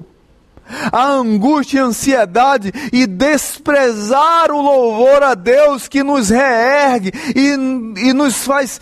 à 0.91 1.07
angústia 1.13 1.79
e 1.79 1.81
ansiedade 1.81 2.71
e 2.93 3.07
desprezar 3.07 4.51
o 4.51 4.61
louvor 4.61 5.23
a 5.23 5.33
Deus 5.33 5.87
que 5.87 6.03
nos 6.03 6.29
reergue 6.29 7.11
e, 7.35 8.09
e 8.09 8.13
nos 8.13 8.45
faz 8.45 8.79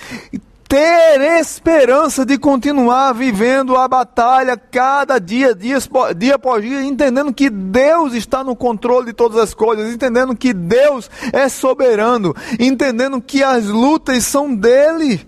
ter 0.68 1.22
esperança 1.40 2.26
de 2.26 2.38
continuar 2.38 3.14
vivendo 3.14 3.76
a 3.76 3.88
batalha 3.88 4.58
cada 4.58 5.20
dia, 5.20 5.54
dia, 5.54 5.78
dia 6.16 6.36
após 6.36 6.64
dia, 6.64 6.84
entendendo 6.84 7.34
que 7.34 7.50
Deus 7.50 8.14
está 8.14 8.44
no 8.44 8.56
controle 8.56 9.08
de 9.08 9.14
todas 9.14 9.38
as 9.38 9.54
coisas, 9.54 9.94
entendendo 9.94 10.36
que 10.36 10.54
Deus 10.54 11.10
é 11.32 11.48
soberano, 11.48 12.36
entendendo 12.60 13.22
que 13.22 13.44
as 13.44 13.66
lutas 13.66 14.26
são 14.26 14.56
dele. 14.56 15.28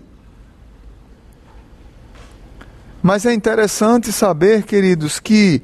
Mas 3.00 3.24
é 3.24 3.32
interessante 3.32 4.12
saber, 4.12 4.64
queridos, 4.64 5.20
que 5.20 5.62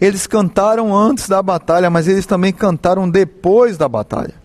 eles 0.00 0.26
cantaram 0.26 0.94
antes 0.94 1.26
da 1.26 1.42
batalha, 1.42 1.88
mas 1.88 2.06
eles 2.06 2.26
também 2.26 2.52
cantaram 2.52 3.08
depois 3.08 3.78
da 3.78 3.88
batalha. 3.88 4.41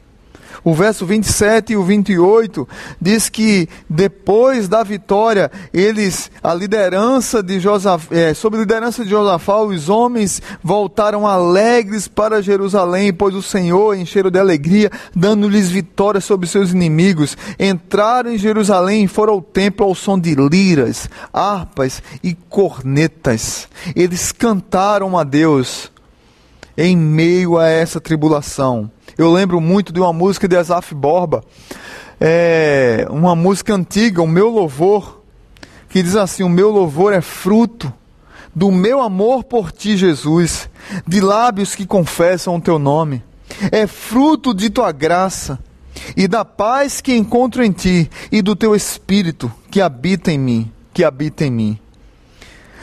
O 0.64 0.74
verso 0.74 1.06
27 1.06 1.74
e 1.74 1.78
o 1.78 1.84
28 1.84 2.68
diz 3.02 3.30
que 3.30 3.68
depois 3.90 4.68
da 4.68 4.84
vitória, 4.84 5.52
eles, 5.74 6.32
a 6.44 6.54
liderança 6.54 7.42
de 7.42 7.60
Josafá, 7.60 8.16
é, 8.16 8.34
sob 8.34 8.58
a 8.58 8.60
liderança 8.60 9.04
de 9.04 9.10
Josafá, 9.10 9.62
os 9.62 9.90
homens 9.90 10.42
voltaram 10.64 11.28
alegres 11.28 12.08
para 12.08 12.42
Jerusalém, 12.42 13.14
pois 13.14 13.36
o 13.36 13.42
Senhor 13.42 13.96
encheram 13.96 14.30
de 14.30 14.40
alegria, 14.40 14.92
dando-lhes 15.16 15.70
vitória 15.70 16.22
sobre 16.22 16.48
seus 16.48 16.72
inimigos. 16.72 17.38
Entraram 17.60 18.32
em 18.32 18.38
Jerusalém 18.38 19.04
e 19.04 19.08
foram 19.08 19.34
ao 19.34 19.42
templo 19.42 19.86
ao 19.86 19.96
som 19.96 20.20
de 20.20 20.36
liras, 20.36 21.10
harpas 21.32 22.02
e 22.24 22.34
cornetas. 22.34 23.68
Eles 23.96 24.32
cantaram 24.32 25.18
a 25.18 25.24
Deus 25.24 25.92
em 26.78 26.96
meio 26.96 27.58
a 27.58 27.68
essa 27.68 28.00
tribulação. 28.00 28.90
Eu 29.18 29.32
lembro 29.32 29.60
muito 29.60 29.92
de 29.92 30.00
uma 30.00 30.14
música 30.14 30.48
de 30.48 30.56
Asaf 30.56 30.94
Borba, 30.94 31.44
é, 32.22 33.08
uma 33.10 33.36
música 33.36 33.74
antiga, 33.74 34.22
o 34.22 34.28
meu 34.28 34.50
louvor, 34.50 35.22
que 35.90 36.04
diz 36.04 36.16
assim: 36.16 36.44
O 36.44 36.50
meu 36.50 36.70
louvor 36.70 37.14
é 37.14 37.22
fruto 37.22 37.92
do 38.54 38.72
meu 38.72 39.02
amor 39.02 39.44
por 39.44 39.72
ti, 39.72 39.98
Jesus, 39.98 40.70
de 41.08 41.22
lábios 41.22 41.76
que 41.76 41.86
confessam 41.86 42.56
o 42.56 42.62
teu 42.62 42.80
nome, 42.80 43.24
é 43.72 43.86
fruto 43.88 44.54
de 44.54 44.70
tua 44.70 44.92
graça 44.92 45.60
e 46.16 46.28
da 46.28 46.44
paz 46.46 47.02
que 47.02 47.16
encontro 47.16 47.64
em 47.64 47.72
ti 47.72 48.10
e 48.32 48.42
do 48.42 48.56
teu 48.56 48.76
espírito 48.76 49.52
que 49.70 49.82
habita 49.82 50.32
em 50.32 50.38
mim, 50.38 50.72
que 50.94 51.04
habita 51.04 51.46
em 51.46 51.52
mim. 51.52 51.80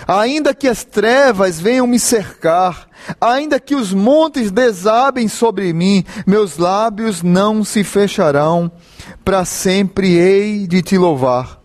Ainda 0.07 0.55
que 0.55 0.69
as 0.69 0.85
trevas 0.85 1.59
venham 1.59 1.87
me 1.87 1.99
cercar, 1.99 2.89
ainda 3.21 3.59
que 3.59 3.75
os 3.75 3.93
montes 3.93 4.51
desabem 4.51 5.29
sobre 5.29 5.73
mim, 5.73 6.05
meus 6.27 6.59
lábios 6.59 7.23
não 7.23 7.65
se 7.65 7.83
fecharão, 7.83 8.71
para 9.25 9.45
sempre 9.45 10.17
hei 10.17 10.67
de 10.67 10.83
te 10.83 10.99
louvar. 10.99 11.64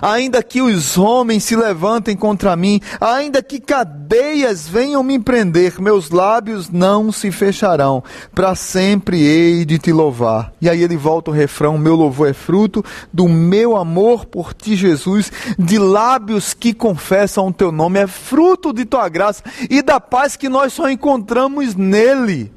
Ainda 0.00 0.42
que 0.42 0.60
os 0.62 0.96
homens 0.96 1.44
se 1.44 1.56
levantem 1.56 2.16
contra 2.16 2.56
mim, 2.56 2.80
ainda 3.00 3.42
que 3.42 3.60
cadeias 3.60 4.68
venham 4.68 5.02
me 5.02 5.18
prender, 5.18 5.80
meus 5.80 6.10
lábios 6.10 6.70
não 6.70 7.12
se 7.12 7.30
fecharão, 7.30 8.02
para 8.34 8.54
sempre 8.54 9.22
hei 9.22 9.64
de 9.64 9.78
te 9.78 9.92
louvar. 9.92 10.52
E 10.60 10.68
aí 10.68 10.82
ele 10.82 10.96
volta 10.96 11.30
o 11.30 11.34
refrão: 11.34 11.78
Meu 11.78 11.94
louvor 11.94 12.28
é 12.28 12.32
fruto 12.32 12.84
do 13.12 13.28
meu 13.28 13.76
amor 13.76 14.26
por 14.26 14.54
ti, 14.54 14.76
Jesus, 14.76 15.30
de 15.58 15.78
lábios 15.78 16.54
que 16.54 16.72
confessam 16.72 17.48
o 17.48 17.52
teu 17.52 17.70
nome, 17.70 18.00
é 18.00 18.06
fruto 18.06 18.72
de 18.72 18.84
tua 18.84 19.08
graça 19.08 19.42
e 19.70 19.82
da 19.82 20.00
paz 20.00 20.36
que 20.36 20.48
nós 20.48 20.72
só 20.72 20.88
encontramos 20.88 21.74
nele 21.74 22.52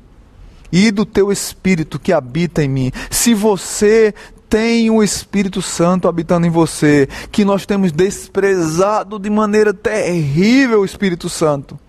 e 0.72 0.92
do 0.92 1.06
teu 1.06 1.32
espírito 1.32 2.00
que 2.00 2.12
habita 2.12 2.64
em 2.64 2.68
mim. 2.68 2.92
Se 3.10 3.34
você 3.34 4.14
tem 4.50 4.89
o 4.89 5.04
Espírito 5.04 5.62
Santo 5.62 6.08
habitando 6.08 6.48
em 6.48 6.50
você, 6.50 7.08
que 7.32 7.45
nós 7.45 7.66
temos 7.66 7.91
desprezado 7.91 9.20
de 9.20 9.30
maneira 9.30 9.74
terrível 9.74 10.82
o 10.82 10.86
Espírito 10.86 11.30
Santo. 11.30 11.80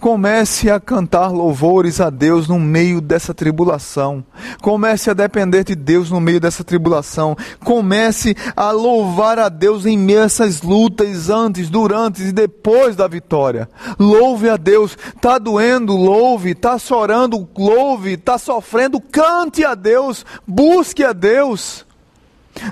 Comece 0.00 0.70
a 0.70 0.78
cantar 0.78 1.28
louvores 1.28 2.00
a 2.00 2.10
Deus 2.10 2.48
no 2.48 2.58
meio 2.58 3.00
dessa 3.00 3.32
tribulação. 3.32 4.24
Comece 4.60 5.10
a 5.10 5.14
depender 5.14 5.64
de 5.64 5.74
Deus 5.74 6.10
no 6.10 6.20
meio 6.20 6.40
dessa 6.40 6.62
tribulação. 6.62 7.36
Comece 7.64 8.36
a 8.54 8.70
louvar 8.70 9.38
a 9.38 9.48
Deus 9.48 9.86
em 9.86 9.96
meio 9.96 10.22
a 10.22 10.24
essas 10.24 10.62
lutas, 10.62 11.30
antes, 11.30 11.70
durante 11.70 12.22
e 12.22 12.32
depois 12.32 12.96
da 12.96 13.06
vitória. 13.06 13.68
Louve 13.98 14.48
a 14.48 14.56
Deus. 14.56 14.96
Está 15.14 15.38
doendo, 15.38 15.96
louve. 15.96 16.50
Está 16.50 16.78
chorando, 16.78 17.48
louve. 17.56 18.12
Está 18.12 18.38
sofrendo, 18.38 19.00
cante 19.00 19.64
a 19.64 19.74
Deus. 19.74 20.24
Busque 20.46 21.04
a 21.04 21.12
Deus. 21.12 21.86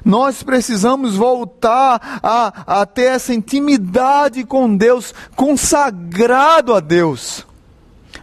Nós 0.05 0.43
precisamos 0.43 1.17
voltar 1.17 2.21
a, 2.23 2.81
a 2.81 2.87
ter 2.87 3.13
essa 3.13 3.35
intimidade 3.35 4.45
com 4.45 4.77
Deus, 4.77 5.15
consagrado 5.37 6.75
a 6.75 6.81
Deus. 6.81 7.47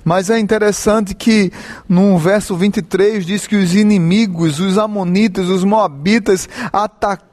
Mas 0.04 0.30
é 0.30 0.40
interessante 0.40 1.14
que 1.14 1.52
no 1.88 2.18
verso 2.18 2.56
23 2.56 3.26
diz 3.26 3.46
que 3.46 3.56
os 3.56 3.76
inimigos, 3.76 4.60
os 4.60 4.78
amonitas, 4.78 5.48
os 5.48 5.64
moabitas 5.64 6.50
atacaram 6.74 7.31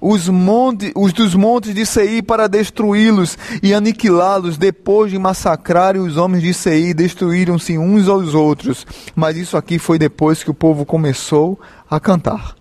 os, 0.00 0.28
monte, 0.28 0.92
os 0.94 1.12
dos 1.12 1.34
montes 1.34 1.74
de 1.74 1.86
Seir 1.86 2.22
para 2.22 2.46
destruí-los 2.46 3.38
e 3.62 3.72
aniquilá-los. 3.72 4.58
Depois 4.58 5.10
de 5.10 5.18
massacrarem 5.18 6.02
os 6.02 6.16
homens 6.16 6.42
de 6.42 6.52
Seir, 6.52 6.94
destruíram-se 6.94 7.78
uns 7.78 8.08
aos 8.08 8.34
outros. 8.34 8.86
Mas 9.14 9.36
isso 9.36 9.56
aqui 9.56 9.78
foi 9.78 9.98
depois 9.98 10.44
que 10.44 10.50
o 10.50 10.54
povo 10.54 10.84
começou 10.84 11.58
a 11.90 11.98
cantar. 11.98 12.54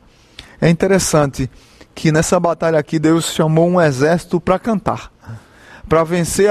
É 0.61 0.69
interessante 0.69 1.49
que 1.93 2.11
nessa 2.11 2.39
batalha 2.39 2.79
aqui 2.79 2.99
Deus 2.99 3.33
chamou 3.33 3.67
um 3.67 3.81
exército 3.81 4.39
para 4.39 4.59
cantar, 4.59 5.11
para 5.89 6.03
vencer, 6.03 6.49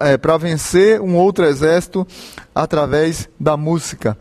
é, 0.00 0.16
para 0.16 0.36
vencer 0.36 1.00
um 1.00 1.14
outro 1.16 1.44
exército 1.44 2.06
através 2.54 3.28
da 3.38 3.56
música. 3.56 4.16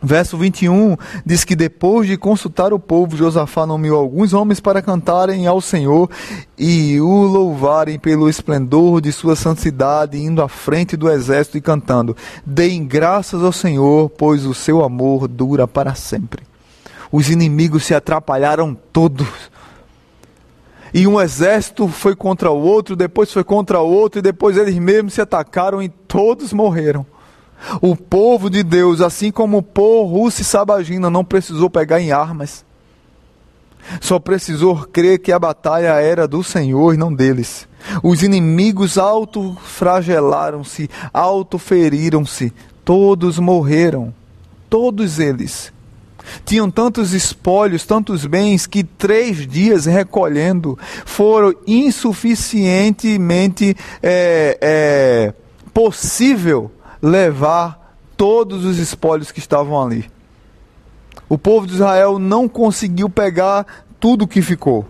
Verso 0.00 0.36
21 0.36 0.96
diz 1.26 1.44
que 1.44 1.56
depois 1.56 2.06
de 2.06 2.16
consultar 2.16 2.72
o 2.72 2.78
povo, 2.78 3.16
Josafá 3.16 3.66
nomeou 3.66 3.98
alguns 3.98 4.32
homens 4.32 4.60
para 4.60 4.80
cantarem 4.80 5.46
ao 5.46 5.60
Senhor 5.60 6.08
e 6.56 7.00
o 7.00 7.22
louvarem 7.22 7.98
pelo 7.98 8.28
esplendor 8.28 9.00
de 9.00 9.10
sua 9.10 9.34
santidade, 9.34 10.16
indo 10.16 10.40
à 10.40 10.48
frente 10.48 10.96
do 10.96 11.10
exército 11.10 11.58
e 11.58 11.60
cantando: 11.60 12.16
Deem 12.46 12.86
graças 12.86 13.42
ao 13.42 13.52
Senhor, 13.52 14.08
pois 14.10 14.46
o 14.46 14.54
seu 14.54 14.84
amor 14.84 15.26
dura 15.26 15.66
para 15.66 15.94
sempre 15.94 16.48
os 17.10 17.30
inimigos 17.30 17.84
se 17.84 17.94
atrapalharam 17.94 18.76
todos. 18.92 19.28
E 20.92 21.06
um 21.06 21.20
exército 21.20 21.88
foi 21.88 22.16
contra 22.16 22.50
o 22.50 22.58
outro, 22.58 22.96
depois 22.96 23.32
foi 23.32 23.44
contra 23.44 23.80
o 23.80 23.90
outro, 23.90 24.18
e 24.18 24.22
depois 24.22 24.56
eles 24.56 24.76
mesmos 24.76 25.14
se 25.14 25.20
atacaram 25.20 25.82
e 25.82 25.88
todos 25.88 26.52
morreram. 26.52 27.04
O 27.80 27.96
povo 27.96 28.48
de 28.48 28.62
Deus, 28.62 29.00
assim 29.00 29.30
como 29.30 29.58
o 29.58 29.62
povo 29.62 30.18
russo 30.18 30.42
e 30.42 30.44
sabagina, 30.44 31.10
não 31.10 31.24
precisou 31.24 31.68
pegar 31.68 32.00
em 32.00 32.12
armas. 32.12 32.64
Só 34.00 34.18
precisou 34.18 34.86
crer 34.92 35.18
que 35.18 35.32
a 35.32 35.38
batalha 35.38 36.00
era 36.00 36.28
do 36.28 36.44
Senhor 36.44 36.94
e 36.94 36.96
não 36.96 37.12
deles. 37.12 37.68
Os 38.02 38.22
inimigos 38.22 38.98
autofragelaram-se, 38.98 40.90
autoferiram-se, 41.12 42.52
todos 42.84 43.38
morreram, 43.38 44.14
todos 44.68 45.18
eles. 45.18 45.72
Tinham 46.44 46.70
tantos 46.70 47.14
espólios, 47.14 47.86
tantos 47.86 48.26
bens, 48.26 48.66
que 48.66 48.84
três 48.84 49.46
dias 49.46 49.86
recolhendo 49.86 50.78
foram 51.06 51.54
insuficientemente 51.66 53.74
é, 54.02 54.58
é, 54.60 55.32
possível 55.72 56.70
levar 57.02 57.96
todos 58.16 58.64
os 58.64 58.78
espólios 58.78 59.30
que 59.30 59.38
estavam 59.38 59.80
ali. 59.80 60.10
O 61.28 61.36
povo 61.36 61.66
de 61.66 61.74
Israel 61.74 62.18
não 62.18 62.48
conseguiu 62.48 63.08
pegar 63.08 63.66
tudo 64.00 64.26
que 64.26 64.42
ficou. 64.42 64.86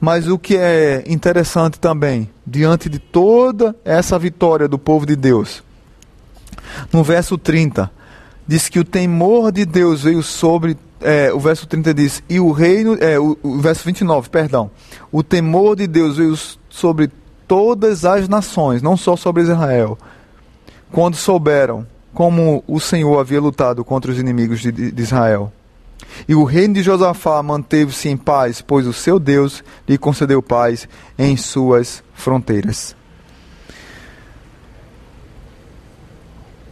Mas 0.00 0.26
o 0.26 0.38
que 0.38 0.56
é 0.56 1.04
interessante 1.06 1.78
também, 1.78 2.28
diante 2.46 2.88
de 2.88 2.98
toda 2.98 3.76
essa 3.84 4.18
vitória 4.18 4.66
do 4.66 4.78
povo 4.78 5.06
de 5.06 5.14
Deus, 5.14 5.62
no 6.92 7.04
verso 7.04 7.38
30, 7.38 7.90
diz 8.46 8.68
que 8.68 8.80
o 8.80 8.84
temor 8.84 9.52
de 9.52 9.64
Deus 9.64 10.02
veio 10.02 10.22
sobre. 10.22 10.76
É, 11.00 11.32
o 11.32 11.40
verso 11.40 11.66
30 11.66 11.94
diz, 11.94 12.22
e 12.28 12.38
o 12.38 12.52
reino. 12.52 12.96
É, 13.00 13.18
o, 13.18 13.36
o 13.42 13.58
verso 13.58 13.84
29, 13.84 14.28
perdão. 14.30 14.70
O 15.10 15.22
temor 15.22 15.76
de 15.76 15.86
Deus 15.86 16.16
veio 16.16 16.36
sobre 16.68 17.10
todas 17.46 18.04
as 18.04 18.28
nações, 18.28 18.82
não 18.82 18.96
só 18.96 19.16
sobre 19.16 19.42
Israel, 19.42 19.98
quando 20.92 21.16
souberam 21.16 21.86
como 22.12 22.62
o 22.68 22.78
Senhor 22.78 23.18
havia 23.18 23.40
lutado 23.40 23.84
contra 23.84 24.12
os 24.12 24.18
inimigos 24.18 24.60
de, 24.60 24.70
de 24.70 25.02
Israel. 25.02 25.50
E 26.28 26.34
o 26.34 26.44
reino 26.44 26.74
de 26.74 26.82
Josafá 26.82 27.42
manteve-se 27.42 28.08
em 28.08 28.16
paz, 28.16 28.60
pois 28.60 28.86
o 28.86 28.92
seu 28.92 29.18
Deus 29.18 29.64
lhe 29.88 29.96
concedeu 29.96 30.42
paz 30.42 30.86
em 31.18 31.36
suas 31.36 32.04
fronteiras. 32.12 32.94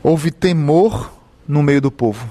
Houve 0.03 0.31
temor 0.31 1.11
no 1.49 1.63
meio 1.63 1.81
do 1.81 1.91
povo. 1.91 2.29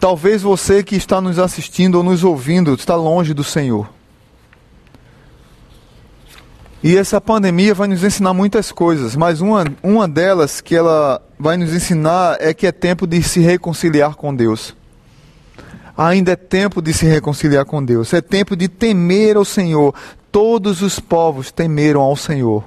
Talvez 0.00 0.42
você 0.42 0.82
que 0.82 0.96
está 0.96 1.20
nos 1.20 1.38
assistindo 1.38 1.94
ou 1.96 2.02
nos 2.02 2.24
ouvindo 2.24 2.74
está 2.74 2.96
longe 2.96 3.32
do 3.32 3.44
Senhor. 3.44 3.88
E 6.82 6.96
essa 6.96 7.20
pandemia 7.20 7.74
vai 7.74 7.86
nos 7.86 8.02
ensinar 8.02 8.34
muitas 8.34 8.72
coisas, 8.72 9.14
mas 9.14 9.40
uma, 9.40 9.64
uma 9.82 10.08
delas 10.08 10.60
que 10.60 10.74
ela 10.74 11.22
vai 11.38 11.56
nos 11.56 11.72
ensinar 11.72 12.38
é 12.40 12.52
que 12.52 12.66
é 12.66 12.72
tempo 12.72 13.06
de 13.06 13.22
se 13.22 13.38
reconciliar 13.38 14.16
com 14.16 14.34
Deus. 14.34 14.74
Ainda 15.96 16.32
é 16.32 16.36
tempo 16.36 16.82
de 16.82 16.92
se 16.92 17.06
reconciliar 17.06 17.64
com 17.64 17.84
Deus, 17.84 18.12
é 18.12 18.20
tempo 18.20 18.56
de 18.56 18.66
temer 18.66 19.36
ao 19.36 19.44
Senhor. 19.44 19.94
Todos 20.32 20.82
os 20.82 20.98
povos 20.98 21.52
temeram 21.52 22.00
ao 22.00 22.16
Senhor. 22.16 22.64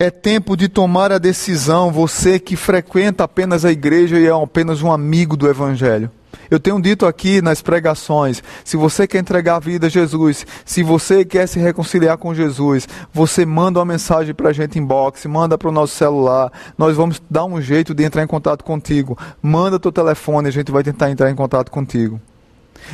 É 0.00 0.10
tempo 0.10 0.56
de 0.56 0.68
tomar 0.68 1.12
a 1.12 1.18
decisão, 1.18 1.92
você 1.92 2.40
que 2.40 2.56
frequenta 2.56 3.22
apenas 3.22 3.64
a 3.64 3.70
igreja 3.70 4.18
e 4.18 4.26
é 4.26 4.30
apenas 4.30 4.82
um 4.82 4.90
amigo 4.90 5.36
do 5.36 5.48
Evangelho. 5.48 6.10
Eu 6.50 6.60
tenho 6.60 6.80
dito 6.80 7.06
aqui 7.06 7.40
nas 7.40 7.62
pregações: 7.62 8.42
se 8.64 8.76
você 8.76 9.06
quer 9.06 9.18
entregar 9.18 9.56
a 9.56 9.60
vida 9.60 9.86
a 9.86 9.90
Jesus, 9.90 10.46
se 10.64 10.82
você 10.82 11.24
quer 11.24 11.46
se 11.46 11.58
reconciliar 11.58 12.18
com 12.18 12.34
Jesus, 12.34 12.88
você 13.12 13.44
manda 13.46 13.78
uma 13.78 13.84
mensagem 13.84 14.34
para 14.34 14.50
a 14.50 14.52
gente 14.52 14.78
inbox, 14.78 15.24
manda 15.26 15.56
para 15.56 15.68
o 15.68 15.72
nosso 15.72 15.94
celular. 15.94 16.52
Nós 16.76 16.96
vamos 16.96 17.22
dar 17.30 17.44
um 17.44 17.60
jeito 17.60 17.94
de 17.94 18.04
entrar 18.04 18.22
em 18.22 18.26
contato 18.26 18.64
contigo. 18.64 19.16
Manda 19.42 19.78
teu 19.78 19.92
telefone, 19.92 20.48
a 20.48 20.52
gente 20.52 20.70
vai 20.70 20.82
tentar 20.82 21.10
entrar 21.10 21.30
em 21.30 21.34
contato 21.34 21.70
contigo. 21.70 22.20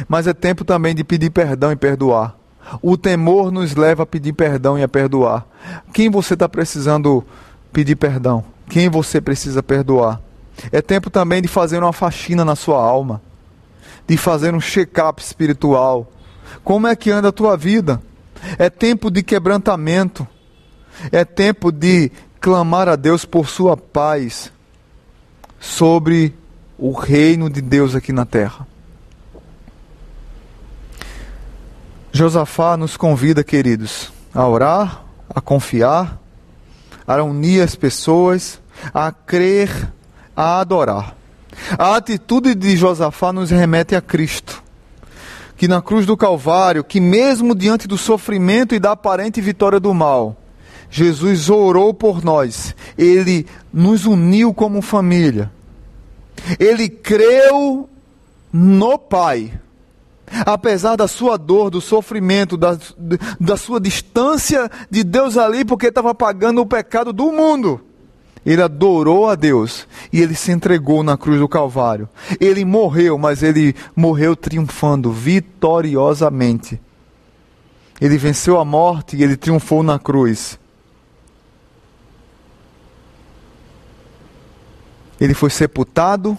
Mas 0.06 0.26
é 0.26 0.34
tempo 0.34 0.64
também 0.64 0.94
de 0.94 1.02
pedir 1.04 1.30
perdão 1.30 1.72
e 1.72 1.76
perdoar. 1.76 2.36
O 2.82 2.96
temor 2.96 3.50
nos 3.50 3.74
leva 3.74 4.02
a 4.02 4.06
pedir 4.06 4.34
perdão 4.34 4.78
e 4.78 4.82
a 4.82 4.88
perdoar. 4.88 5.46
Quem 5.92 6.10
você 6.10 6.34
está 6.34 6.48
precisando 6.48 7.24
pedir 7.72 7.96
perdão? 7.96 8.44
Quem 8.68 8.90
você 8.90 9.20
precisa 9.20 9.62
perdoar? 9.62 10.20
É 10.70 10.82
tempo 10.82 11.08
também 11.08 11.40
de 11.40 11.48
fazer 11.48 11.78
uma 11.78 11.92
faxina 11.92 12.44
na 12.44 12.56
sua 12.56 12.82
alma, 12.82 13.22
de 14.08 14.16
fazer 14.16 14.54
um 14.54 14.60
check-up 14.60 15.22
espiritual. 15.22 16.10
Como 16.64 16.86
é 16.86 16.96
que 16.96 17.10
anda 17.10 17.28
a 17.28 17.32
tua 17.32 17.56
vida? 17.58 18.02
É 18.58 18.70
tempo 18.70 19.10
de 19.10 19.22
quebrantamento. 19.22 20.26
É 21.12 21.24
tempo 21.24 21.70
de 21.70 22.10
clamar 22.40 22.88
a 22.88 22.96
Deus 22.96 23.26
por 23.26 23.48
sua 23.48 23.76
paz 23.76 24.50
sobre 25.60 26.34
o 26.78 26.92
reino 26.92 27.50
de 27.50 27.60
Deus 27.60 27.94
aqui 27.94 28.10
na 28.12 28.24
terra. 28.24 28.66
Josafá 32.10 32.76
nos 32.76 32.96
convida, 32.96 33.44
queridos, 33.44 34.10
a 34.34 34.46
orar, 34.48 35.04
a 35.28 35.40
confiar, 35.40 36.18
a 37.06 37.22
unir 37.22 37.62
as 37.62 37.76
pessoas, 37.76 38.58
a 38.94 39.12
crer, 39.12 39.92
a 40.34 40.60
adorar. 40.60 41.17
A 41.78 41.96
atitude 41.96 42.54
de 42.54 42.76
Josafá 42.76 43.32
nos 43.32 43.50
remete 43.50 43.94
a 43.94 44.00
Cristo, 44.00 44.62
que 45.56 45.68
na 45.68 45.82
cruz 45.82 46.06
do 46.06 46.16
Calvário, 46.16 46.84
que 46.84 47.00
mesmo 47.00 47.54
diante 47.54 47.88
do 47.88 47.98
sofrimento 47.98 48.74
e 48.74 48.78
da 48.78 48.92
aparente 48.92 49.40
vitória 49.40 49.80
do 49.80 49.92
mal, 49.92 50.36
Jesus 50.90 51.50
orou 51.50 51.92
por 51.92 52.24
nós, 52.24 52.74
ele 52.96 53.46
nos 53.72 54.06
uniu 54.06 54.54
como 54.54 54.80
família, 54.80 55.50
ele 56.58 56.88
creu 56.88 57.88
no 58.52 58.98
Pai 58.98 59.52
apesar 60.44 60.96
da 60.96 61.08
sua 61.08 61.36
dor, 61.36 61.70
do 61.70 61.80
sofrimento, 61.80 62.56
da, 62.56 62.78
da 63.40 63.56
sua 63.56 63.80
distância 63.80 64.70
de 64.90 65.02
Deus 65.02 65.36
ali, 65.36 65.64
porque 65.64 65.86
estava 65.86 66.14
pagando 66.14 66.60
o 66.60 66.66
pecado 66.66 67.12
do 67.12 67.32
mundo. 67.32 67.80
Ele 68.48 68.62
adorou 68.62 69.28
a 69.28 69.34
Deus 69.34 69.86
e 70.10 70.22
ele 70.22 70.34
se 70.34 70.50
entregou 70.50 71.02
na 71.02 71.18
cruz 71.18 71.38
do 71.38 71.46
Calvário. 71.46 72.08
Ele 72.40 72.64
morreu, 72.64 73.18
mas 73.18 73.42
ele 73.42 73.76
morreu 73.94 74.34
triunfando 74.34 75.12
vitoriosamente. 75.12 76.80
Ele 78.00 78.16
venceu 78.16 78.58
a 78.58 78.64
morte 78.64 79.18
e 79.18 79.22
ele 79.22 79.36
triunfou 79.36 79.82
na 79.82 79.98
cruz. 79.98 80.58
Ele 85.20 85.34
foi 85.34 85.50
sepultado 85.50 86.38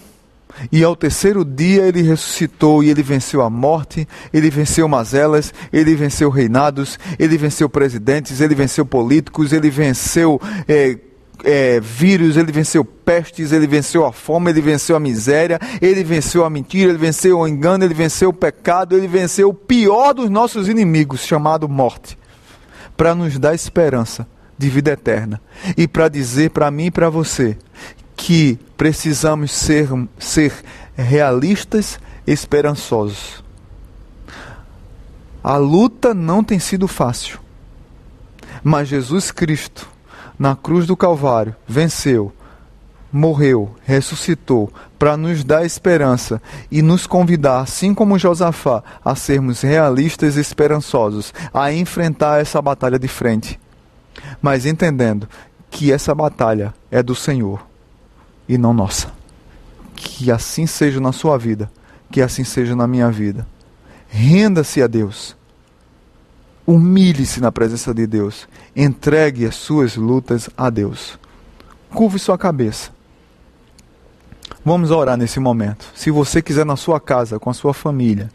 e 0.72 0.82
ao 0.82 0.96
terceiro 0.96 1.44
dia 1.44 1.84
ele 1.84 2.02
ressuscitou 2.02 2.82
e 2.82 2.90
ele 2.90 3.04
venceu 3.04 3.40
a 3.40 3.48
morte, 3.48 4.08
ele 4.32 4.50
venceu 4.50 4.88
mazelas, 4.88 5.54
ele 5.72 5.94
venceu 5.94 6.28
reinados, 6.28 6.98
ele 7.20 7.38
venceu 7.38 7.68
presidentes, 7.68 8.40
ele 8.40 8.56
venceu 8.56 8.84
políticos, 8.84 9.52
ele 9.52 9.70
venceu 9.70 10.40
é, 10.66 10.98
é, 11.44 11.80
vírus, 11.80 12.36
ele 12.36 12.52
venceu 12.52 12.84
pestes, 12.84 13.52
ele 13.52 13.66
venceu 13.66 14.04
a 14.06 14.12
fome, 14.12 14.50
ele 14.50 14.60
venceu 14.60 14.96
a 14.96 15.00
miséria, 15.00 15.58
ele 15.80 16.04
venceu 16.04 16.44
a 16.44 16.50
mentira, 16.50 16.90
ele 16.90 16.98
venceu 16.98 17.38
o 17.38 17.48
engano, 17.48 17.84
ele 17.84 17.94
venceu 17.94 18.30
o 18.30 18.32
pecado, 18.32 18.96
ele 18.96 19.08
venceu 19.08 19.48
o 19.48 19.54
pior 19.54 20.12
dos 20.12 20.30
nossos 20.30 20.68
inimigos, 20.68 21.20
chamado 21.20 21.68
morte, 21.68 22.18
para 22.96 23.14
nos 23.14 23.38
dar 23.38 23.54
esperança 23.54 24.26
de 24.56 24.68
vida 24.68 24.92
eterna 24.92 25.40
e 25.76 25.88
para 25.88 26.08
dizer 26.08 26.50
para 26.50 26.70
mim 26.70 26.86
e 26.86 26.90
para 26.90 27.08
você 27.08 27.56
que 28.14 28.58
precisamos 28.76 29.50
ser, 29.50 29.88
ser 30.18 30.52
realistas, 30.94 31.98
esperançosos. 32.26 33.42
A 35.42 35.56
luta 35.56 36.12
não 36.12 36.44
tem 36.44 36.58
sido 36.58 36.86
fácil, 36.86 37.40
mas 38.62 38.88
Jesus 38.88 39.30
Cristo 39.30 39.88
na 40.40 40.56
cruz 40.56 40.86
do 40.86 40.96
Calvário, 40.96 41.54
venceu, 41.68 42.32
morreu, 43.12 43.74
ressuscitou, 43.84 44.72
para 44.98 45.14
nos 45.14 45.44
dar 45.44 45.66
esperança 45.66 46.40
e 46.70 46.80
nos 46.80 47.06
convidar, 47.06 47.60
assim 47.60 47.92
como 47.92 48.18
Josafá, 48.18 48.82
a 49.04 49.14
sermos 49.14 49.60
realistas 49.60 50.38
e 50.38 50.40
esperançosos, 50.40 51.34
a 51.52 51.70
enfrentar 51.74 52.40
essa 52.40 52.62
batalha 52.62 52.98
de 52.98 53.06
frente. 53.06 53.60
Mas 54.40 54.64
entendendo 54.64 55.28
que 55.70 55.92
essa 55.92 56.14
batalha 56.14 56.72
é 56.90 57.02
do 57.02 57.14
Senhor 57.14 57.62
e 58.48 58.56
não 58.56 58.72
nossa. 58.72 59.12
Que 59.94 60.32
assim 60.32 60.66
seja 60.66 61.00
na 61.00 61.12
sua 61.12 61.36
vida, 61.36 61.70
que 62.10 62.22
assim 62.22 62.44
seja 62.44 62.74
na 62.74 62.86
minha 62.86 63.10
vida. 63.10 63.46
Renda-se 64.08 64.82
a 64.82 64.86
Deus 64.86 65.36
Humilhe-se 66.70 67.40
na 67.40 67.50
presença 67.50 67.92
de 67.92 68.06
Deus. 68.06 68.46
Entregue 68.74 69.46
as 69.46 69.56
suas 69.56 69.96
lutas 69.96 70.48
a 70.56 70.70
Deus. 70.70 71.18
Curve 71.90 72.18
sua 72.18 72.38
cabeça. 72.38 72.90
Vamos 74.64 74.90
orar 74.90 75.16
nesse 75.16 75.40
momento. 75.40 75.86
Se 75.94 76.10
você 76.10 76.42
quiser 76.42 76.64
na 76.66 76.76
sua 76.76 77.00
casa, 77.00 77.38
com 77.38 77.50
a 77.50 77.54
sua 77.54 77.72
família, 77.74 78.30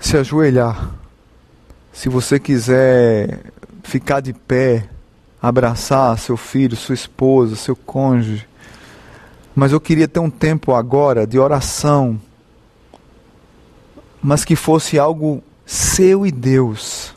se 0.00 0.16
ajoelhar. 0.16 0.90
Se 1.92 2.08
você 2.08 2.38
quiser 2.38 3.40
ficar 3.82 4.20
de 4.20 4.32
pé, 4.32 4.88
abraçar 5.40 6.18
seu 6.18 6.36
filho, 6.36 6.76
sua 6.76 6.94
esposa, 6.94 7.56
seu 7.56 7.76
cônjuge. 7.76 8.46
Mas 9.54 9.72
eu 9.72 9.80
queria 9.80 10.08
ter 10.08 10.20
um 10.20 10.30
tempo 10.30 10.74
agora 10.74 11.26
de 11.26 11.38
oração, 11.38 12.20
mas 14.22 14.44
que 14.44 14.56
fosse 14.56 14.98
algo 14.98 15.42
seu 15.66 16.26
e 16.26 16.32
Deus. 16.32 17.11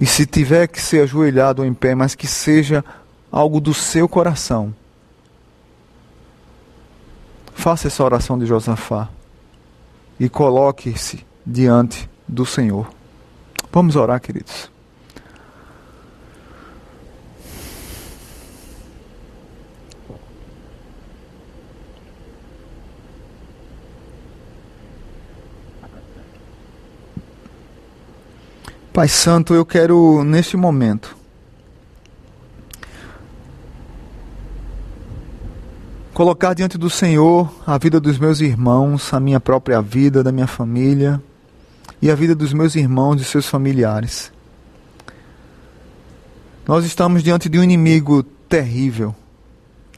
E 0.00 0.06
se 0.06 0.26
tiver 0.26 0.66
que 0.66 0.80
ser 0.80 1.02
ajoelhado 1.02 1.62
ou 1.62 1.68
em 1.68 1.74
pé, 1.74 1.94
mas 1.94 2.14
que 2.14 2.26
seja 2.26 2.84
algo 3.30 3.60
do 3.60 3.72
seu 3.72 4.08
coração. 4.08 4.74
Faça 7.54 7.86
essa 7.86 8.02
oração 8.02 8.38
de 8.38 8.46
Josafá 8.46 9.08
e 10.18 10.28
coloque-se 10.28 11.24
diante 11.46 12.08
do 12.28 12.44
Senhor. 12.44 12.88
Vamos 13.72 13.96
orar, 13.96 14.20
queridos. 14.20 14.73
Pai 28.94 29.08
Santo, 29.08 29.52
eu 29.54 29.66
quero 29.66 30.22
neste 30.22 30.56
momento 30.56 31.16
colocar 36.12 36.54
diante 36.54 36.78
do 36.78 36.88
Senhor 36.88 37.52
a 37.66 37.76
vida 37.76 37.98
dos 37.98 38.20
meus 38.20 38.40
irmãos, 38.40 39.12
a 39.12 39.18
minha 39.18 39.40
própria 39.40 39.82
vida, 39.82 40.22
da 40.22 40.30
minha 40.30 40.46
família 40.46 41.20
e 42.00 42.08
a 42.08 42.14
vida 42.14 42.36
dos 42.36 42.52
meus 42.52 42.76
irmãos 42.76 43.20
e 43.20 43.24
seus 43.24 43.48
familiares. 43.48 44.32
Nós 46.64 46.84
estamos 46.84 47.24
diante 47.24 47.48
de 47.48 47.58
um 47.58 47.64
inimigo 47.64 48.22
terrível, 48.48 49.12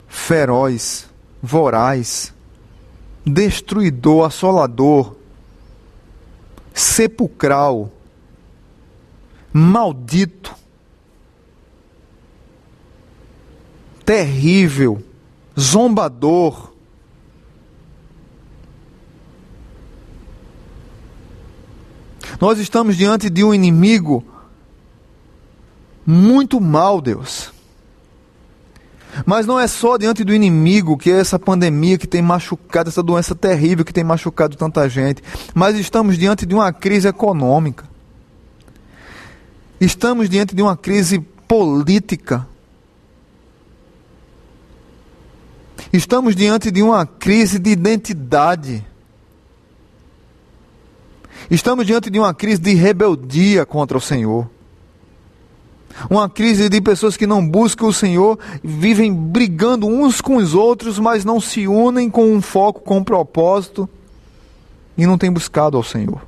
feroz, 0.08 1.06
voraz, 1.42 2.32
destruidor, 3.26 4.24
assolador, 4.24 5.14
sepulcral 6.72 7.92
maldito, 9.56 10.54
terrível, 14.04 15.02
zombador. 15.58 16.72
Nós 22.38 22.58
estamos 22.58 22.98
diante 22.98 23.30
de 23.30 23.42
um 23.42 23.54
inimigo 23.54 24.22
muito 26.04 26.60
mal, 26.60 27.00
Deus. 27.00 27.50
Mas 29.24 29.46
não 29.46 29.58
é 29.58 29.66
só 29.66 29.96
diante 29.96 30.22
do 30.22 30.34
inimigo 30.34 30.98
que 30.98 31.10
é 31.10 31.18
essa 31.18 31.38
pandemia 31.38 31.96
que 31.96 32.06
tem 32.06 32.20
machucado, 32.20 32.90
essa 32.90 33.02
doença 33.02 33.34
terrível 33.34 33.86
que 33.86 33.92
tem 33.94 34.04
machucado 34.04 34.54
tanta 34.54 34.86
gente, 34.86 35.22
mas 35.54 35.78
estamos 35.78 36.18
diante 36.18 36.44
de 36.44 36.54
uma 36.54 36.70
crise 36.74 37.08
econômica. 37.08 37.85
Estamos 39.80 40.28
diante 40.28 40.54
de 40.54 40.62
uma 40.62 40.76
crise 40.76 41.18
política. 41.18 42.46
Estamos 45.92 46.34
diante 46.34 46.70
de 46.70 46.82
uma 46.82 47.06
crise 47.06 47.58
de 47.58 47.70
identidade. 47.70 48.84
Estamos 51.50 51.86
diante 51.86 52.10
de 52.10 52.18
uma 52.18 52.34
crise 52.34 52.60
de 52.60 52.74
rebeldia 52.74 53.66
contra 53.66 53.96
o 53.96 54.00
Senhor. 54.00 54.48
Uma 56.10 56.28
crise 56.28 56.68
de 56.68 56.80
pessoas 56.80 57.16
que 57.16 57.26
não 57.26 57.46
buscam 57.46 57.86
o 57.86 57.92
Senhor, 57.92 58.38
vivem 58.62 59.12
brigando 59.14 59.86
uns 59.86 60.20
com 60.20 60.36
os 60.36 60.54
outros, 60.54 60.98
mas 60.98 61.24
não 61.24 61.40
se 61.40 61.66
unem 61.66 62.10
com 62.10 62.32
um 62.32 62.42
foco, 62.42 62.80
com 62.80 62.98
um 62.98 63.04
propósito 63.04 63.88
e 64.96 65.06
não 65.06 65.16
têm 65.16 65.32
buscado 65.32 65.76
ao 65.76 65.82
Senhor. 65.82 66.20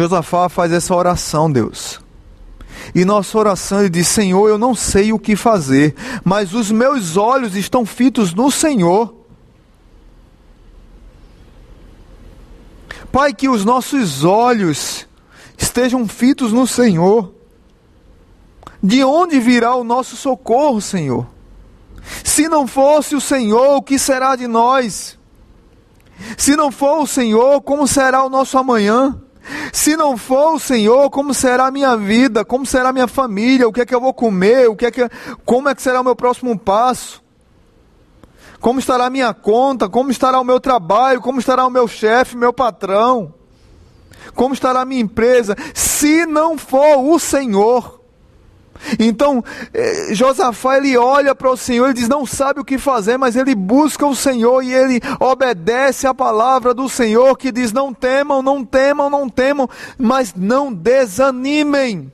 Josafá 0.00 0.48
faz 0.48 0.72
essa 0.72 0.94
oração, 0.94 1.52
Deus. 1.52 2.00
E 2.94 3.04
nossa 3.04 3.36
oração 3.36 3.80
ele 3.80 3.90
diz: 3.90 4.08
Senhor, 4.08 4.48
eu 4.48 4.56
não 4.56 4.74
sei 4.74 5.12
o 5.12 5.18
que 5.18 5.36
fazer, 5.36 5.94
mas 6.24 6.54
os 6.54 6.70
meus 6.70 7.18
olhos 7.18 7.54
estão 7.54 7.84
fitos 7.84 8.32
no 8.32 8.50
Senhor. 8.50 9.14
Pai, 13.12 13.34
que 13.34 13.48
os 13.48 13.62
nossos 13.62 14.24
olhos 14.24 15.06
estejam 15.58 16.08
fitos 16.08 16.50
no 16.50 16.66
Senhor. 16.66 17.34
De 18.82 19.04
onde 19.04 19.38
virá 19.38 19.74
o 19.74 19.84
nosso 19.84 20.16
socorro, 20.16 20.80
Senhor? 20.80 21.26
Se 22.24 22.48
não 22.48 22.66
fosse 22.66 23.14
o 23.14 23.20
Senhor, 23.20 23.76
o 23.76 23.82
que 23.82 23.98
será 23.98 24.34
de 24.34 24.46
nós? 24.46 25.18
Se 26.38 26.56
não 26.56 26.72
for 26.72 27.02
o 27.02 27.06
Senhor, 27.06 27.60
como 27.60 27.86
será 27.86 28.24
o 28.24 28.30
nosso 28.30 28.56
amanhã? 28.56 29.20
Se 29.72 29.96
não 29.96 30.16
for 30.16 30.54
o 30.54 30.58
Senhor, 30.58 31.10
como 31.10 31.32
será 31.34 31.66
a 31.66 31.70
minha 31.70 31.96
vida? 31.96 32.44
Como 32.44 32.66
será 32.66 32.90
a 32.90 32.92
minha 32.92 33.08
família? 33.08 33.68
O 33.68 33.72
que 33.72 33.80
é 33.80 33.86
que 33.86 33.94
eu 33.94 34.00
vou 34.00 34.12
comer? 34.14 34.68
O 34.68 34.76
que 34.76 34.86
é 34.86 34.90
que, 34.90 35.08
como 35.44 35.68
é 35.68 35.74
que 35.74 35.82
será 35.82 36.00
o 36.00 36.04
meu 36.04 36.16
próximo 36.16 36.58
passo? 36.58 37.22
Como 38.60 38.78
estará 38.78 39.06
a 39.06 39.10
minha 39.10 39.32
conta? 39.32 39.88
Como 39.88 40.10
estará 40.10 40.38
o 40.40 40.44
meu 40.44 40.60
trabalho? 40.60 41.20
Como 41.20 41.40
estará 41.40 41.66
o 41.66 41.70
meu 41.70 41.88
chefe, 41.88 42.36
meu 42.36 42.52
patrão? 42.52 43.34
Como 44.34 44.52
estará 44.52 44.82
a 44.82 44.84
minha 44.84 45.00
empresa? 45.00 45.56
Se 45.74 46.26
não 46.26 46.58
for 46.58 46.98
o 46.98 47.18
Senhor, 47.18 47.99
então, 48.98 49.44
eh, 49.72 50.14
Josafá 50.14 50.76
ele 50.76 50.96
olha 50.96 51.34
para 51.34 51.50
o 51.50 51.56
Senhor, 51.56 51.86
ele 51.86 51.94
diz: 51.94 52.08
não 52.08 52.24
sabe 52.24 52.60
o 52.60 52.64
que 52.64 52.78
fazer, 52.78 53.16
mas 53.16 53.36
ele 53.36 53.54
busca 53.54 54.06
o 54.06 54.14
Senhor 54.14 54.62
e 54.62 54.72
ele 54.72 55.00
obedece 55.18 56.06
a 56.06 56.14
palavra 56.14 56.72
do 56.72 56.88
Senhor 56.88 57.36
que 57.36 57.52
diz: 57.52 57.72
não 57.72 57.92
temam, 57.92 58.42
não 58.42 58.64
temam, 58.64 59.10
não 59.10 59.28
temam, 59.28 59.68
mas 59.98 60.34
não 60.34 60.72
desanimem. 60.72 62.10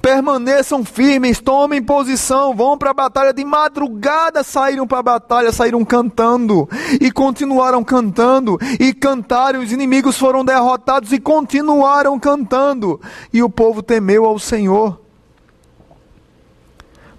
Permaneçam 0.00 0.84
firmes, 0.84 1.40
tomem 1.40 1.82
posição, 1.82 2.54
vão 2.54 2.76
para 2.76 2.90
a 2.90 2.94
batalha 2.94 3.32
de 3.32 3.44
madrugada, 3.44 4.42
saíram 4.42 4.86
para 4.86 4.98
a 4.98 5.02
batalha, 5.02 5.52
saíram 5.52 5.84
cantando 5.84 6.68
e 7.00 7.10
continuaram 7.10 7.84
cantando 7.84 8.58
e 8.80 8.92
cantaram, 8.92 9.60
os 9.60 9.72
inimigos 9.72 10.18
foram 10.18 10.44
derrotados 10.44 11.12
e 11.12 11.18
continuaram 11.18 12.18
cantando, 12.18 13.00
e 13.32 13.42
o 13.42 13.50
povo 13.50 13.82
temeu 13.82 14.24
ao 14.24 14.38
Senhor. 14.38 15.04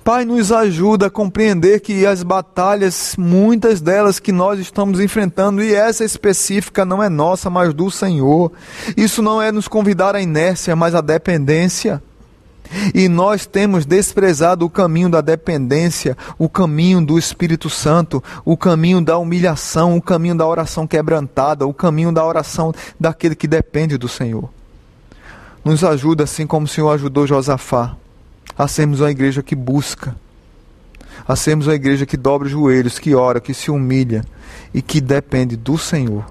Pai, 0.03 0.23
nos 0.23 0.51
ajuda 0.51 1.07
a 1.07 1.09
compreender 1.09 1.79
que 1.79 2.05
as 2.05 2.21
batalhas, 2.21 3.15
muitas 3.17 3.81
delas 3.81 4.19
que 4.19 4.31
nós 4.31 4.59
estamos 4.59 4.99
enfrentando, 4.99 5.63
e 5.63 5.73
essa 5.73 6.05
específica 6.05 6.85
não 6.85 7.01
é 7.01 7.09
nossa, 7.09 7.49
mas 7.49 7.73
do 7.73 7.89
Senhor. 7.89 8.51
Isso 8.95 9.23
não 9.23 9.41
é 9.41 9.51
nos 9.51 9.67
convidar 9.67 10.15
à 10.15 10.21
inércia, 10.21 10.75
mas 10.75 10.93
à 10.93 11.01
dependência. 11.01 12.03
E 12.93 13.07
nós 13.07 13.45
temos 13.45 13.85
desprezado 13.85 14.65
o 14.65 14.69
caminho 14.69 15.09
da 15.09 15.21
dependência, 15.21 16.17
o 16.37 16.49
caminho 16.49 17.05
do 17.05 17.17
Espírito 17.17 17.69
Santo, 17.69 18.23
o 18.43 18.57
caminho 18.57 19.01
da 19.01 19.17
humilhação, 19.17 19.95
o 19.95 20.01
caminho 20.01 20.35
da 20.35 20.45
oração 20.45 20.87
quebrantada, 20.87 21.65
o 21.65 21.73
caminho 21.73 22.11
da 22.11 22.25
oração 22.25 22.73
daquele 22.99 23.35
que 23.35 23.47
depende 23.47 23.97
do 23.97 24.07
Senhor. 24.07 24.49
Nos 25.63 25.83
ajuda 25.83 26.23
assim 26.23 26.45
como 26.45 26.65
o 26.65 26.69
Senhor 26.69 26.91
ajudou 26.91 27.25
Josafá 27.25 27.95
a 28.57 28.67
sermos 28.67 29.01
uma 29.01 29.11
igreja 29.11 29.43
que 29.43 29.55
busca, 29.55 30.15
a 31.27 31.35
sermos 31.35 31.67
uma 31.67 31.75
igreja 31.75 32.05
que 32.05 32.15
dobra 32.15 32.45
os 32.45 32.51
joelhos, 32.51 32.99
que 32.99 33.13
ora, 33.15 33.41
que 33.41 33.53
se 33.53 33.71
humilha 33.71 34.23
e 34.73 34.81
que 34.81 35.01
depende 35.01 35.55
do 35.55 35.77
Senhor. 35.77 36.25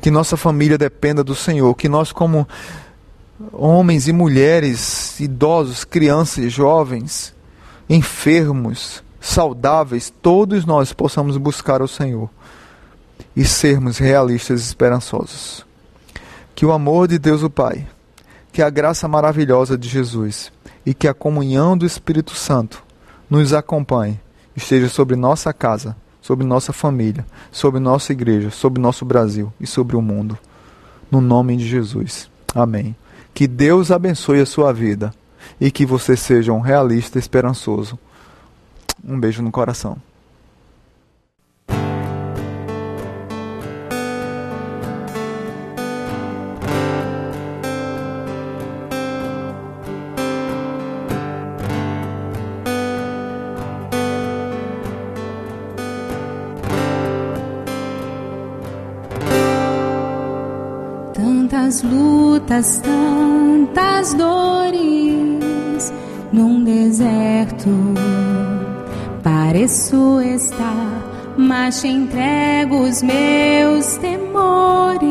Que 0.00 0.10
nossa 0.10 0.36
família 0.36 0.76
dependa 0.76 1.22
do 1.22 1.34
Senhor, 1.34 1.74
que 1.74 1.88
nós, 1.88 2.12
como 2.12 2.46
homens 3.52 4.08
e 4.08 4.12
mulheres, 4.12 5.18
idosos, 5.20 5.84
crianças, 5.84 6.52
jovens, 6.52 7.34
enfermos, 7.88 9.02
saudáveis, 9.20 10.12
todos 10.22 10.64
nós 10.64 10.92
possamos 10.92 11.36
buscar 11.36 11.82
o 11.82 11.88
Senhor 11.88 12.30
e 13.34 13.44
sermos 13.44 13.98
realistas 13.98 14.60
e 14.60 14.64
esperançosos. 14.64 15.64
Que 16.54 16.64
o 16.64 16.72
amor 16.72 17.08
de 17.08 17.18
Deus 17.18 17.42
o 17.42 17.50
Pai, 17.50 17.86
que 18.52 18.62
a 18.62 18.70
graça 18.70 19.06
maravilhosa 19.06 19.76
de 19.76 19.88
Jesus 19.88 20.50
e 20.84 20.94
que 20.94 21.08
a 21.08 21.14
comunhão 21.14 21.76
do 21.76 21.84
Espírito 21.84 22.34
Santo 22.34 22.82
nos 23.28 23.52
acompanhe, 23.52 24.18
esteja 24.54 24.88
sobre 24.88 25.16
nossa 25.16 25.52
casa, 25.52 25.96
sobre 26.22 26.46
nossa 26.46 26.72
família, 26.72 27.26
sobre 27.52 27.80
nossa 27.80 28.12
igreja, 28.12 28.50
sobre 28.50 28.80
nosso 28.80 29.04
Brasil 29.04 29.52
e 29.60 29.66
sobre 29.66 29.96
o 29.96 30.02
mundo. 30.02 30.38
No 31.10 31.20
nome 31.20 31.56
de 31.56 31.68
Jesus. 31.68 32.30
Amém. 32.54 32.96
Que 33.36 33.46
Deus 33.46 33.90
abençoe 33.90 34.40
a 34.40 34.46
sua 34.46 34.72
vida 34.72 35.12
e 35.60 35.70
que 35.70 35.84
você 35.84 36.16
seja 36.16 36.54
um 36.54 36.60
realista 36.60 37.18
esperançoso. 37.18 37.98
Um 39.06 39.20
beijo 39.20 39.42
no 39.42 39.52
coração. 39.52 39.98
Lutas, 62.46 62.78
tantas 62.78 64.14
dores 64.14 65.92
num 66.32 66.62
deserto. 66.62 67.68
Pareço 69.22 70.20
estar, 70.20 71.34
mas 71.36 71.80
te 71.80 71.88
entrego 71.88 72.82
os 72.82 73.02
meus 73.02 73.96
temores. 73.96 75.02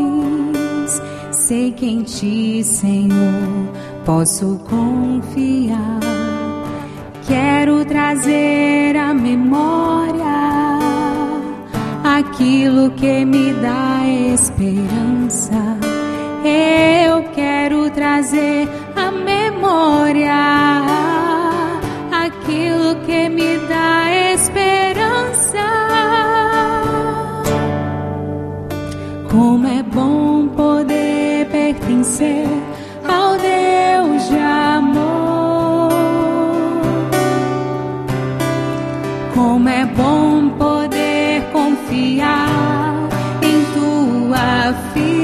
Sei 1.31 1.71
que 1.71 1.85
em 1.85 2.03
ti, 2.03 2.63
Senhor, 2.63 3.69
posso 4.05 4.59
confiar. 4.69 5.99
Quero 7.27 7.83
trazer 7.85 8.95
à 8.95 9.13
memória 9.13 10.23
aquilo 12.03 12.91
que 12.91 13.25
me 13.25 13.51
dá 13.53 14.07
esperança 14.33 15.75
eu 16.47 17.04
trazer 18.05 18.69
à 18.95 19.09
memória 19.09 20.31
aquilo 22.11 22.95
que 23.03 23.27
me 23.29 23.57
dá 23.67 24.11
esperança. 24.35 25.65
Como 29.31 29.67
é 29.67 29.81
bom 29.81 30.47
poder 30.49 31.47
pertencer 31.47 32.47
ao 33.07 33.31
Deus 33.37 34.29
de 34.29 34.37
amor. 34.77 35.89
Como 39.33 39.67
é 39.67 39.83
bom 39.83 40.49
poder 40.59 41.41
confiar 41.51 43.09
em 43.41 43.57
tua 43.73 44.73
fidelidade. 44.93 45.14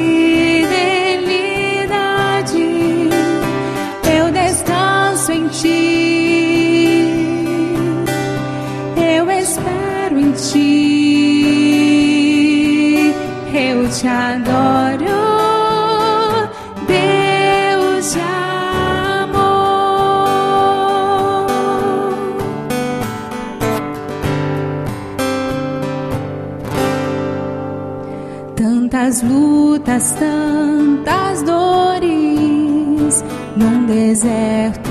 Tantas 29.12 29.30
lutas, 29.30 30.16
tantas 30.18 31.44
dores 31.44 33.26
num 33.58 33.86
deserto. 33.86 34.90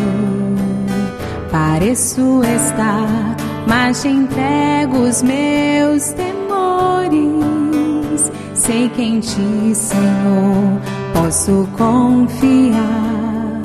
Pareço 1.51 2.43
estar, 2.45 3.35
mas 3.66 4.03
te 4.03 4.09
entrego 4.09 4.99
os 5.09 5.23
meus 5.23 6.12
temores. 6.12 7.11
Sei 8.53 8.91
que 8.91 9.03
em 9.03 9.21
ti, 9.21 9.75
Senhor, 9.75 10.83
posso 11.14 11.66
confiar. 11.79 13.62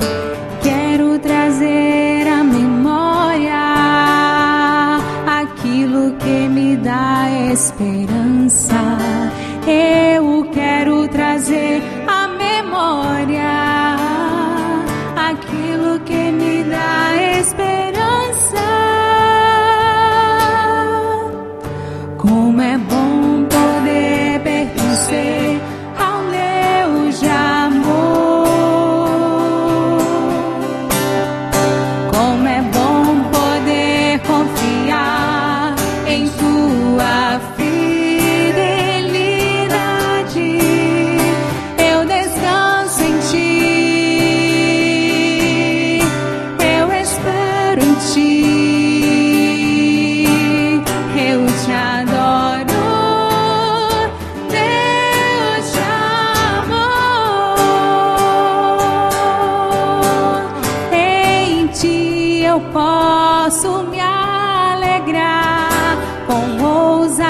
Quero 0.62 1.18
trazer 1.18 2.26
à 2.28 2.42
memória 2.42 3.52
aquilo 5.26 6.12
que 6.12 6.48
me 6.48 6.76
dá 6.76 7.28
esperança. 7.52 8.74
Eu 9.66 10.05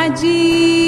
Haji. 0.07 0.86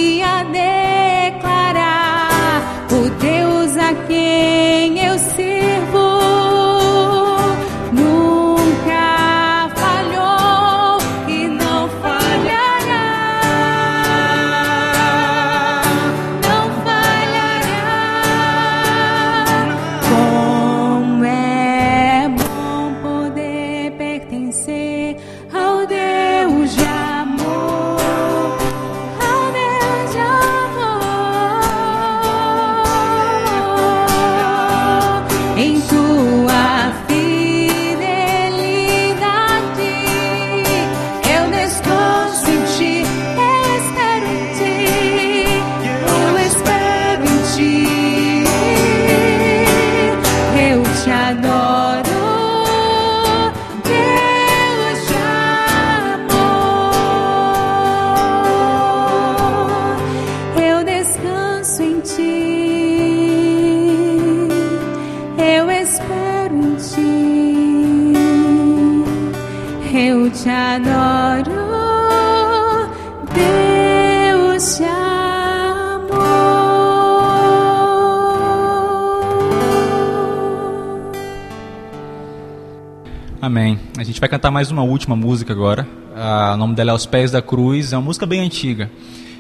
Mais 84.51 84.71
uma 84.71 84.83
última 84.83 85.15
música 85.15 85.53
agora. 85.53 85.87
Ah, 86.15 86.53
o 86.55 86.57
nome 86.57 86.75
dela 86.75 86.91
é 86.91 86.93
Aos 86.93 87.07
Pés 87.07 87.31
da 87.31 87.41
Cruz. 87.43 87.93
É 87.93 87.97
uma 87.97 88.05
música 88.05 88.27
bem 88.27 88.41
antiga. 88.41 88.91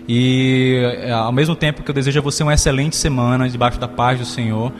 E 0.09 0.81
eh, 1.03 1.11
ao 1.11 1.33
mesmo 1.33 1.55
tempo 1.55 1.83
que 1.83 1.91
eu 1.91 1.95
desejo 1.95 2.19
a 2.19 2.23
você 2.23 2.43
uma 2.43 2.55
excelente 2.55 2.97
semana 2.97 3.49
debaixo 3.49 3.79
da 3.79 3.87
paz 3.87 4.19
do 4.19 4.25
Senhor. 4.25 4.73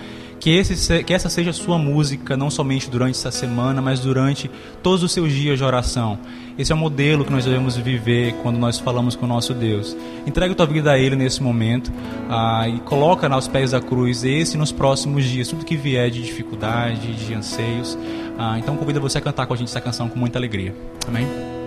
Que, 0.49 0.57
esse, 0.57 1.05
que 1.05 1.13
essa 1.13 1.29
seja 1.29 1.53
sua 1.53 1.77
música, 1.77 2.35
não 2.35 2.49
somente 2.49 2.89
durante 2.89 3.19
essa 3.19 3.31
semana, 3.31 3.83
mas 3.83 4.01
durante 4.01 4.51
todos 4.83 5.03
os 5.03 5.13
seus 5.13 5.31
dias 5.31 5.59
de 5.59 5.63
oração. 5.63 6.19
Esse 6.57 6.73
é 6.73 6.75
o 6.75 6.79
modelo 6.79 7.23
que 7.23 7.31
nós 7.31 7.45
devemos 7.45 7.77
viver 7.77 8.33
quando 8.43 8.59
nós 8.59 8.79
falamos 8.79 9.15
com 9.15 9.27
o 9.27 9.29
nosso 9.29 9.53
Deus. 9.53 9.95
Entrega 10.27 10.55
tua 10.55 10.65
vida 10.65 10.93
a 10.93 10.99
Ele 10.99 11.17
nesse 11.17 11.43
momento 11.43 11.93
ah, 12.31 12.67
e 12.67 12.81
coloca 12.81 13.29
aos 13.29 13.47
pés 13.47 13.73
da 13.73 13.81
cruz 13.83 14.25
esse 14.25 14.57
nos 14.57 14.73
próximos 14.73 15.27
dias, 15.27 15.49
tudo 15.49 15.67
que 15.67 15.77
vier 15.77 16.11
de 16.11 16.23
dificuldade, 16.23 17.13
de 17.13 17.35
anseios. 17.35 17.99
Ah, 18.39 18.59
então 18.59 18.75
convido 18.75 19.03
você 19.03 19.19
a 19.19 19.21
cantar 19.21 19.47
com 19.47 19.53
a 19.53 19.57
gente 19.57 19.69
essa 19.69 19.83
canção 19.83 20.09
com 20.09 20.19
muita 20.19 20.39
alegria. 20.39 20.75
Amém? 21.07 21.58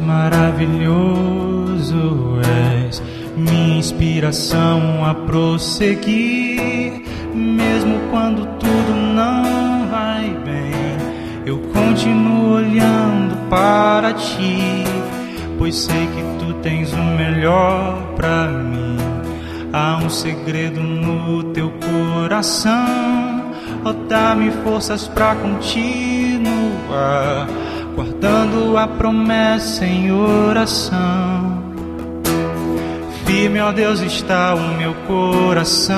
Maravilhoso 0.00 0.90
és, 2.84 3.02
minha 3.36 3.78
inspiração 3.78 5.04
a 5.04 5.14
prosseguir, 5.14 7.02
mesmo 7.34 7.98
quando 8.10 8.46
tudo 8.58 8.94
não 8.94 9.88
vai 9.88 10.36
bem, 10.44 10.96
eu 11.44 11.58
continuo 11.72 12.54
olhando 12.54 13.36
para 13.48 14.12
ti, 14.12 14.84
pois 15.58 15.76
sei 15.76 16.06
que 16.06 16.22
tu 16.38 16.52
tens 16.62 16.92
o 16.92 17.02
melhor 17.02 18.14
para 18.16 18.48
mim. 18.48 18.96
Há 19.72 19.96
um 19.96 20.10
segredo 20.10 20.80
no 20.80 21.42
teu 21.52 21.70
coração, 21.70 23.52
ó, 23.84 23.92
dá-me 24.08 24.50
forças 24.62 25.08
para 25.08 25.34
continuar 25.36 26.36
guardando 28.26 28.76
a 28.76 28.88
promessa 28.88 29.86
em 29.86 30.10
oração. 30.10 31.62
Firme, 33.24 33.60
ó 33.60 33.70
Deus, 33.70 34.00
está 34.00 34.54
o 34.54 34.76
meu 34.76 34.94
coração, 35.06 35.96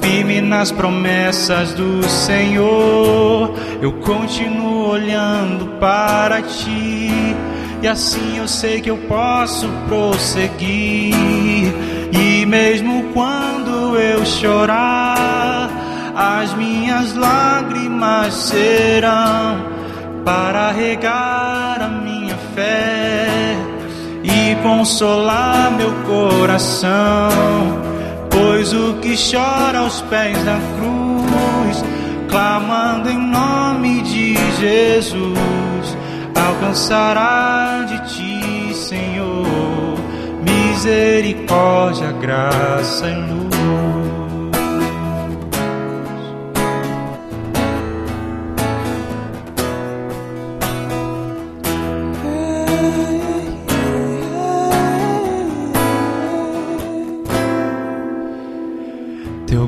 firme 0.00 0.40
nas 0.40 0.70
promessas 0.70 1.72
do 1.72 2.02
Senhor. 2.08 3.52
Eu 3.82 3.92
continuo 3.92 4.90
olhando 4.90 5.66
para 5.80 6.42
ti, 6.42 7.10
e 7.82 7.88
assim 7.88 8.38
eu 8.38 8.46
sei 8.46 8.80
que 8.80 8.90
eu 8.90 8.98
posso 9.08 9.68
prosseguir. 9.88 11.14
E 12.12 12.46
mesmo 12.46 13.04
quando 13.12 13.96
eu 13.96 14.24
chorar, 14.24 15.68
as 16.14 16.54
minhas 16.54 17.14
lágrimas 17.14 18.32
serão 18.34 19.73
para 20.24 20.72
regar 20.72 21.82
a 21.82 21.88
minha 21.88 22.36
fé 22.54 23.56
e 24.22 24.56
consolar 24.62 25.70
meu 25.72 25.92
coração. 26.06 27.28
Pois 28.30 28.72
o 28.72 28.94
que 28.94 29.14
chora 29.16 29.80
aos 29.80 30.00
pés 30.02 30.36
da 30.44 30.58
cruz, 30.76 31.84
clamando 32.28 33.10
em 33.10 33.18
nome 33.18 34.02
de 34.02 34.34
Jesus, 34.58 35.96
alcançará 36.34 37.84
de 37.86 38.14
ti, 38.14 38.74
Senhor, 38.74 39.98
misericórdia, 40.42 42.10
graça 42.12 43.06
e 43.08 43.14
luz. 43.14 43.83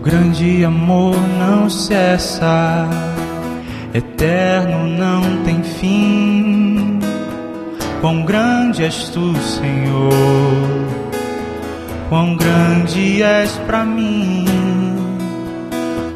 Grande 0.06 0.64
amor 0.64 1.16
não 1.36 1.68
cessa, 1.68 2.88
eterno 3.92 4.86
não 4.86 5.42
tem 5.44 5.60
fim. 5.64 7.00
Quão 8.00 8.24
grande 8.24 8.84
és 8.84 9.08
tu, 9.08 9.34
Senhor, 9.36 10.12
quão 12.08 12.36
grande 12.36 13.20
és 13.20 13.50
para 13.66 13.84
mim. 13.84 14.46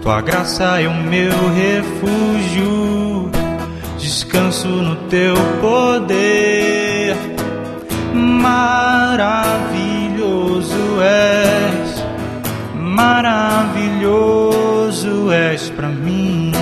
Tua 0.02 0.20
graça 0.20 0.80
é 0.80 0.86
o 0.86 0.94
meu 0.94 1.32
refúgio, 1.52 3.28
descanso 3.98 4.68
no 4.68 4.94
teu 5.08 5.34
poder. 5.60 7.16
Maravilhoso 8.14 9.00
és 11.02 11.79
maravilhoso 12.90 14.10
és 15.32 15.70
para 15.70 15.88
mim. 15.88 16.52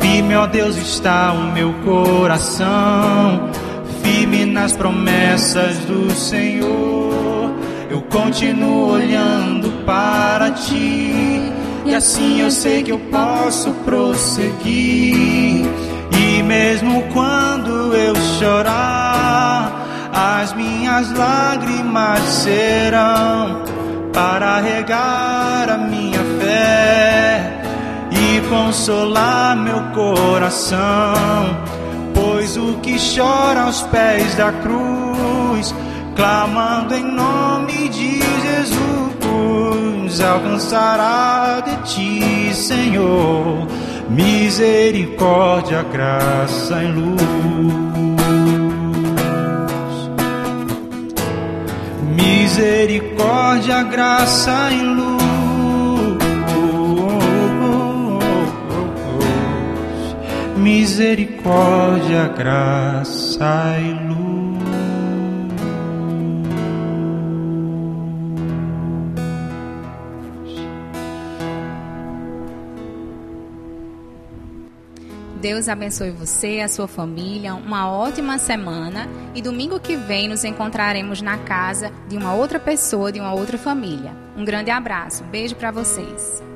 Firme, 0.00 0.34
ó 0.34 0.46
Deus, 0.46 0.76
está 0.76 1.32
o 1.32 1.52
meu 1.52 1.72
coração, 1.84 3.48
firme 4.02 4.44
nas 4.44 4.72
promessas 4.72 5.78
do 5.84 6.10
Senhor. 6.10 7.54
Eu 7.88 8.02
continuo 8.02 8.90
olhando 8.92 9.70
para 9.86 10.50
ti, 10.50 11.52
e 11.86 11.94
assim 11.94 12.40
eu 12.40 12.50
sei 12.50 12.82
que 12.82 12.90
eu 12.92 12.98
posso 13.10 13.70
prosseguir. 13.84 15.64
E 16.20 16.42
mesmo 16.42 17.04
quando 17.12 17.94
eu 17.94 18.14
chorar, 18.38 19.86
as 20.12 20.52
minhas 20.52 21.12
lágrimas 21.12 22.20
serão 22.20 23.77
para 24.18 24.58
regar 24.58 25.70
a 25.70 25.78
minha 25.78 26.18
fé 26.40 27.62
e 28.10 28.40
consolar 28.48 29.54
meu 29.54 29.80
coração. 29.94 30.76
Pois 32.12 32.56
o 32.56 32.78
que 32.82 32.96
chora 32.98 33.60
aos 33.60 33.82
pés 33.82 34.34
da 34.34 34.50
cruz, 34.50 35.72
clamando 36.16 36.96
em 36.96 37.04
nome 37.04 37.88
de 37.90 38.20
Jesus, 38.46 40.20
alcançará 40.20 41.60
de 41.60 41.76
ti, 41.84 42.52
Senhor, 42.56 43.68
misericórdia, 44.10 45.84
graça 45.84 46.82
e 46.82 46.88
luz. 46.88 47.87
Misericórdia, 52.18 53.82
graça 53.84 54.70
e 54.72 54.82
luz. 54.82 55.18
Misericórdia, 60.56 62.28
graça 62.36 63.76
e 63.80 63.92
luz. 63.92 64.07
Deus 75.40 75.68
abençoe 75.68 76.10
você, 76.10 76.60
a 76.60 76.68
sua 76.68 76.88
família, 76.88 77.54
uma 77.54 77.88
ótima 77.88 78.38
semana 78.38 79.08
e 79.36 79.40
domingo 79.40 79.78
que 79.78 79.96
vem 79.96 80.26
nos 80.26 80.42
encontraremos 80.42 81.22
na 81.22 81.38
casa 81.38 81.92
de 82.08 82.16
uma 82.16 82.34
outra 82.34 82.58
pessoa, 82.58 83.12
de 83.12 83.20
uma 83.20 83.32
outra 83.32 83.56
família. 83.56 84.12
Um 84.36 84.44
grande 84.44 84.70
abraço, 84.70 85.22
beijo 85.24 85.54
para 85.54 85.70
vocês. 85.70 86.47